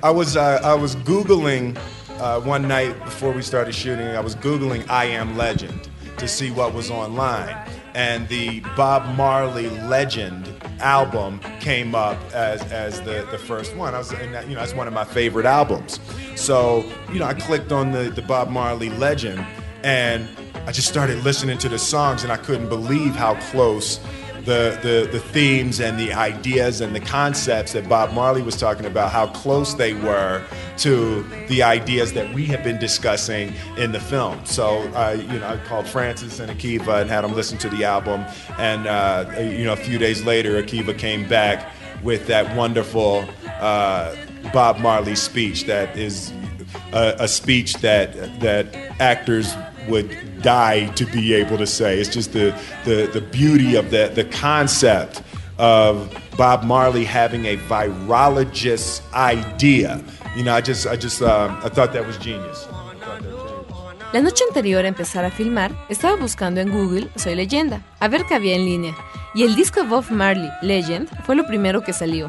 I 0.02 0.10
was 0.10 0.36
uh, 0.36 0.60
I 0.62 0.74
was 0.74 0.94
googling 1.06 1.74
uh, 2.20 2.40
one 2.40 2.68
night 2.68 3.02
before 3.04 3.32
we 3.32 3.42
started 3.42 3.74
shooting. 3.74 4.06
I 4.06 4.20
was 4.20 4.36
googling 4.36 4.88
I 4.88 5.06
Am 5.06 5.36
Legend 5.36 5.88
to 6.18 6.28
see 6.28 6.50
what 6.50 6.74
was 6.74 6.90
online, 6.90 7.56
and 7.94 8.28
the 8.28 8.60
Bob 8.76 9.16
Marley 9.16 9.70
Legend 9.70 10.46
album 10.80 11.40
came 11.60 11.94
up 11.94 12.18
as, 12.34 12.62
as 12.70 13.00
the, 13.02 13.26
the 13.30 13.38
first 13.38 13.74
one. 13.74 13.94
I 13.94 13.98
was, 13.98 14.12
and 14.12 14.34
that, 14.34 14.46
you 14.46 14.54
know, 14.54 14.60
that's 14.60 14.74
one 14.74 14.86
of 14.86 14.92
my 14.92 15.04
favorite 15.04 15.46
albums. 15.46 15.98
So, 16.36 16.84
you 17.10 17.18
know, 17.18 17.24
I 17.24 17.34
clicked 17.34 17.72
on 17.72 17.92
the, 17.92 18.10
the 18.10 18.22
Bob 18.22 18.50
Marley 18.50 18.90
Legend, 18.90 19.44
and 19.82 20.28
I 20.66 20.72
just 20.72 20.88
started 20.88 21.24
listening 21.24 21.56
to 21.58 21.68
the 21.70 21.78
songs, 21.78 22.22
and 22.22 22.30
I 22.30 22.36
couldn't 22.36 22.68
believe 22.68 23.16
how 23.16 23.34
close 23.50 23.98
the, 24.44 24.78
the, 24.82 25.08
the 25.10 25.20
themes 25.20 25.80
and 25.80 25.98
the 25.98 26.12
ideas 26.12 26.80
and 26.80 26.94
the 26.94 27.00
concepts 27.00 27.72
that 27.72 27.88
Bob 27.88 28.12
Marley 28.12 28.42
was 28.42 28.56
talking 28.56 28.86
about, 28.86 29.12
how 29.12 29.26
close 29.28 29.74
they 29.74 29.94
were 29.94 30.42
to 30.78 31.22
the 31.48 31.62
ideas 31.62 32.12
that 32.14 32.32
we 32.34 32.46
have 32.46 32.64
been 32.64 32.78
discussing 32.78 33.52
in 33.76 33.92
the 33.92 34.00
film. 34.00 34.44
So, 34.44 34.78
uh, 34.94 35.16
you 35.20 35.38
know, 35.38 35.48
I 35.48 35.56
called 35.66 35.86
Francis 35.86 36.40
and 36.40 36.50
Akiva 36.50 37.02
and 37.02 37.10
had 37.10 37.22
them 37.22 37.34
listen 37.34 37.58
to 37.58 37.68
the 37.68 37.84
album. 37.84 38.24
And, 38.58 38.86
uh, 38.86 39.30
you 39.38 39.64
know, 39.64 39.74
a 39.74 39.76
few 39.76 39.98
days 39.98 40.24
later, 40.24 40.62
Akiva 40.62 40.96
came 40.96 41.28
back 41.28 41.72
with 42.02 42.26
that 42.28 42.56
wonderful 42.56 43.24
uh, 43.60 44.14
Bob 44.52 44.78
Marley 44.78 45.16
speech 45.16 45.64
that 45.64 45.96
is 45.98 46.32
a, 46.92 47.16
a 47.20 47.28
speech 47.28 47.74
that, 47.74 48.40
that 48.40 48.74
actors 49.00 49.54
would 49.88 50.16
die 50.42 50.86
to 50.96 51.04
be 51.06 51.34
able 51.34 51.58
to 51.58 51.66
say. 51.66 51.98
It's 51.98 52.08
just 52.08 52.32
the, 52.32 52.54
the, 52.84 53.08
the 53.12 53.20
beauty 53.20 53.76
of 53.76 53.90
the, 53.90 54.10
the 54.14 54.24
concept 54.24 55.22
of 55.58 56.08
Bob 56.36 56.64
Marley 56.64 57.04
having 57.04 57.46
a 57.46 57.56
virologist 57.68 59.02
idea. 59.12 60.02
You 60.36 60.44
know, 60.44 60.54
I 60.54 60.60
just, 60.60 60.86
I 60.86 60.96
just, 60.96 61.20
um, 61.22 61.58
I 61.62 61.68
thought 61.68 61.92
that 61.92 62.06
was 62.06 62.16
genius. 62.18 62.66
La 64.12 64.20
noche 64.20 64.42
anterior 64.48 64.84
a 64.84 64.88
empezar 64.88 65.24
a 65.24 65.30
filmar, 65.30 65.70
estaba 65.88 66.16
buscando 66.16 66.60
en 66.60 66.70
Google 66.70 67.08
Soy 67.14 67.36
Leyenda, 67.36 67.80
a 68.00 68.08
ver 68.08 68.24
qué 68.24 68.34
había 68.34 68.56
en 68.56 68.64
línea, 68.64 68.96
y 69.34 69.44
el 69.44 69.54
disco 69.54 69.84
Bob 69.84 70.10
Marley, 70.10 70.50
Legend, 70.62 71.08
fue 71.24 71.36
lo 71.36 71.46
primero 71.46 71.82
que 71.82 71.92
salió. 71.92 72.28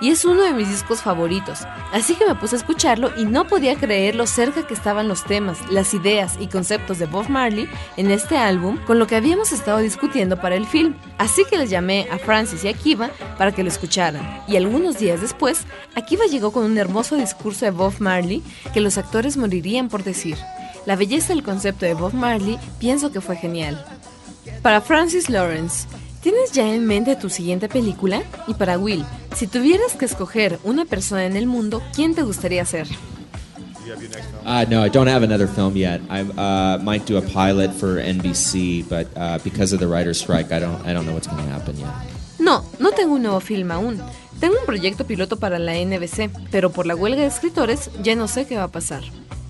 Y 0.00 0.10
es 0.10 0.24
uno 0.24 0.42
de 0.42 0.52
mis 0.52 0.68
discos 0.68 1.02
favoritos, 1.02 1.60
así 1.92 2.14
que 2.14 2.26
me 2.26 2.34
puse 2.34 2.56
a 2.56 2.58
escucharlo 2.58 3.10
y 3.16 3.24
no 3.24 3.46
podía 3.46 3.76
creer 3.76 4.14
lo 4.14 4.26
cerca 4.26 4.66
que 4.66 4.74
estaban 4.74 5.08
los 5.08 5.24
temas, 5.24 5.58
las 5.70 5.92
ideas 5.94 6.36
y 6.38 6.46
conceptos 6.46 6.98
de 6.98 7.06
Bob 7.06 7.28
Marley 7.28 7.68
en 7.96 8.10
este 8.10 8.36
álbum 8.36 8.78
con 8.86 8.98
lo 8.98 9.06
que 9.06 9.16
habíamos 9.16 9.52
estado 9.52 9.78
discutiendo 9.78 10.40
para 10.40 10.54
el 10.54 10.66
film. 10.66 10.94
Así 11.18 11.44
que 11.48 11.58
les 11.58 11.70
llamé 11.70 12.06
a 12.10 12.18
Francis 12.18 12.64
y 12.64 12.68
Akiva 12.68 13.10
para 13.36 13.52
que 13.52 13.62
lo 13.62 13.68
escucharan. 13.68 14.42
Y 14.46 14.56
algunos 14.56 14.98
días 14.98 15.20
después, 15.20 15.64
Akiva 15.94 16.26
llegó 16.26 16.52
con 16.52 16.64
un 16.64 16.78
hermoso 16.78 17.16
discurso 17.16 17.64
de 17.64 17.70
Bob 17.72 17.94
Marley 17.98 18.42
que 18.72 18.80
los 18.80 18.98
actores 18.98 19.36
morirían 19.36 19.88
por 19.88 20.04
decir. 20.04 20.36
La 20.86 20.96
belleza 20.96 21.34
del 21.34 21.42
concepto 21.42 21.84
de 21.86 21.94
Bob 21.94 22.14
Marley 22.14 22.58
pienso 22.78 23.10
que 23.10 23.20
fue 23.20 23.36
genial. 23.36 23.84
Para 24.62 24.80
Francis 24.80 25.28
Lawrence, 25.28 25.86
¿tienes 26.22 26.52
ya 26.52 26.72
en 26.72 26.86
mente 26.86 27.16
tu 27.16 27.28
siguiente 27.30 27.68
película? 27.68 28.22
Y 28.46 28.54
para 28.54 28.78
Will, 28.78 29.04
si 29.34 29.46
tuvieras 29.46 29.94
que 29.94 30.04
escoger 30.04 30.58
una 30.64 30.84
persona 30.84 31.24
en 31.24 31.36
el 31.36 31.46
mundo, 31.46 31.82
¿quién 31.94 32.14
te 32.14 32.22
gustaría 32.22 32.64
ser? 32.64 32.86
Uh, 34.44 34.64
no, 34.68 34.84
I 34.84 34.88
don't 34.88 35.08
have 35.08 35.22
another 35.22 35.46
film 35.46 35.74
yet. 35.76 36.00
I 36.10 36.20
uh, 36.20 36.78
might 36.82 37.06
do 37.06 37.16
a 37.16 37.22
pilot 37.22 37.72
for 37.72 37.96
NBC, 37.96 38.86
but 38.88 39.06
uh, 39.16 39.38
because 39.42 39.72
of 39.72 39.80
the 39.80 39.86
writer's 39.86 40.20
strike, 40.20 40.52
I 40.52 40.58
don't, 40.58 40.86
I 40.86 40.92
don't 40.92 41.06
know 41.06 41.14
what's 41.14 41.26
going 41.26 41.42
to 41.42 41.50
happen 41.50 41.76
yet. 41.78 41.88
No, 42.38 42.64
no 42.78 42.90
tengo 42.92 43.14
un 43.14 43.22
nuevo 43.22 43.40
film 43.40 43.70
aún. 43.70 44.00
Tengo 44.40 44.56
un 44.58 44.66
proyecto 44.66 45.04
piloto 45.04 45.38
para 45.38 45.58
la 45.58 45.72
NBC, 45.74 46.30
pero 46.50 46.70
por 46.70 46.86
la 46.86 46.94
huelga 46.94 47.22
de 47.22 47.26
escritores 47.26 47.90
ya 48.02 48.14
no 48.14 48.28
sé 48.28 48.46
qué 48.46 48.56
va 48.56 48.64
a 48.64 48.68
pasar. 48.68 49.02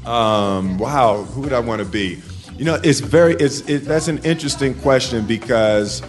Um, 0.06 0.78
wow, 0.78 1.24
who 1.24 1.42
would 1.42 1.52
I 1.52 1.60
want 1.60 1.82
to 1.82 1.84
be? 1.84 2.18
You 2.56 2.64
know, 2.64 2.78
it's 2.82 3.00
very, 3.00 3.34
it's, 3.34 3.60
it, 3.68 3.84
that's 3.84 4.08
an 4.08 4.18
interesting 4.24 4.74
question 4.74 5.26
because 5.26 6.02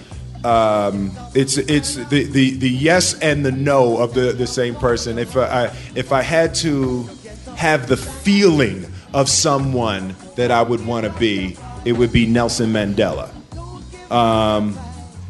um, 0.44 1.12
it's, 1.36 1.58
it's 1.58 1.96
the, 1.96 2.24
the, 2.24 2.56
the 2.56 2.70
yes 2.70 3.18
and 3.20 3.46
the 3.46 3.52
no 3.52 3.98
of 3.98 4.14
the, 4.14 4.32
the 4.34 4.48
same 4.48 4.76
person. 4.76 5.18
If 5.18 5.36
I, 5.36 5.66
if 5.96 6.12
I 6.12 6.22
had 6.22 6.56
to 6.56 7.10
have 7.56 7.88
the 7.88 7.98
feeling 7.98 8.86
of 9.14 9.28
someone 9.28 10.16
that 10.36 10.52
I 10.52 10.62
would 10.62 10.86
want 10.86 11.06
to 11.06 11.12
be, 11.20 11.58
it 11.86 11.94
would 11.94 12.12
be 12.12 12.26
Nelson 12.26 12.72
Mandela. 12.72 13.32
Um, 14.12 14.78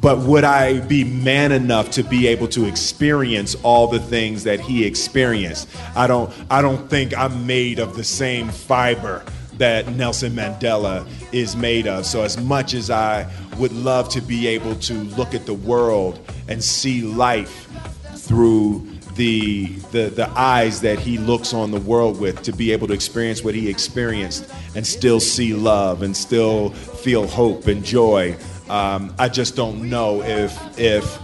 but 0.01 0.19
would 0.19 0.43
I 0.43 0.79
be 0.79 1.03
man 1.03 1.51
enough 1.51 1.91
to 1.91 2.03
be 2.03 2.27
able 2.27 2.47
to 2.49 2.65
experience 2.65 3.55
all 3.63 3.87
the 3.87 3.99
things 3.99 4.43
that 4.45 4.59
he 4.59 4.85
experienced? 4.85 5.67
I 5.95 6.07
don't 6.07 6.33
I 6.49 6.61
don't 6.61 6.89
think 6.89 7.17
I'm 7.17 7.45
made 7.45 7.79
of 7.79 7.97
the 7.97 8.03
same 8.03 8.47
fiber 8.49 9.25
that 9.59 9.87
Nelson 9.89 10.33
Mandela 10.33 11.07
is 11.31 11.55
made 11.55 11.87
of. 11.87 12.05
So 12.05 12.23
as 12.23 12.37
much 12.37 12.73
as 12.73 12.89
I 12.89 13.29
would 13.57 13.71
love 13.71 14.09
to 14.09 14.21
be 14.21 14.47
able 14.47 14.75
to 14.75 14.93
look 14.93 15.35
at 15.35 15.45
the 15.45 15.53
world 15.53 16.19
and 16.47 16.63
see 16.63 17.01
life 17.01 17.67
through 18.15 18.87
the, 19.15 19.65
the 19.91 20.09
the 20.09 20.29
eyes 20.29 20.79
that 20.79 20.97
he 20.97 21.17
looks 21.17 21.53
on 21.53 21.71
the 21.71 21.79
world 21.79 22.21
with 22.21 22.41
to 22.43 22.53
be 22.53 22.71
able 22.71 22.87
to 22.87 22.93
experience 22.93 23.43
what 23.43 23.53
he 23.53 23.69
experienced 23.69 24.49
and 24.75 24.87
still 24.87 25.19
see 25.19 25.53
love 25.53 26.03
and 26.03 26.15
still 26.15 26.69
feel 26.69 27.27
hope 27.27 27.67
and 27.67 27.83
joy 27.83 28.33
um, 28.69 29.13
I 29.19 29.27
just 29.27 29.57
don't 29.57 29.89
know 29.89 30.21
if 30.21 30.57
if 30.79 31.19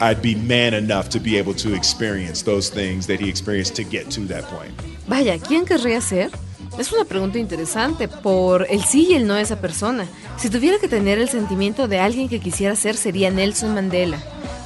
I'd 0.00 0.22
be 0.22 0.34
man 0.34 0.74
enough 0.74 1.10
to 1.10 1.20
be 1.20 1.36
able 1.36 1.54
to 1.54 1.74
experience 1.74 2.42
those 2.42 2.70
things 2.70 3.06
that 3.06 3.20
he 3.20 3.28
experienced 3.28 3.76
to 3.76 3.84
get 3.84 4.10
to 4.12 4.20
that 4.22 4.44
point. 4.44 4.72
Vaya, 5.06 5.38
¿quién 5.38 5.66
querría 5.66 6.00
ser? 6.00 6.30
Es 6.78 6.92
una 6.92 7.04
pregunta 7.04 7.40
interesante 7.40 8.06
por 8.06 8.68
el 8.70 8.84
sí 8.84 9.08
y 9.10 9.14
el 9.14 9.26
no 9.26 9.34
de 9.34 9.42
esa 9.42 9.60
persona. 9.60 10.06
Si 10.36 10.48
tuviera 10.48 10.78
que 10.78 10.86
tener 10.86 11.18
el 11.18 11.28
sentimiento 11.28 11.88
de 11.88 11.98
alguien 11.98 12.28
que 12.28 12.38
quisiera 12.38 12.76
ser 12.76 12.96
sería 12.96 13.32
Nelson 13.32 13.74
Mandela. 13.74 14.18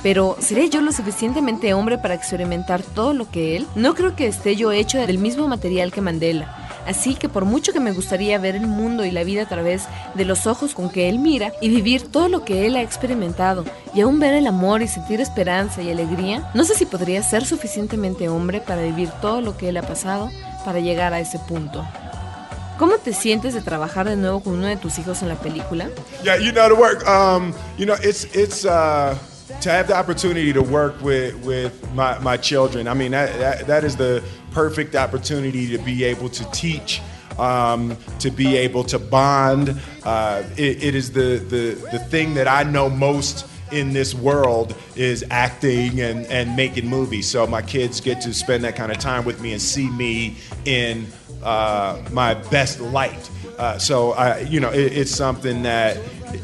Pero 0.02 0.36
¿seré 0.38 0.68
yo 0.68 0.82
lo 0.82 0.92
suficientemente 0.92 1.72
hombre 1.72 1.96
para 1.96 2.14
experimentar 2.14 2.82
todo 2.82 3.14
lo 3.14 3.30
que 3.30 3.56
él? 3.56 3.66
No 3.76 3.94
creo 3.94 4.14
que 4.14 4.26
esté 4.26 4.56
yo 4.56 4.72
hecho 4.72 4.98
del 4.98 5.16
mismo 5.16 5.48
material 5.48 5.90
que 5.90 6.02
Mandela. 6.02 6.54
Así 6.86 7.14
que 7.14 7.30
por 7.30 7.46
mucho 7.46 7.72
que 7.72 7.80
me 7.80 7.92
gustaría 7.92 8.38
ver 8.38 8.56
el 8.56 8.66
mundo 8.66 9.06
y 9.06 9.10
la 9.10 9.24
vida 9.24 9.42
a 9.42 9.48
través 9.48 9.84
de 10.14 10.26
los 10.26 10.46
ojos 10.46 10.74
con 10.74 10.90
que 10.90 11.08
él 11.08 11.18
mira 11.18 11.52
y 11.62 11.70
vivir 11.70 12.02
todo 12.02 12.28
lo 12.28 12.44
que 12.44 12.66
él 12.66 12.76
ha 12.76 12.82
experimentado 12.82 13.64
y 13.94 14.02
aún 14.02 14.18
ver 14.18 14.34
el 14.34 14.48
amor 14.48 14.82
y 14.82 14.88
sentir 14.88 15.20
esperanza 15.20 15.80
y 15.80 15.90
alegría, 15.90 16.50
no 16.52 16.64
sé 16.64 16.74
si 16.74 16.84
podría 16.84 17.22
ser 17.22 17.46
suficientemente 17.46 18.28
hombre 18.28 18.60
para 18.60 18.82
vivir 18.82 19.08
todo 19.22 19.40
lo 19.40 19.56
que 19.56 19.70
él 19.70 19.78
ha 19.78 19.82
pasado 19.82 20.28
para 20.64 20.80
llegar 20.80 21.14
a 21.14 21.20
ese 21.20 21.38
punto. 21.38 21.84
¿Cómo 22.79 22.99
te 22.99 23.12
sientes 23.12 23.55
de 23.55 23.61
trabajar 23.61 24.09
de 24.09 24.16
nuevo 24.16 24.43
con 24.43 24.55
uno 24.55 24.66
de 24.66 24.77
tus 24.77 24.99
hijos 24.99 25.23
en 25.23 25.29
la 25.29 25.37
película? 25.37 25.89
Yeah, 26.25 26.37
you 26.37 26.53
know 26.53 26.68
to 26.68 26.75
work. 26.75 27.07
Um, 27.07 27.53
you 27.79 27.87
know, 27.87 27.97
it's 28.03 28.25
it's 28.35 28.64
uh, 28.64 29.16
to 29.61 29.70
have 29.70 29.87
the 29.87 29.95
opportunity 29.97 30.53
to 30.53 30.62
work 30.62 31.01
with 31.03 31.35
with 31.45 31.73
my, 31.95 32.18
my 32.20 32.37
children. 32.37 32.89
I 32.89 32.95
mean, 32.95 33.12
that, 33.12 33.39
that 33.39 33.66
that 33.66 33.85
is 33.85 33.97
the 33.97 34.23
perfect 34.53 34.95
opportunity 34.97 35.77
to 35.77 35.83
be 35.83 36.05
able 36.05 36.29
to 36.31 36.45
teach. 36.51 37.01
Um, 37.39 37.97
to 38.18 38.31
be 38.31 38.59
able 38.59 38.85
to 38.85 38.99
bond, 38.99 39.81
uh, 40.05 40.43
it, 40.59 40.85
it 40.85 40.95
is 40.95 41.12
the, 41.12 41.39
the, 41.49 41.89
the 41.91 41.99
thing 41.99 42.35
that 42.35 42.47
I 42.47 42.62
know 42.62 42.91
most 42.91 43.47
in 43.73 43.93
this 43.93 44.14
world 44.14 44.75
is 44.97 45.25
acting 45.31 46.01
and, 46.01 46.27
and 46.27 46.55
making 46.57 46.89
movies. 46.89 47.29
So 47.29 47.47
my 47.47 47.62
kids 47.62 48.01
get 48.01 48.20
to 48.23 48.35
spend 48.35 48.64
that 48.64 48.77
kind 48.77 48.93
of 48.93 48.99
time 48.99 49.25
with 49.25 49.41
me 49.41 49.53
and 49.53 49.61
see 49.61 49.89
me 49.91 50.37
in 50.64 51.07
uh, 51.43 52.01
my 52.12 52.35
best 52.35 52.81
light. 52.81 53.31
Uh, 53.59 53.79
so 53.79 54.12
I, 54.12 54.41
you 54.41 54.61
know, 54.61 54.70
it, 54.70 54.93
it's 54.93 55.11
something 55.11 55.62
that 55.62 55.97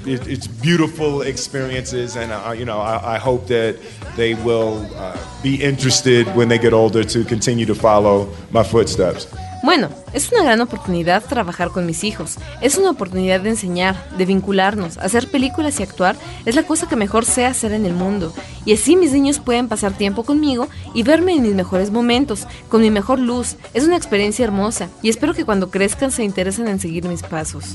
it, 0.07 0.27
it's 0.27 0.47
beautiful 0.47 1.23
experiences, 1.23 2.17
and 2.17 2.31
uh, 2.33 2.53
you 2.53 2.65
know, 2.65 2.79
I, 2.79 3.15
I, 3.15 3.19
hope 3.19 3.47
that 3.47 3.79
they 4.17 4.35
will 4.35 4.87
uh, 4.95 5.17
be 5.43 5.63
interested 5.63 6.27
when 6.37 6.49
they 6.49 6.59
get 6.59 6.73
older 6.73 7.03
to 7.05 7.25
continue 7.25 7.65
to 7.67 7.75
follow 7.75 8.33
my 8.51 8.63
footsteps. 8.63 9.27
Bueno, 9.63 9.89
es 10.13 10.31
una 10.31 10.45
gran 10.45 10.61
oportunidad 10.61 11.25
trabajar 11.25 11.71
con 11.71 11.85
mis 11.85 12.05
hijos. 12.05 12.37
Es 12.61 12.79
una 12.79 12.91
oportunidad 12.91 13.41
de 13.41 13.51
enseñar, 13.51 13.97
de 14.17 14.25
vincularnos, 14.25 14.99
hacer 14.99 15.29
películas 15.29 15.81
y 15.81 15.83
actuar. 15.83 16.17
Es 16.45 16.55
la 16.55 16.63
cosa 16.63 16.89
que 16.89 16.95
mejor 16.95 17.25
sé 17.25 17.45
hacer 17.45 17.73
en 17.73 17.85
el 17.85 17.93
mundo. 17.93 18.33
Y 18.65 18.73
así 18.73 18.95
mis 18.95 19.13
niños 19.13 19.41
pueden 19.41 19.69
pasar 19.69 19.93
tiempo 19.93 20.23
conmigo 20.23 20.69
y 20.95 21.03
verme 21.03 21.35
en 21.35 21.43
mis 21.43 21.55
mejores 21.55 21.91
momentos, 21.91 22.47
con 22.69 22.83
mi 22.83 22.91
mejor 22.91 23.19
luz. 23.19 23.57
Es 23.75 23.85
una 23.85 23.97
experiencia 23.97 24.45
hermosa 24.45 24.89
y 25.03 25.09
espero 25.09 25.35
que 25.35 25.45
cuando 25.45 25.71
crezcan 25.71 26.13
se 26.13 26.23
interesen 26.23 26.69
en 26.69 26.79
seguir 26.79 27.09
mis 27.09 27.23
pasos. 27.23 27.75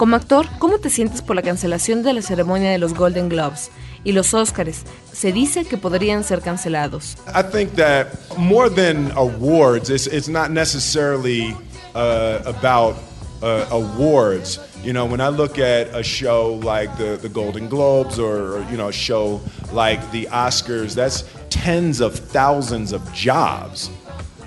Como 0.00 0.16
actor, 0.16 0.46
¿cómo 0.58 0.78
te 0.78 0.88
sientes 0.88 1.20
por 1.20 1.36
la 1.36 1.42
cancelación 1.42 2.02
de 2.02 2.14
la 2.14 2.22
ceremonia 2.22 2.70
de 2.70 2.78
los 2.78 2.94
Golden 2.94 3.28
Globes 3.28 3.70
y 4.02 4.12
los 4.12 4.32
Oscars? 4.32 4.84
Se 5.12 5.30
dice 5.30 5.66
que 5.66 5.76
podrían 5.76 6.24
ser 6.24 6.40
cancelados. 6.40 7.18
I 7.26 7.42
think 7.42 7.74
that 7.74 8.06
more 8.38 8.70
than 8.70 9.12
awards, 9.14 9.90
it's, 9.90 10.06
it's 10.06 10.26
not 10.26 10.52
necessarily 10.52 11.54
uh, 11.94 12.38
about 12.46 12.96
uh, 13.42 13.66
awards. 13.70 14.58
You 14.82 14.94
know, 14.94 15.04
when 15.04 15.20
I 15.20 15.28
look 15.28 15.58
at 15.58 15.94
a 15.94 16.02
show 16.02 16.58
like 16.64 16.96
the, 16.96 17.18
the 17.20 17.28
Golden 17.28 17.68
Globes 17.68 18.18
or, 18.18 18.56
or, 18.56 18.66
you 18.70 18.78
know, 18.78 18.88
a 18.88 18.92
show 18.94 19.42
like 19.70 20.00
the 20.12 20.28
Oscars, 20.32 20.94
that's 20.94 21.24
tens 21.50 22.00
of 22.00 22.14
thousands 22.14 22.94
of 22.94 23.02
jobs. 23.12 23.90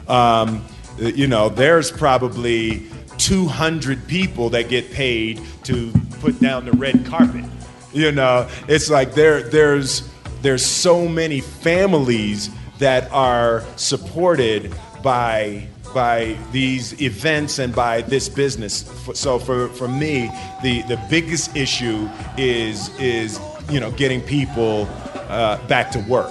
Um, 0.08 0.66
you 0.98 1.28
know, 1.28 1.50
there's 1.50 1.92
probably 1.92 2.88
200 3.24 4.06
people 4.06 4.50
that 4.50 4.68
get 4.68 4.92
paid 4.92 5.42
to 5.64 5.94
put 6.20 6.38
down 6.42 6.66
the 6.66 6.74
red 6.74 7.06
carpet. 7.06 7.46
You 7.94 8.12
know, 8.12 8.50
it's 8.68 8.90
like 8.90 9.14
there 9.14 9.44
there's 9.44 10.10
there's 10.42 10.66
so 10.66 11.08
many 11.08 11.40
families 11.40 12.50
that 12.80 13.10
are 13.14 13.64
supported 13.78 14.76
by 15.02 15.70
by 15.94 16.36
these 16.52 17.02
events 17.02 17.60
and 17.60 17.74
by 17.74 18.02
this 18.02 18.28
business. 18.28 18.92
So 19.14 19.40
for, 19.40 19.70
for 19.70 19.88
me, 19.88 20.30
the, 20.62 20.82
the 20.90 21.00
biggest 21.10 21.56
issue 21.56 22.10
is 22.38 22.90
is 23.00 23.40
you 23.70 23.80
know 23.80 23.92
getting 23.92 24.20
people 24.20 24.90
uh, 25.30 25.66
back 25.68 25.92
to 25.92 26.00
work. 26.10 26.30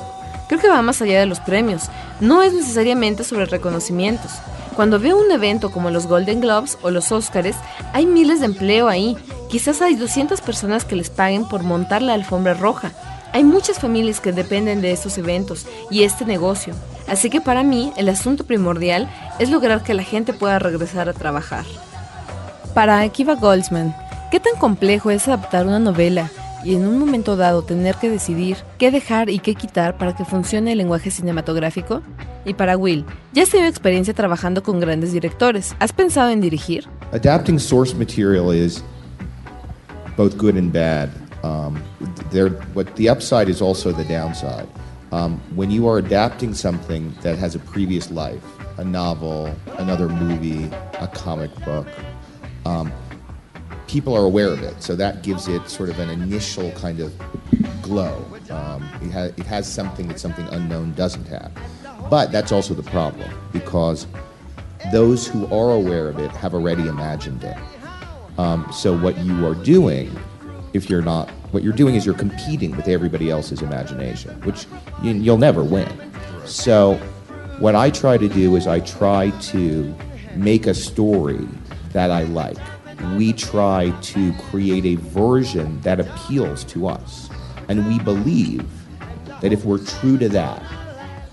Creo 0.50 0.60
que 0.60 0.68
va 0.68 0.82
más 0.82 1.00
allá 1.00 1.20
de 1.20 1.26
los 1.26 1.40
premios. 1.40 1.88
No 2.20 2.42
es 2.42 2.52
necesariamente 2.52 3.24
sobre 3.24 3.46
reconocimientos. 3.46 4.32
Cuando 4.74 4.98
veo 4.98 5.18
un 5.18 5.30
evento 5.30 5.70
como 5.70 5.90
los 5.90 6.06
Golden 6.06 6.40
Globes 6.40 6.78
o 6.82 6.90
los 6.90 7.12
Oscars, 7.12 7.56
hay 7.92 8.06
miles 8.06 8.40
de 8.40 8.46
empleo 8.46 8.88
ahí. 8.88 9.16
Quizás 9.50 9.82
hay 9.82 9.96
200 9.96 10.40
personas 10.40 10.84
que 10.84 10.96
les 10.96 11.10
paguen 11.10 11.46
por 11.46 11.62
montar 11.62 12.00
la 12.00 12.14
alfombra 12.14 12.54
roja. 12.54 12.92
Hay 13.32 13.44
muchas 13.44 13.78
familias 13.78 14.20
que 14.20 14.32
dependen 14.32 14.80
de 14.80 14.92
estos 14.92 15.18
eventos 15.18 15.66
y 15.90 16.04
este 16.04 16.24
negocio. 16.24 16.74
Así 17.06 17.28
que 17.28 17.40
para 17.40 17.62
mí 17.62 17.92
el 17.96 18.08
asunto 18.08 18.44
primordial 18.44 19.10
es 19.38 19.50
lograr 19.50 19.82
que 19.82 19.94
la 19.94 20.04
gente 20.04 20.32
pueda 20.32 20.58
regresar 20.58 21.08
a 21.08 21.12
trabajar. 21.12 21.64
Para 22.74 23.00
Akiva 23.00 23.34
Goldsman, 23.34 23.94
¿qué 24.30 24.40
tan 24.40 24.54
complejo 24.56 25.10
es 25.10 25.28
adaptar 25.28 25.66
una 25.66 25.78
novela 25.78 26.30
y 26.64 26.74
en 26.74 26.86
un 26.86 26.98
momento 26.98 27.36
dado 27.36 27.62
tener 27.62 27.96
que 27.96 28.10
decidir 28.10 28.58
qué 28.78 28.90
dejar 28.90 29.30
y 29.30 29.38
qué 29.38 29.54
quitar 29.54 29.98
para 29.98 30.14
que 30.14 30.24
funcione 30.24 30.72
el 30.72 30.78
lenguaje 30.78 31.10
cinematográfico? 31.10 32.02
Y 32.44 32.54
para 32.54 32.76
Will, 32.76 33.04
ya 33.32 33.42
has 33.42 33.50
tenido 33.50 33.68
experiencia 33.68 34.14
trabajando 34.14 34.62
con 34.62 34.80
grandes 34.80 35.12
directores. 35.12 35.74
¿Has 35.78 35.92
pensado 35.92 36.30
en 36.30 36.40
dirigir? 36.40 36.88
Adapting 37.12 37.58
source 37.58 37.94
material 37.94 38.52
is 38.52 38.82
both 40.16 40.36
good 40.36 40.56
and 40.56 40.72
bad. 40.72 41.10
Um, 41.42 41.82
there, 42.30 42.50
what 42.74 42.86
the 42.96 43.08
upside 43.08 43.48
is 43.48 43.60
also 43.60 43.92
the 43.92 44.04
downside. 44.04 44.66
Um, 45.12 45.40
when 45.54 45.70
you 45.70 45.88
are 45.88 45.98
adapting 45.98 46.54
something 46.54 47.14
that 47.22 47.36
has 47.38 47.54
a 47.54 47.58
previous 47.58 48.10
life, 48.10 48.42
a 48.78 48.84
novel, 48.84 49.54
another 49.78 50.08
movie, 50.08 50.70
a 51.00 51.08
comic 51.08 51.50
book, 51.64 51.86
um, 52.64 52.90
people 53.92 54.16
are 54.16 54.24
aware 54.24 54.48
of 54.48 54.62
it. 54.62 54.82
So 54.82 54.96
that 54.96 55.22
gives 55.22 55.48
it 55.48 55.68
sort 55.68 55.90
of 55.90 55.98
an 55.98 56.08
initial 56.08 56.72
kind 56.72 56.98
of 56.98 57.12
glow. 57.82 58.24
Um, 58.48 58.82
it, 59.02 59.10
ha- 59.10 59.34
it 59.36 59.44
has 59.44 59.70
something 59.70 60.08
that 60.08 60.18
something 60.18 60.46
unknown 60.46 60.94
doesn't 60.94 61.26
have. 61.26 61.52
But 62.08 62.32
that's 62.32 62.52
also 62.52 62.72
the 62.72 62.82
problem 62.82 63.30
because 63.52 64.06
those 64.92 65.28
who 65.28 65.44
are 65.54 65.72
aware 65.74 66.08
of 66.08 66.18
it 66.18 66.30
have 66.30 66.54
already 66.54 66.88
imagined 66.88 67.44
it. 67.44 67.56
Um, 68.38 68.66
so 68.72 68.96
what 68.96 69.18
you 69.18 69.46
are 69.46 69.54
doing, 69.54 70.18
if 70.72 70.88
you're 70.88 71.02
not, 71.02 71.28
what 71.52 71.62
you're 71.62 71.74
doing 71.74 71.94
is 71.94 72.06
you're 72.06 72.14
competing 72.14 72.74
with 72.74 72.88
everybody 72.88 73.28
else's 73.28 73.60
imagination, 73.60 74.40
which 74.40 74.64
you, 75.02 75.12
you'll 75.12 75.36
never 75.36 75.62
win. 75.62 75.92
So 76.46 76.94
what 77.58 77.74
I 77.74 77.90
try 77.90 78.16
to 78.16 78.28
do 78.28 78.56
is 78.56 78.66
I 78.66 78.80
try 78.80 79.28
to 79.52 79.94
make 80.34 80.66
a 80.66 80.72
story 80.72 81.46
that 81.92 82.10
I 82.10 82.22
like 82.22 82.56
we 83.16 83.32
try 83.32 83.90
to 84.00 84.32
create 84.34 84.84
a 84.84 84.94
version 84.96 85.80
that 85.82 86.00
appeals 86.00 86.64
to 86.64 86.88
us. 86.88 87.28
And 87.68 87.86
we 87.88 87.98
believe 87.98 88.68
that 89.40 89.52
if 89.52 89.64
we're 89.64 89.84
true 89.84 90.18
to 90.18 90.28
that, 90.30 90.62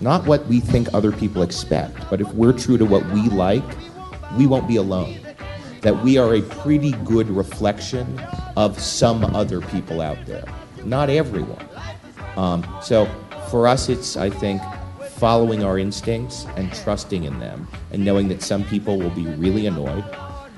not 0.00 0.26
what 0.26 0.46
we 0.46 0.60
think 0.60 0.88
other 0.94 1.12
people 1.12 1.42
expect, 1.42 2.08
but 2.08 2.20
if 2.20 2.28
we're 2.32 2.52
true 2.52 2.78
to 2.78 2.84
what 2.84 3.04
we 3.10 3.28
like, 3.28 3.64
we 4.36 4.46
won't 4.46 4.66
be 4.66 4.76
alone. 4.76 5.18
That 5.82 6.02
we 6.02 6.18
are 6.18 6.34
a 6.34 6.42
pretty 6.42 6.92
good 7.04 7.28
reflection 7.28 8.18
of 8.56 8.78
some 8.78 9.24
other 9.24 9.60
people 9.60 10.00
out 10.00 10.24
there, 10.26 10.44
not 10.84 11.10
everyone. 11.10 11.66
Um, 12.36 12.66
so 12.82 13.06
for 13.50 13.66
us, 13.66 13.88
it's, 13.88 14.16
I 14.16 14.30
think, 14.30 14.62
following 15.16 15.62
our 15.62 15.78
instincts 15.78 16.46
and 16.56 16.72
trusting 16.72 17.24
in 17.24 17.38
them 17.40 17.68
and 17.92 18.04
knowing 18.04 18.28
that 18.28 18.42
some 18.42 18.64
people 18.64 18.98
will 18.98 19.10
be 19.10 19.26
really 19.26 19.66
annoyed 19.66 20.04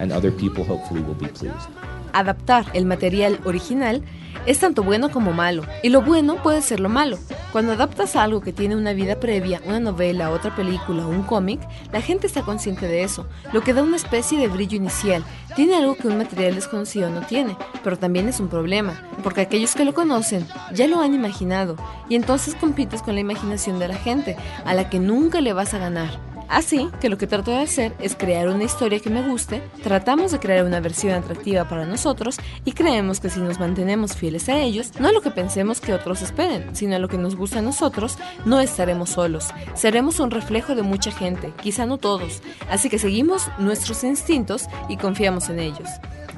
and 0.02 0.12
other 0.12 0.32
people 0.32 0.64
hopefully 0.64 1.00
will 1.00 1.18
be 1.18 1.28
pleased. 1.28 1.70
Adaptar 2.12 2.66
el 2.74 2.84
material 2.84 3.40
original 3.44 4.02
es 4.44 4.58
tanto 4.58 4.82
bueno 4.82 5.10
como 5.10 5.32
malo, 5.32 5.62
y 5.82 5.88
lo 5.88 6.02
bueno 6.02 6.42
puede 6.42 6.60
ser 6.60 6.80
lo 6.80 6.88
malo. 6.88 7.16
Cuando 7.52 7.72
adaptas 7.72 8.16
algo 8.16 8.40
que 8.40 8.52
tiene 8.52 8.76
una 8.76 8.92
vida 8.92 9.20
previa, 9.20 9.62
una 9.64 9.78
novela, 9.78 10.30
otra 10.30 10.54
película 10.54 11.06
o 11.06 11.10
un 11.10 11.22
cómic, 11.22 11.60
la 11.92 12.00
gente 12.00 12.26
está 12.26 12.42
consciente 12.42 12.86
de 12.86 13.04
eso, 13.04 13.26
lo 13.52 13.62
que 13.62 13.72
da 13.72 13.82
una 13.82 13.96
especie 13.96 14.38
de 14.38 14.48
brillo 14.48 14.76
inicial. 14.76 15.24
Tiene 15.54 15.76
algo 15.76 15.94
que 15.94 16.08
un 16.08 16.18
material 16.18 16.54
desconocido 16.54 17.08
no 17.08 17.20
tiene, 17.20 17.56
pero 17.84 17.96
también 17.96 18.28
es 18.28 18.40
un 18.40 18.48
problema, 18.48 19.00
porque 19.22 19.42
aquellos 19.42 19.74
que 19.74 19.84
lo 19.84 19.94
conocen 19.94 20.46
ya 20.74 20.88
lo 20.88 21.00
han 21.00 21.14
imaginado, 21.14 21.76
y 22.08 22.16
entonces 22.16 22.54
compites 22.56 23.00
con 23.02 23.14
la 23.14 23.20
imaginación 23.20 23.78
de 23.78 23.88
la 23.88 23.96
gente, 23.96 24.36
a 24.64 24.74
la 24.74 24.90
que 24.90 24.98
nunca 24.98 25.40
le 25.40 25.52
vas 25.52 25.72
a 25.72 25.78
ganar. 25.78 26.31
Así 26.52 26.90
que 27.00 27.08
lo 27.08 27.16
que 27.16 27.26
trato 27.26 27.50
de 27.50 27.62
hacer 27.62 27.94
es 27.98 28.14
crear 28.14 28.46
una 28.48 28.64
historia 28.64 29.00
que 29.00 29.08
me 29.08 29.26
guste, 29.26 29.62
tratamos 29.82 30.32
de 30.32 30.38
crear 30.38 30.66
una 30.66 30.80
versión 30.80 31.14
atractiva 31.14 31.66
para 31.66 31.86
nosotros 31.86 32.36
y 32.66 32.72
creemos 32.72 33.20
que 33.20 33.30
si 33.30 33.40
nos 33.40 33.58
mantenemos 33.58 34.14
fieles 34.14 34.50
a 34.50 34.60
ellos, 34.60 34.92
no 35.00 35.08
a 35.08 35.12
lo 35.12 35.22
que 35.22 35.30
pensemos 35.30 35.80
que 35.80 35.94
otros 35.94 36.20
esperen, 36.20 36.76
sino 36.76 36.94
a 36.94 36.98
lo 36.98 37.08
que 37.08 37.16
nos 37.16 37.36
gusta 37.36 37.60
a 37.60 37.62
nosotros, 37.62 38.18
no 38.44 38.60
estaremos 38.60 39.08
solos. 39.08 39.48
Seremos 39.72 40.20
un 40.20 40.30
reflejo 40.30 40.74
de 40.74 40.82
mucha 40.82 41.10
gente, 41.10 41.54
quizá 41.62 41.86
no 41.86 41.96
todos, 41.96 42.42
así 42.68 42.90
que 42.90 42.98
seguimos 42.98 43.48
nuestros 43.58 44.04
instintos 44.04 44.66
y 44.90 44.98
confiamos 44.98 45.48
en 45.48 45.58
ellos 45.58 45.88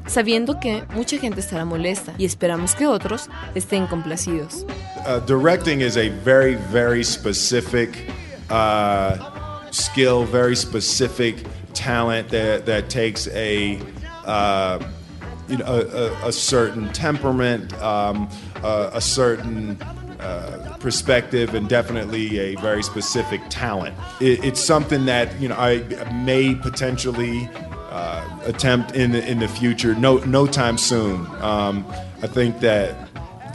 sabiendo 0.06 0.60
que 0.60 0.84
mucha 0.94 1.16
gente 1.16 1.40
estará 1.40 1.64
molesta 1.64 2.12
y 2.18 2.26
esperamos 2.26 2.74
que 2.74 2.86
otros 2.86 3.30
estén 3.54 3.86
complacidos. 3.86 4.66
Uh, 5.06 5.18
directing 5.20 5.80
is 5.80 5.96
a 5.96 6.10
very, 6.22 6.56
very 6.70 7.02
specific 7.02 7.88
uh, 8.50 9.33
skill, 9.74 10.24
very 10.24 10.56
specific 10.56 11.36
talent 11.74 12.28
that, 12.30 12.66
that 12.66 12.88
takes 12.88 13.28
a 13.28 13.80
uh, 14.24 14.78
you 15.48 15.58
know 15.58 15.66
a, 15.66 16.24
a, 16.24 16.28
a 16.28 16.32
certain 16.32 16.92
temperament, 16.92 17.72
um, 17.82 18.28
a, 18.62 18.90
a, 18.94 19.00
certain 19.00 19.80
uh, 20.20 20.76
perspective, 20.80 21.54
and 21.54 21.68
definitely 21.68 22.38
a 22.38 22.54
very 22.56 22.82
specific 22.82 23.42
talent. 23.50 23.94
It, 24.20 24.42
it's 24.44 24.60
something 24.62 25.04
that 25.06 25.38
you 25.40 25.48
know 25.48 25.56
I 25.56 25.78
may 26.14 26.54
potentially 26.54 27.48
uh, 27.90 28.40
attempt 28.44 28.94
in 28.94 29.12
the, 29.12 29.28
in 29.28 29.38
the 29.38 29.48
future. 29.48 29.94
No, 29.94 30.18
no 30.18 30.46
time 30.46 30.78
soon. 30.78 31.26
Um, 31.42 31.86
I 32.22 32.26
think 32.26 32.60
that 32.60 33.03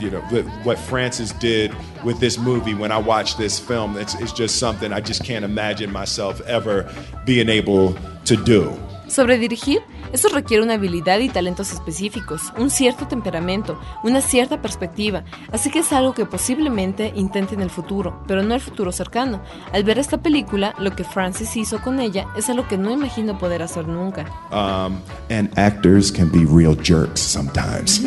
you 0.00 0.10
know, 0.10 0.20
what 0.62 0.78
Francis 0.78 1.32
did 1.32 1.74
with 2.04 2.20
this 2.20 2.38
movie 2.38 2.74
when 2.74 2.90
I 2.92 2.98
watch 2.98 3.36
this 3.36 3.58
film, 3.58 3.96
it's, 3.96 4.14
it's 4.14 4.32
just 4.32 4.58
something 4.58 4.92
I 4.92 5.00
just 5.00 5.24
can't 5.24 5.44
imagine 5.44 5.92
myself 5.92 6.40
ever 6.42 6.92
being 7.24 7.48
able 7.48 7.94
to 8.24 8.36
do. 8.36 8.78
Sobre 9.08 9.36
dirigir, 9.36 9.82
Eso 10.12 10.28
requiere 10.28 10.62
una 10.62 10.74
habilidad 10.74 11.18
y 11.20 11.28
talentos 11.28 11.72
específicos, 11.72 12.52
un 12.56 12.70
cierto 12.70 13.06
temperamento, 13.06 13.78
una 14.02 14.20
cierta 14.20 14.60
perspectiva, 14.60 15.24
así 15.52 15.70
que 15.70 15.80
es 15.80 15.92
algo 15.92 16.14
que 16.14 16.26
posiblemente 16.26 17.12
intente 17.14 17.54
en 17.54 17.62
el 17.62 17.70
futuro, 17.70 18.22
pero 18.26 18.42
no 18.42 18.54
el 18.54 18.60
futuro 18.60 18.92
cercano. 18.92 19.40
Al 19.72 19.84
ver 19.84 19.98
esta 19.98 20.18
película, 20.18 20.74
lo 20.78 20.94
que 20.96 21.04
Francis 21.04 21.56
hizo 21.56 21.80
con 21.80 22.00
ella 22.00 22.26
es 22.36 22.48
algo 22.48 22.66
que 22.66 22.78
no 22.78 22.90
imagino 22.90 23.38
poder 23.38 23.62
hacer 23.62 23.86
nunca. 23.86 24.26
Um, 24.50 25.00
and 25.30 25.56
actors 25.58 26.10
can 26.10 26.30
be 26.30 26.44
real 26.44 26.76
jerks 26.76 27.20
sometimes. 27.20 28.02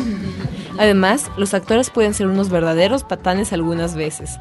Además, 0.78 1.30
los 1.36 1.54
actores 1.54 1.90
pueden 1.90 2.14
ser 2.14 2.26
unos 2.26 2.50
verdaderos 2.50 3.04
patanes 3.04 3.52
algunas 3.52 3.94
veces. 3.94 4.38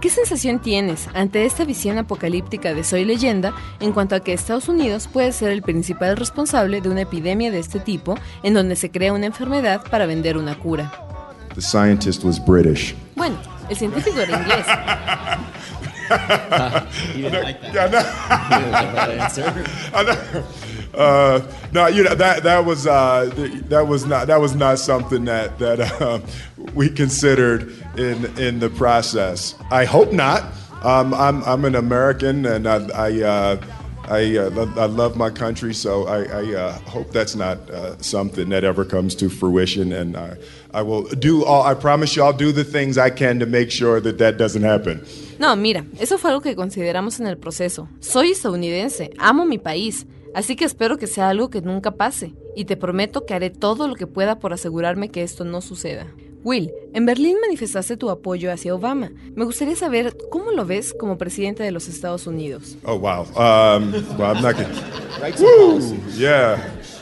¿Qué 0.00 0.08
sensación 0.08 0.60
tienes 0.60 1.08
ante 1.12 1.44
esta 1.44 1.66
visión 1.66 1.98
apocalíptica 1.98 2.72
de 2.72 2.84
Soy 2.84 3.04
leyenda 3.04 3.52
en 3.80 3.92
cuanto 3.92 4.14
a 4.14 4.20
que 4.20 4.32
Estados 4.32 4.70
Unidos 4.70 5.10
puede 5.12 5.30
ser 5.32 5.50
el 5.50 5.60
principal 5.60 6.16
responsable 6.16 6.80
de 6.80 6.88
una 6.88 7.02
epidemia 7.02 7.50
de 7.50 7.58
este 7.58 7.80
tipo 7.80 8.14
en 8.42 8.54
donde 8.54 8.76
se 8.76 8.90
crea 8.90 9.12
una 9.12 9.26
enfermedad 9.26 9.82
para 9.90 10.06
vender 10.06 10.38
una 10.38 10.58
cura? 10.58 10.90
The 11.54 11.60
scientist 11.60 12.24
was 12.24 12.42
British. 12.42 12.94
Bueno, 13.14 13.36
el 13.68 13.76
científico 13.76 14.20
era 14.20 14.40
inglés. 14.40 14.66
Uh, 20.92 21.40
no, 21.72 21.86
you 21.86 22.02
know 22.02 22.16
that 22.16 22.42
that 22.42 22.64
was 22.64 22.84
uh, 22.84 23.30
that 23.68 23.86
was 23.86 24.06
not 24.06 24.26
that 24.26 24.40
was 24.40 24.56
not 24.56 24.76
something 24.76 25.24
that 25.24 25.56
that 25.60 25.80
uh, 25.80 26.18
we 26.74 26.88
considered 26.88 27.72
in 27.96 28.24
in 28.38 28.60
the 28.60 28.70
process. 28.70 29.54
I 29.70 29.84
hope 29.84 30.12
not. 30.12 30.44
Um, 30.82 31.12
I'm 31.14 31.42
I'm 31.44 31.64
an 31.64 31.74
American, 31.74 32.46
and 32.46 32.66
I 32.66 32.76
I, 32.94 33.22
uh, 33.22 33.56
I, 34.08 34.36
uh, 34.38 34.66
I, 34.76 34.86
love 34.86 35.16
my 35.16 35.30
country, 35.30 35.72
so 35.72 36.06
I, 36.08 36.24
I 36.24 36.54
uh, 36.54 36.72
hope 36.80 37.12
that's 37.12 37.36
not 37.36 37.58
uh, 37.70 37.96
something 37.98 38.48
that 38.48 38.64
ever 38.64 38.84
comes 38.84 39.14
to 39.16 39.28
fruition. 39.28 39.92
And 39.92 40.16
I, 40.16 40.36
I 40.72 40.82
will 40.82 41.04
do 41.04 41.44
all. 41.44 41.62
I 41.62 41.74
promise 41.74 42.16
you, 42.16 42.24
I'll 42.24 42.32
do 42.32 42.50
the 42.50 42.64
things 42.64 42.98
I 42.98 43.10
can 43.10 43.38
to 43.40 43.46
make 43.46 43.70
sure 43.70 44.00
that 44.00 44.18
that 44.18 44.36
doesn't 44.36 44.64
happen. 44.64 45.04
No, 45.38 45.54
mira, 45.54 45.84
eso 46.00 46.18
fue 46.18 46.30
algo 46.30 46.42
que 46.42 46.56
consideramos 46.56 47.20
en 47.20 47.26
el 47.26 47.36
proceso. 47.36 47.88
Soy 48.00 48.30
estadounidense, 48.30 49.10
amo 49.18 49.44
mi 49.44 49.58
país. 49.58 50.06
Así 50.34 50.54
que 50.54 50.64
espero 50.64 50.96
que 50.96 51.06
sea 51.06 51.28
algo 51.28 51.50
que 51.50 51.60
nunca 51.60 51.92
pase, 51.92 52.34
y 52.56 52.64
te 52.64 52.76
prometo 52.76 53.26
que 53.26 53.34
haré 53.34 53.50
todo 53.50 53.88
lo 53.88 53.96
que 53.96 54.06
pueda 54.06 54.38
por 54.38 54.52
asegurarme 54.52 55.10
que 55.10 55.22
esto 55.22 55.44
no 55.44 55.60
suceda. 55.60 56.06
Will, 56.42 56.70
en 56.94 57.04
Berlín 57.04 57.36
manifestaste 57.40 57.96
tu 57.96 58.08
apoyo 58.08 58.50
hacia 58.50 58.74
Obama. 58.74 59.10
Me 59.34 59.44
gustaría 59.44 59.76
saber 59.76 60.16
cómo 60.30 60.52
lo 60.52 60.64
ves 60.64 60.94
como 60.98 61.18
presidente 61.18 61.62
de 61.62 61.70
los 61.70 61.88
Estados 61.88 62.26
Unidos. 62.26 62.76
Oh, 62.84 62.96
wow. 62.96 63.24
Um, 63.36 63.92
well, 64.18 64.34
I'm 64.34 64.42
not 64.42 64.56
Write 65.20 65.36
some 65.36 65.58
policy. 65.58 66.00
Yeah. 66.16 66.58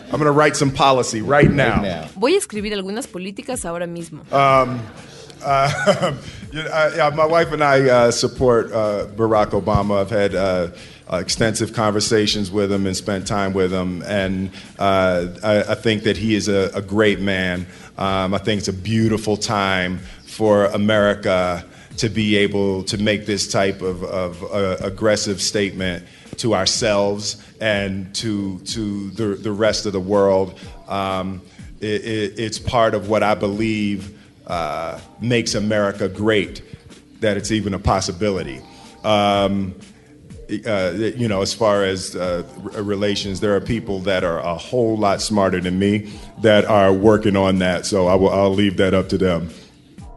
I'm 0.07 0.19
going 0.19 0.25
to 0.25 0.33
write 0.33 0.57
some 0.57 0.71
policy 0.71 1.21
right 1.21 1.51
now. 1.51 2.09
Voy 2.17 2.35
a 2.35 2.39
escribir 2.39 2.73
algunas 2.75 3.07
políticas 3.07 3.65
ahora 3.65 3.87
mismo. 3.87 4.23
Um, 4.33 4.81
uh, 5.45 6.13
yeah, 6.53 7.11
my 7.15 7.27
wife 7.27 7.53
and 7.53 7.63
I 7.63 7.89
uh, 7.89 8.11
support 8.11 8.73
uh, 8.73 9.07
Barack 9.15 9.51
Obama. 9.51 10.01
I've 10.01 10.11
had 10.11 10.35
uh, 10.35 10.69
extensive 11.13 11.73
conversations 11.73 12.51
with 12.51 12.71
him 12.71 12.87
and 12.87 12.97
spent 12.97 13.27
time 13.27 13.53
with 13.53 13.73
him, 13.73 14.03
and 14.03 14.51
uh, 14.79 15.27
I, 15.43 15.73
I, 15.73 15.75
think 15.75 16.03
that 16.03 16.17
he 16.17 16.35
is 16.35 16.49
a, 16.49 16.71
a 16.75 16.83
great 16.83 17.21
man. 17.21 17.67
Um, 17.97 18.35
I 18.35 18.39
think 18.39 18.59
it's 18.59 18.69
a 18.69 18.73
beautiful 18.73 19.37
time 19.37 19.99
for 20.27 20.67
America 20.67 21.65
to 21.99 22.09
be 22.09 22.37
able 22.37 22.85
to 22.85 22.99
make 22.99 23.27
this 23.27 23.51
type 23.51 23.83
of, 23.83 24.05
of 24.05 24.43
uh, 24.45 24.77
aggressive 24.81 25.43
statement 25.43 26.05
to 26.37 26.55
ourselves 26.55 27.43
and 27.61 28.15
to, 28.15 28.59
to 28.61 29.11
the, 29.11 29.35
the 29.35 29.51
rest 29.51 29.87
of 29.87 29.93
the 29.93 30.01
world. 30.01 30.59
Um, 30.87 31.43
it, 31.81 32.05
it, 32.05 32.39
it's 32.39 32.59
part 32.59 32.95
of 32.95 33.09
what 33.09 33.23
I 33.23 33.35
believe 33.35 34.19
uh, 34.47 35.01
makes 35.21 35.55
America 35.55 36.09
great, 36.09 36.63
that 37.21 37.37
it's 37.37 37.51
even 37.51 37.75
a 37.75 37.79
possibility. 37.79 38.61
Um, 39.05 39.75
uh, 40.49 40.93
you 41.17 41.29
know, 41.29 41.43
as 41.43 41.53
far 41.53 41.85
as 41.85 42.17
uh, 42.17 42.43
relations, 42.83 43.41
there 43.41 43.55
are 43.55 43.61
people 43.61 44.01
that 44.01 44.25
are 44.25 44.39
a 44.41 44.55
whole 44.55 44.97
lot 44.97 45.21
smarter 45.21 45.61
than 45.61 45.79
me 45.79 46.11
that 46.43 46.65
are 46.65 46.93
working 46.93 47.37
on 47.37 47.59
that. 47.59 47.87
So 47.87 48.09
I 48.09 48.15
will, 48.15 48.31
I'll 48.31 48.55
leave 48.55 48.77
that 48.79 48.95
up 48.95 49.09
to 49.11 49.19
them. 49.19 49.51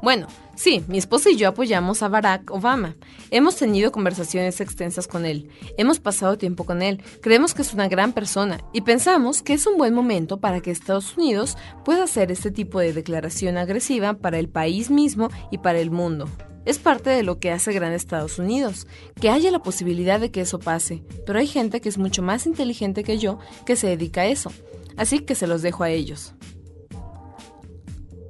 Bueno, 0.02 0.28
sí, 0.56 0.84
mi 0.88 0.98
esposa 0.98 1.30
y 1.30 1.36
yo 1.36 1.50
apoyamos 1.50 2.02
a 2.02 2.08
Barack 2.08 2.50
Obama. 2.50 2.96
Hemos 3.30 3.56
tenido 3.56 3.92
conversaciones 3.92 4.60
extensas 4.62 5.08
con 5.08 5.26
él. 5.26 5.48
Hemos 5.78 6.00
pasado 6.00 6.38
tiempo 6.38 6.66
con 6.66 6.82
él. 6.82 7.04
Creemos 7.22 7.54
que 7.54 7.62
es 7.62 7.74
una 7.74 7.88
gran 7.88 8.12
persona 8.12 8.60
y 8.74 8.82
pensamos 8.82 9.44
que 9.44 9.54
es 9.54 9.68
un 9.68 9.78
buen 9.78 9.94
momento 9.94 10.40
para 10.40 10.60
que 10.62 10.72
Estados 10.72 11.18
Unidos 11.18 11.56
pueda 11.86 12.06
hacer 12.06 12.32
este 12.32 12.52
tipo 12.52 12.80
de 12.80 12.94
declaración 12.94 13.58
agresiva 13.58 14.16
para 14.16 14.40
el 14.40 14.50
país 14.50 14.90
mismo 14.90 15.30
y 15.52 15.60
para 15.60 15.80
el 15.80 15.92
mundo. 15.92 16.28
Es 16.66 16.78
parte 16.78 17.09
de 17.09 17.24
lo 17.24 17.39
que 17.39 17.51
hace 17.51 17.74
gran 17.74 17.93
Estados 17.93 18.38
Unidos, 18.38 18.88
que 19.20 19.30
haya 19.30 19.49
la 19.51 19.64
posibilidad 19.64 20.20
de 20.20 20.30
que 20.30 20.41
eso 20.41 20.59
pase, 20.59 21.01
pero 21.26 21.39
hay 21.39 21.47
gente 21.47 21.82
que 21.82 21.89
es 21.89 21.97
mucho 21.97 22.22
más 22.22 22.45
inteligente 22.45 23.03
que 23.03 23.18
yo 23.18 23.39
que 23.66 23.76
se 23.76 23.88
dedica 23.88 24.22
a 24.22 24.28
eso, 24.28 24.51
así 24.95 25.20
que 25.20 25.34
se 25.34 25.47
los 25.47 25.62
dejo 25.64 25.84
a 25.84 25.89
ellos. 25.89 26.34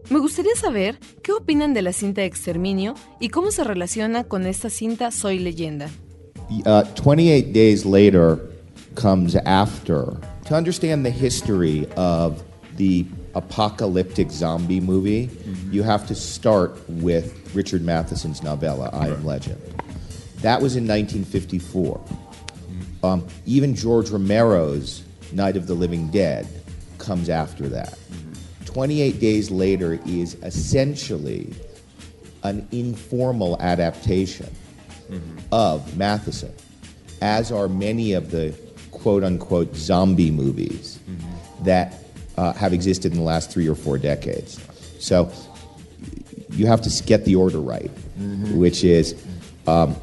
Me 0.10 0.20
gustaría 0.20 0.56
saber 0.56 1.00
qué 1.24 1.32
opinan 1.32 1.74
de 1.74 1.82
la 1.82 1.94
cinta 1.94 2.24
Exterminio 2.24 2.96
y 3.20 3.30
cómo 3.30 3.52
se 3.52 3.64
relaciona 3.64 4.26
con 4.26 4.46
esta 4.46 4.70
cinta 4.70 5.10
Soy 5.12 5.40
leyenda. 5.40 5.90
28 6.50 7.48
uh, 7.48 7.54
days 7.54 7.86
later 7.86 8.38
comes 8.96 9.38
after. 9.46 10.06
To 10.50 10.56
understand 10.56 11.06
the 11.06 11.12
history 11.12 11.88
of 11.96 12.44
the 12.76 13.06
apocalyptic 13.36 14.32
zombie 14.32 14.80
movie, 14.80 15.28
mm-hmm. 15.28 15.74
you 15.74 15.84
have 15.84 16.08
to 16.08 16.16
start 16.16 16.78
with 16.90 17.56
Richard 17.56 17.82
Matheson's 17.82 18.44
novella, 18.44 18.90
I 18.94 19.08
Am 19.08 19.26
Legend. 19.26 19.62
That 20.38 20.62
was 20.62 20.76
in 20.76 20.88
1954. 20.88 21.98
Mm-hmm. 21.98 23.06
Um, 23.06 23.28
even 23.46 23.76
George 23.76 24.10
Romero's 24.10 25.04
Night 25.32 25.56
of 25.56 25.68
the 25.68 25.74
Living 25.74 26.10
Dead 26.10 26.48
comes 26.98 27.30
after 27.30 27.68
that. 27.70 27.90
Mm-hmm. 27.90 28.66
28 28.66 29.20
Days 29.20 29.52
Later 29.52 30.00
is 30.06 30.36
essentially 30.44 31.54
an 32.44 32.68
informal 32.72 33.60
adaptation 33.62 34.50
mm-hmm. 35.10 35.38
of 35.52 35.96
Matheson, 35.98 36.54
as 37.22 37.52
are 37.52 37.68
many 37.68 38.14
of 38.14 38.32
the 38.32 38.56
quote 38.92 39.24
unquote 39.24 39.76
zombie 39.76 40.32
movies 40.32 41.00
mm-hmm. 41.10 41.64
that 41.64 42.01
uh, 42.38 42.54
have 42.54 42.74
existed 42.74 43.12
in 43.12 43.18
the 43.18 43.24
last 43.24 43.52
three 43.52 43.68
or 43.68 43.76
four 43.76 43.98
decades. 43.98 44.60
So 45.00 45.32
you 46.52 46.68
have 46.68 46.82
to 46.82 47.04
get 47.04 47.26
the 47.26 47.36
order 47.36 47.60
right, 47.60 47.92
mm-hmm. 48.20 48.58
which 48.58 48.84
is 48.84 49.16
um, 49.68 49.96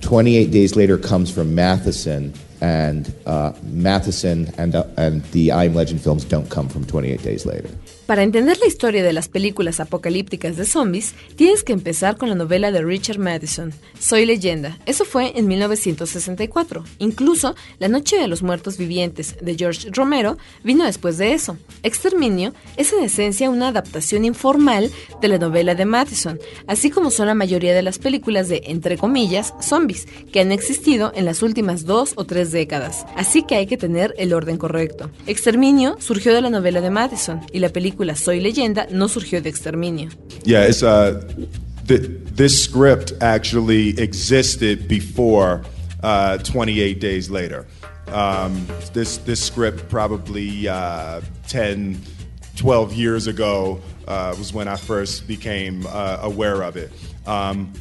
28 0.00 0.50
days 0.50 0.76
later 0.76 0.98
comes 0.98 1.30
from 1.30 1.54
Matheson, 1.54 2.32
and 2.60 3.12
uh, 3.26 3.52
Matheson 3.62 4.52
and, 4.56 4.74
uh, 4.74 4.84
and 4.96 5.22
the 5.32 5.52
I 5.52 5.64
Am 5.64 5.74
Legend 5.74 6.00
films 6.00 6.24
don't 6.24 6.48
come 6.50 6.68
from 6.68 6.84
28 6.84 7.22
days 7.22 7.44
later. 7.44 7.68
Para 8.06 8.22
entender 8.22 8.56
la 8.60 8.68
historia 8.68 9.02
de 9.02 9.12
las 9.12 9.26
películas 9.26 9.80
apocalípticas 9.80 10.56
de 10.56 10.64
zombies, 10.64 11.16
tienes 11.34 11.64
que 11.64 11.72
empezar 11.72 12.16
con 12.16 12.28
la 12.28 12.36
novela 12.36 12.70
de 12.70 12.80
Richard 12.80 13.18
Madison, 13.18 13.72
Soy 13.98 14.26
leyenda. 14.26 14.78
Eso 14.86 15.04
fue 15.04 15.36
en 15.36 15.48
1964. 15.48 16.84
Incluso 16.98 17.56
La 17.80 17.88
Noche 17.88 18.16
de 18.16 18.28
los 18.28 18.44
Muertos 18.44 18.78
Vivientes, 18.78 19.34
de 19.42 19.56
George 19.56 19.88
Romero, 19.90 20.38
vino 20.62 20.84
después 20.84 21.18
de 21.18 21.32
eso. 21.32 21.56
Exterminio 21.82 22.54
es 22.76 22.92
en 22.92 23.02
esencia 23.02 23.50
una 23.50 23.68
adaptación 23.68 24.24
informal 24.24 24.92
de 25.20 25.28
la 25.28 25.38
novela 25.38 25.74
de 25.74 25.84
Madison, 25.84 26.38
así 26.68 26.90
como 26.90 27.10
son 27.10 27.26
la 27.26 27.34
mayoría 27.34 27.74
de 27.74 27.82
las 27.82 27.98
películas 27.98 28.48
de, 28.48 28.62
entre 28.66 28.98
comillas, 28.98 29.52
zombies, 29.60 30.06
que 30.30 30.38
han 30.38 30.52
existido 30.52 31.10
en 31.16 31.24
las 31.24 31.42
últimas 31.42 31.86
dos 31.86 32.12
o 32.14 32.24
tres 32.24 32.52
décadas. 32.52 33.04
Así 33.16 33.42
que 33.42 33.56
hay 33.56 33.66
que 33.66 33.76
tener 33.76 34.14
el 34.16 34.32
orden 34.32 34.58
correcto. 34.58 35.10
Exterminio 35.26 35.96
surgió 35.98 36.32
de 36.32 36.42
la 36.42 36.50
novela 36.50 36.80
de 36.80 36.90
Madison 36.90 37.40
y 37.52 37.58
la 37.58 37.70
película 37.70 37.95
película 37.96 38.16
Soy 38.16 38.40
Leyenda 38.40 38.86
no 38.90 39.08
surgió 39.08 39.42
de 39.42 39.50
exterminio. 39.50 40.10
Yeah, 40.44 40.64
it's 40.64 40.82
uh, 40.82 41.22
th- 41.86 42.02
this 42.36 42.62
script 42.62 43.12
actually 43.20 43.98
existed 43.98 44.88
before 44.88 45.62
uh, 46.02 46.38
28 46.38 47.00
days 47.00 47.30
later. 47.30 47.66
Um, 48.08 48.66
this 48.92 49.18
this 49.18 49.42
script 49.42 49.88
probably 49.88 50.68
uh, 50.68 51.20
10, 51.48 52.00
12 52.56 52.92
years 52.92 53.26
ago 53.26 53.80
uh, 54.06 54.34
was 54.38 54.52
when 54.52 54.68
I 54.68 54.76
first 54.76 55.26
became 55.26 55.84
uh, 55.88 56.18
aware 56.22 56.62
of 56.62 56.76
it. 56.76 56.92
Um, 57.26 57.72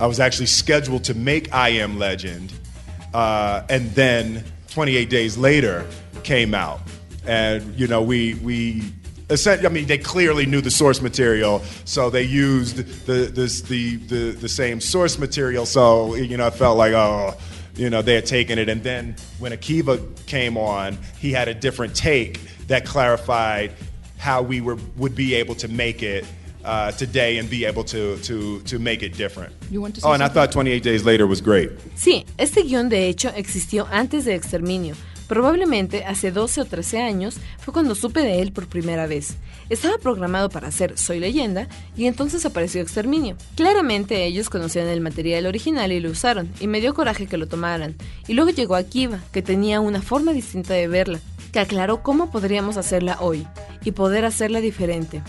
I 0.00 0.06
was 0.06 0.20
actually 0.20 0.46
scheduled 0.46 1.04
to 1.04 1.14
make 1.14 1.52
I 1.52 1.70
Am 1.70 1.98
Legend, 1.98 2.52
uh, 3.12 3.62
and 3.68 3.90
then 3.94 4.44
28 4.70 5.10
days 5.10 5.36
later 5.36 5.84
came 6.22 6.54
out, 6.54 6.80
and 7.26 7.78
you 7.78 7.88
know 7.88 8.00
we 8.00 8.34
we 8.34 8.82
I 9.30 9.68
mean, 9.68 9.86
they 9.86 9.98
clearly 9.98 10.46
knew 10.46 10.60
the 10.60 10.70
source 10.70 11.02
material, 11.02 11.60
so 11.84 12.08
they 12.08 12.22
used 12.22 12.76
the, 13.06 13.26
this, 13.26 13.60
the, 13.62 13.96
the, 13.96 14.30
the 14.32 14.48
same 14.48 14.80
source 14.80 15.18
material. 15.18 15.66
So, 15.66 16.14
you 16.14 16.36
know, 16.36 16.46
I 16.46 16.50
felt 16.50 16.78
like, 16.78 16.92
oh, 16.92 17.34
you 17.76 17.90
know, 17.90 18.02
they 18.02 18.14
had 18.14 18.26
taken 18.26 18.58
it. 18.58 18.68
And 18.68 18.82
then 18.82 19.16
when 19.38 19.52
Akiva 19.52 20.26
came 20.26 20.56
on, 20.56 20.98
he 21.18 21.32
had 21.32 21.48
a 21.48 21.54
different 21.54 21.94
take 21.94 22.40
that 22.68 22.86
clarified 22.86 23.72
how 24.16 24.42
we 24.42 24.60
were, 24.60 24.78
would 24.96 25.14
be 25.14 25.34
able 25.34 25.54
to 25.56 25.68
make 25.68 26.02
it 26.02 26.24
uh, 26.64 26.90
today 26.92 27.38
and 27.38 27.48
be 27.48 27.64
able 27.64 27.84
to, 27.84 28.18
to, 28.18 28.60
to 28.62 28.78
make 28.78 29.02
it 29.02 29.14
different. 29.14 29.52
You 29.70 29.80
want 29.80 29.94
to 29.96 30.06
oh, 30.06 30.12
and 30.12 30.22
I 30.22 30.28
thought 30.28 30.52
28 30.52 30.82
Days 30.82 31.04
Later 31.04 31.26
was 31.26 31.40
great. 31.40 31.70
Sí, 31.96 32.26
este 32.36 32.62
guión 32.62 32.88
de 32.88 33.08
hecho 33.08 33.30
existió 33.30 33.86
antes 33.90 34.24
de 34.24 34.34
Exterminio. 34.34 34.94
Probablemente 35.28 36.04
hace 36.06 36.32
12 36.32 36.62
o 36.62 36.64
13 36.64 37.02
años 37.02 37.36
fue 37.58 37.74
cuando 37.74 37.94
supe 37.94 38.20
de 38.20 38.40
él 38.40 38.50
por 38.50 38.66
primera 38.66 39.06
vez. 39.06 39.36
Estaba 39.68 39.98
programado 39.98 40.48
para 40.48 40.68
hacer 40.68 40.96
Soy 40.96 41.20
leyenda 41.20 41.68
y 41.96 42.06
entonces 42.06 42.46
apareció 42.46 42.80
Exterminio. 42.80 43.36
Claramente 43.54 44.24
ellos 44.24 44.48
conocían 44.48 44.88
el 44.88 45.02
material 45.02 45.44
original 45.44 45.92
y 45.92 46.00
lo 46.00 46.10
usaron, 46.10 46.50
y 46.60 46.66
me 46.66 46.80
dio 46.80 46.94
coraje 46.94 47.26
que 47.26 47.36
lo 47.36 47.46
tomaran. 47.46 47.94
Y 48.26 48.32
luego 48.32 48.50
llegó 48.50 48.74
Akiva, 48.74 49.20
que 49.30 49.42
tenía 49.42 49.80
una 49.80 50.00
forma 50.00 50.32
distinta 50.32 50.72
de 50.72 50.88
verla, 50.88 51.20
que 51.52 51.60
aclaró 51.60 52.02
cómo 52.02 52.30
podríamos 52.30 52.78
hacerla 52.78 53.18
hoy 53.20 53.46
y 53.84 53.92
poder 53.92 54.24
hacerla 54.24 54.60
diferente. 54.60 55.22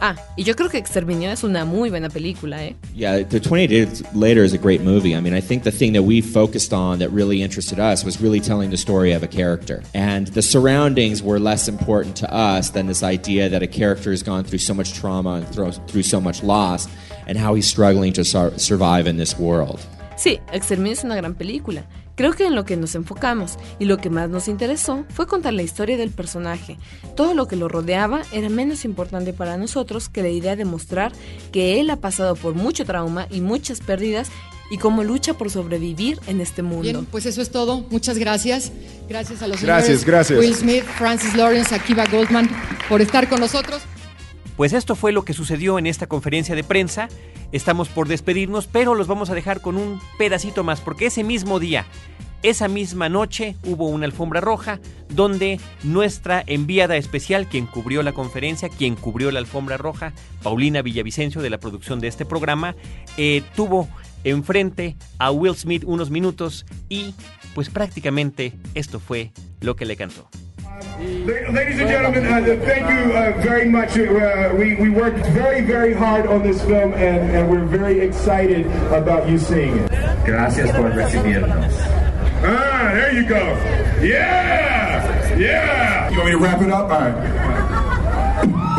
Ah, 0.00 0.14
y 0.36 0.44
yo 0.44 0.54
creo 0.54 0.68
que 0.68 0.78
Exterminio 0.78 1.30
es 1.30 1.42
una 1.42 1.64
muy 1.64 1.88
buena 1.90 2.08
película, 2.10 2.62
¿eh? 2.62 2.76
Yeah, 2.94 3.22
the 3.22 3.40
28 3.40 3.68
Days 3.70 4.02
Later 4.14 4.44
is 4.44 4.52
a 4.52 4.58
great 4.58 4.82
movie. 4.82 5.14
I 5.16 5.20
mean, 5.20 5.32
I 5.34 5.40
think 5.40 5.62
the 5.64 5.70
thing 5.70 5.92
that 5.94 6.02
we 6.02 6.20
focused 6.20 6.72
on 6.72 6.98
that 6.98 7.10
really 7.10 7.42
interested 7.42 7.78
us 7.78 8.04
was 8.04 8.20
really 8.20 8.40
telling 8.40 8.70
the 8.70 8.76
story 8.76 9.12
of 9.12 9.22
a 9.22 9.26
character. 9.28 9.82
And 9.94 10.26
the 10.28 10.42
surroundings 10.42 11.22
were 11.22 11.38
less 11.38 11.66
important 11.68 12.16
to 12.16 12.32
us 12.32 12.70
than 12.70 12.86
this 12.86 13.02
idea 13.02 13.48
that 13.48 13.62
a 13.62 13.66
character 13.66 14.10
has 14.10 14.22
gone 14.22 14.44
through 14.44 14.58
so 14.58 14.74
much 14.74 14.92
trauma 14.92 15.34
and 15.36 15.48
through, 15.48 15.72
through 15.88 16.02
so 16.02 16.20
much 16.20 16.42
loss 16.42 16.88
and 17.26 17.38
how 17.38 17.54
he's 17.54 17.66
struggling 17.66 18.12
to 18.14 18.24
sur- 18.24 18.56
survive 18.58 19.06
in 19.06 19.16
this 19.16 19.38
world. 19.38 19.80
Sí, 20.16 20.40
Exterminio 20.52 20.92
es 20.92 21.04
una 21.04 21.16
gran 21.16 21.34
película. 21.34 21.84
Creo 22.16 22.32
que 22.32 22.46
en 22.46 22.54
lo 22.54 22.64
que 22.64 22.76
nos 22.76 22.94
enfocamos 22.94 23.58
y 23.78 23.84
lo 23.84 23.98
que 23.98 24.10
más 24.10 24.30
nos 24.30 24.48
interesó 24.48 25.04
fue 25.10 25.26
contar 25.26 25.52
la 25.52 25.62
historia 25.62 25.96
del 25.96 26.10
personaje. 26.10 26.78
Todo 27.14 27.34
lo 27.34 27.46
que 27.46 27.56
lo 27.56 27.68
rodeaba 27.68 28.22
era 28.32 28.48
menos 28.48 28.84
importante 28.84 29.32
para 29.32 29.56
nosotros 29.58 30.08
que 30.08 30.22
la 30.22 30.30
idea 30.30 30.56
de 30.56 30.64
mostrar 30.64 31.12
que 31.52 31.78
él 31.78 31.90
ha 31.90 31.96
pasado 31.96 32.34
por 32.34 32.54
mucho 32.54 32.84
trauma 32.86 33.28
y 33.30 33.42
muchas 33.42 33.80
pérdidas 33.80 34.30
y 34.70 34.78
cómo 34.78 35.04
lucha 35.04 35.34
por 35.34 35.50
sobrevivir 35.50 36.18
en 36.26 36.40
este 36.40 36.62
mundo. 36.62 36.82
Bien, 36.82 37.04
pues 37.04 37.26
eso 37.26 37.42
es 37.42 37.50
todo. 37.50 37.84
Muchas 37.90 38.18
gracias. 38.18 38.72
Gracias 39.08 39.42
a 39.42 39.48
los 39.48 39.62
Gracias, 39.62 40.00
señores 40.00 40.04
gracias. 40.04 40.38
Will 40.38 40.54
Smith, 40.54 40.84
Francis 40.84 41.34
Lawrence, 41.34 41.74
Akiva 41.74 42.06
Goldman 42.06 42.48
por 42.88 43.00
estar 43.00 43.28
con 43.28 43.40
nosotros. 43.40 43.82
Pues 44.56 44.72
esto 44.72 44.94
fue 44.94 45.12
lo 45.12 45.24
que 45.24 45.34
sucedió 45.34 45.78
en 45.78 45.86
esta 45.86 46.06
conferencia 46.06 46.54
de 46.54 46.64
prensa. 46.64 47.08
Estamos 47.52 47.88
por 47.88 48.08
despedirnos, 48.08 48.66
pero 48.66 48.94
los 48.94 49.06
vamos 49.06 49.30
a 49.30 49.34
dejar 49.34 49.60
con 49.60 49.76
un 49.76 50.00
pedacito 50.18 50.64
más, 50.64 50.80
porque 50.80 51.06
ese 51.06 51.24
mismo 51.24 51.60
día, 51.60 51.84
esa 52.42 52.66
misma 52.66 53.08
noche, 53.08 53.56
hubo 53.64 53.88
una 53.88 54.06
alfombra 54.06 54.40
roja 54.40 54.80
donde 55.10 55.60
nuestra 55.82 56.42
enviada 56.46 56.96
especial, 56.96 57.46
quien 57.46 57.66
cubrió 57.66 58.02
la 58.02 58.12
conferencia, 58.12 58.68
quien 58.70 58.96
cubrió 58.96 59.30
la 59.30 59.40
alfombra 59.40 59.76
roja, 59.76 60.14
Paulina 60.42 60.82
Villavicencio 60.82 61.42
de 61.42 61.50
la 61.50 61.58
producción 61.58 62.00
de 62.00 62.08
este 62.08 62.24
programa, 62.24 62.74
eh, 63.18 63.42
tuvo 63.54 63.88
enfrente 64.24 64.96
a 65.18 65.30
Will 65.30 65.54
Smith 65.54 65.84
unos 65.86 66.10
minutos 66.10 66.66
y 66.88 67.14
pues 67.54 67.68
prácticamente 67.68 68.54
esto 68.74 69.00
fue 69.00 69.32
lo 69.60 69.76
que 69.76 69.84
le 69.84 69.96
cantó. 69.96 70.28
Ladies 70.76 71.80
and 71.80 71.88
gentlemen, 71.88 72.26
uh, 72.26 72.44
thank 72.66 72.90
you 72.90 73.12
uh, 73.14 73.32
very 73.40 73.66
much. 73.66 73.96
Uh, 73.96 74.52
we, 74.58 74.74
we 74.74 74.90
worked 74.90 75.24
very, 75.28 75.62
very 75.62 75.94
hard 75.94 76.26
on 76.26 76.42
this 76.42 76.62
film, 76.64 76.92
and, 76.92 77.30
and 77.34 77.48
we're 77.50 77.64
very 77.64 78.00
excited 78.00 78.66
about 78.92 79.26
you 79.26 79.38
seeing 79.38 79.78
it. 79.78 79.90
Gracias 80.26 80.70
por 80.72 80.90
recibirnos. 80.90 81.72
Ah, 82.44 82.90
there 82.92 83.14
you 83.14 83.26
go. 83.26 83.38
Yeah, 84.02 85.38
yeah. 85.38 86.10
You 86.10 86.18
want 86.18 86.26
me 86.26 86.32
to 86.32 86.38
wrap 86.38 86.60
it 86.60 86.70
up? 86.70 86.90
All 86.90 88.60
right. 88.60 88.72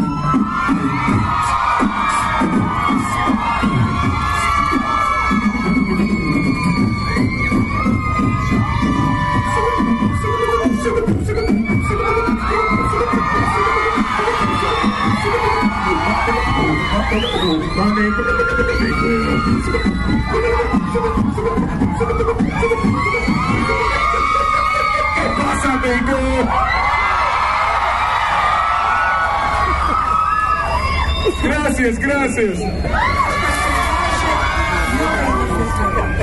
Gracias, 31.44 32.00
gracias. 32.00 32.60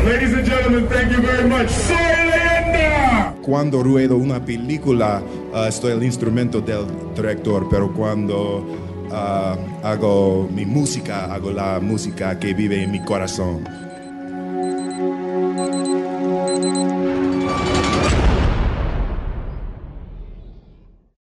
Ladies 0.05 0.35
and 0.35 0.47
gentlemen, 0.47 0.87
thank 0.89 1.11
you 1.11 1.23
very 1.23 1.49
much. 1.49 1.71
¡Soy 1.71 1.97
leyenda! 1.97 3.35
Cuando 3.43 3.83
ruedo 3.83 4.17
una 4.17 4.45
película, 4.45 5.23
ah, 5.55 5.67
estoy 5.69 5.93
al 5.93 6.03
instrumento 6.03 6.61
del 6.61 6.87
director, 7.15 7.69
pero 7.71 7.93
cuando 7.93 8.84
ah, 9.13 9.57
hago 9.83 10.49
mi 10.53 10.65
música, 10.65 11.33
hago 11.33 11.51
la 11.51 11.81
música 11.81 12.39
que 12.39 12.55
vive 12.55 12.83
en 12.83 12.91
mi 12.91 13.01
corazón. 13.01 13.65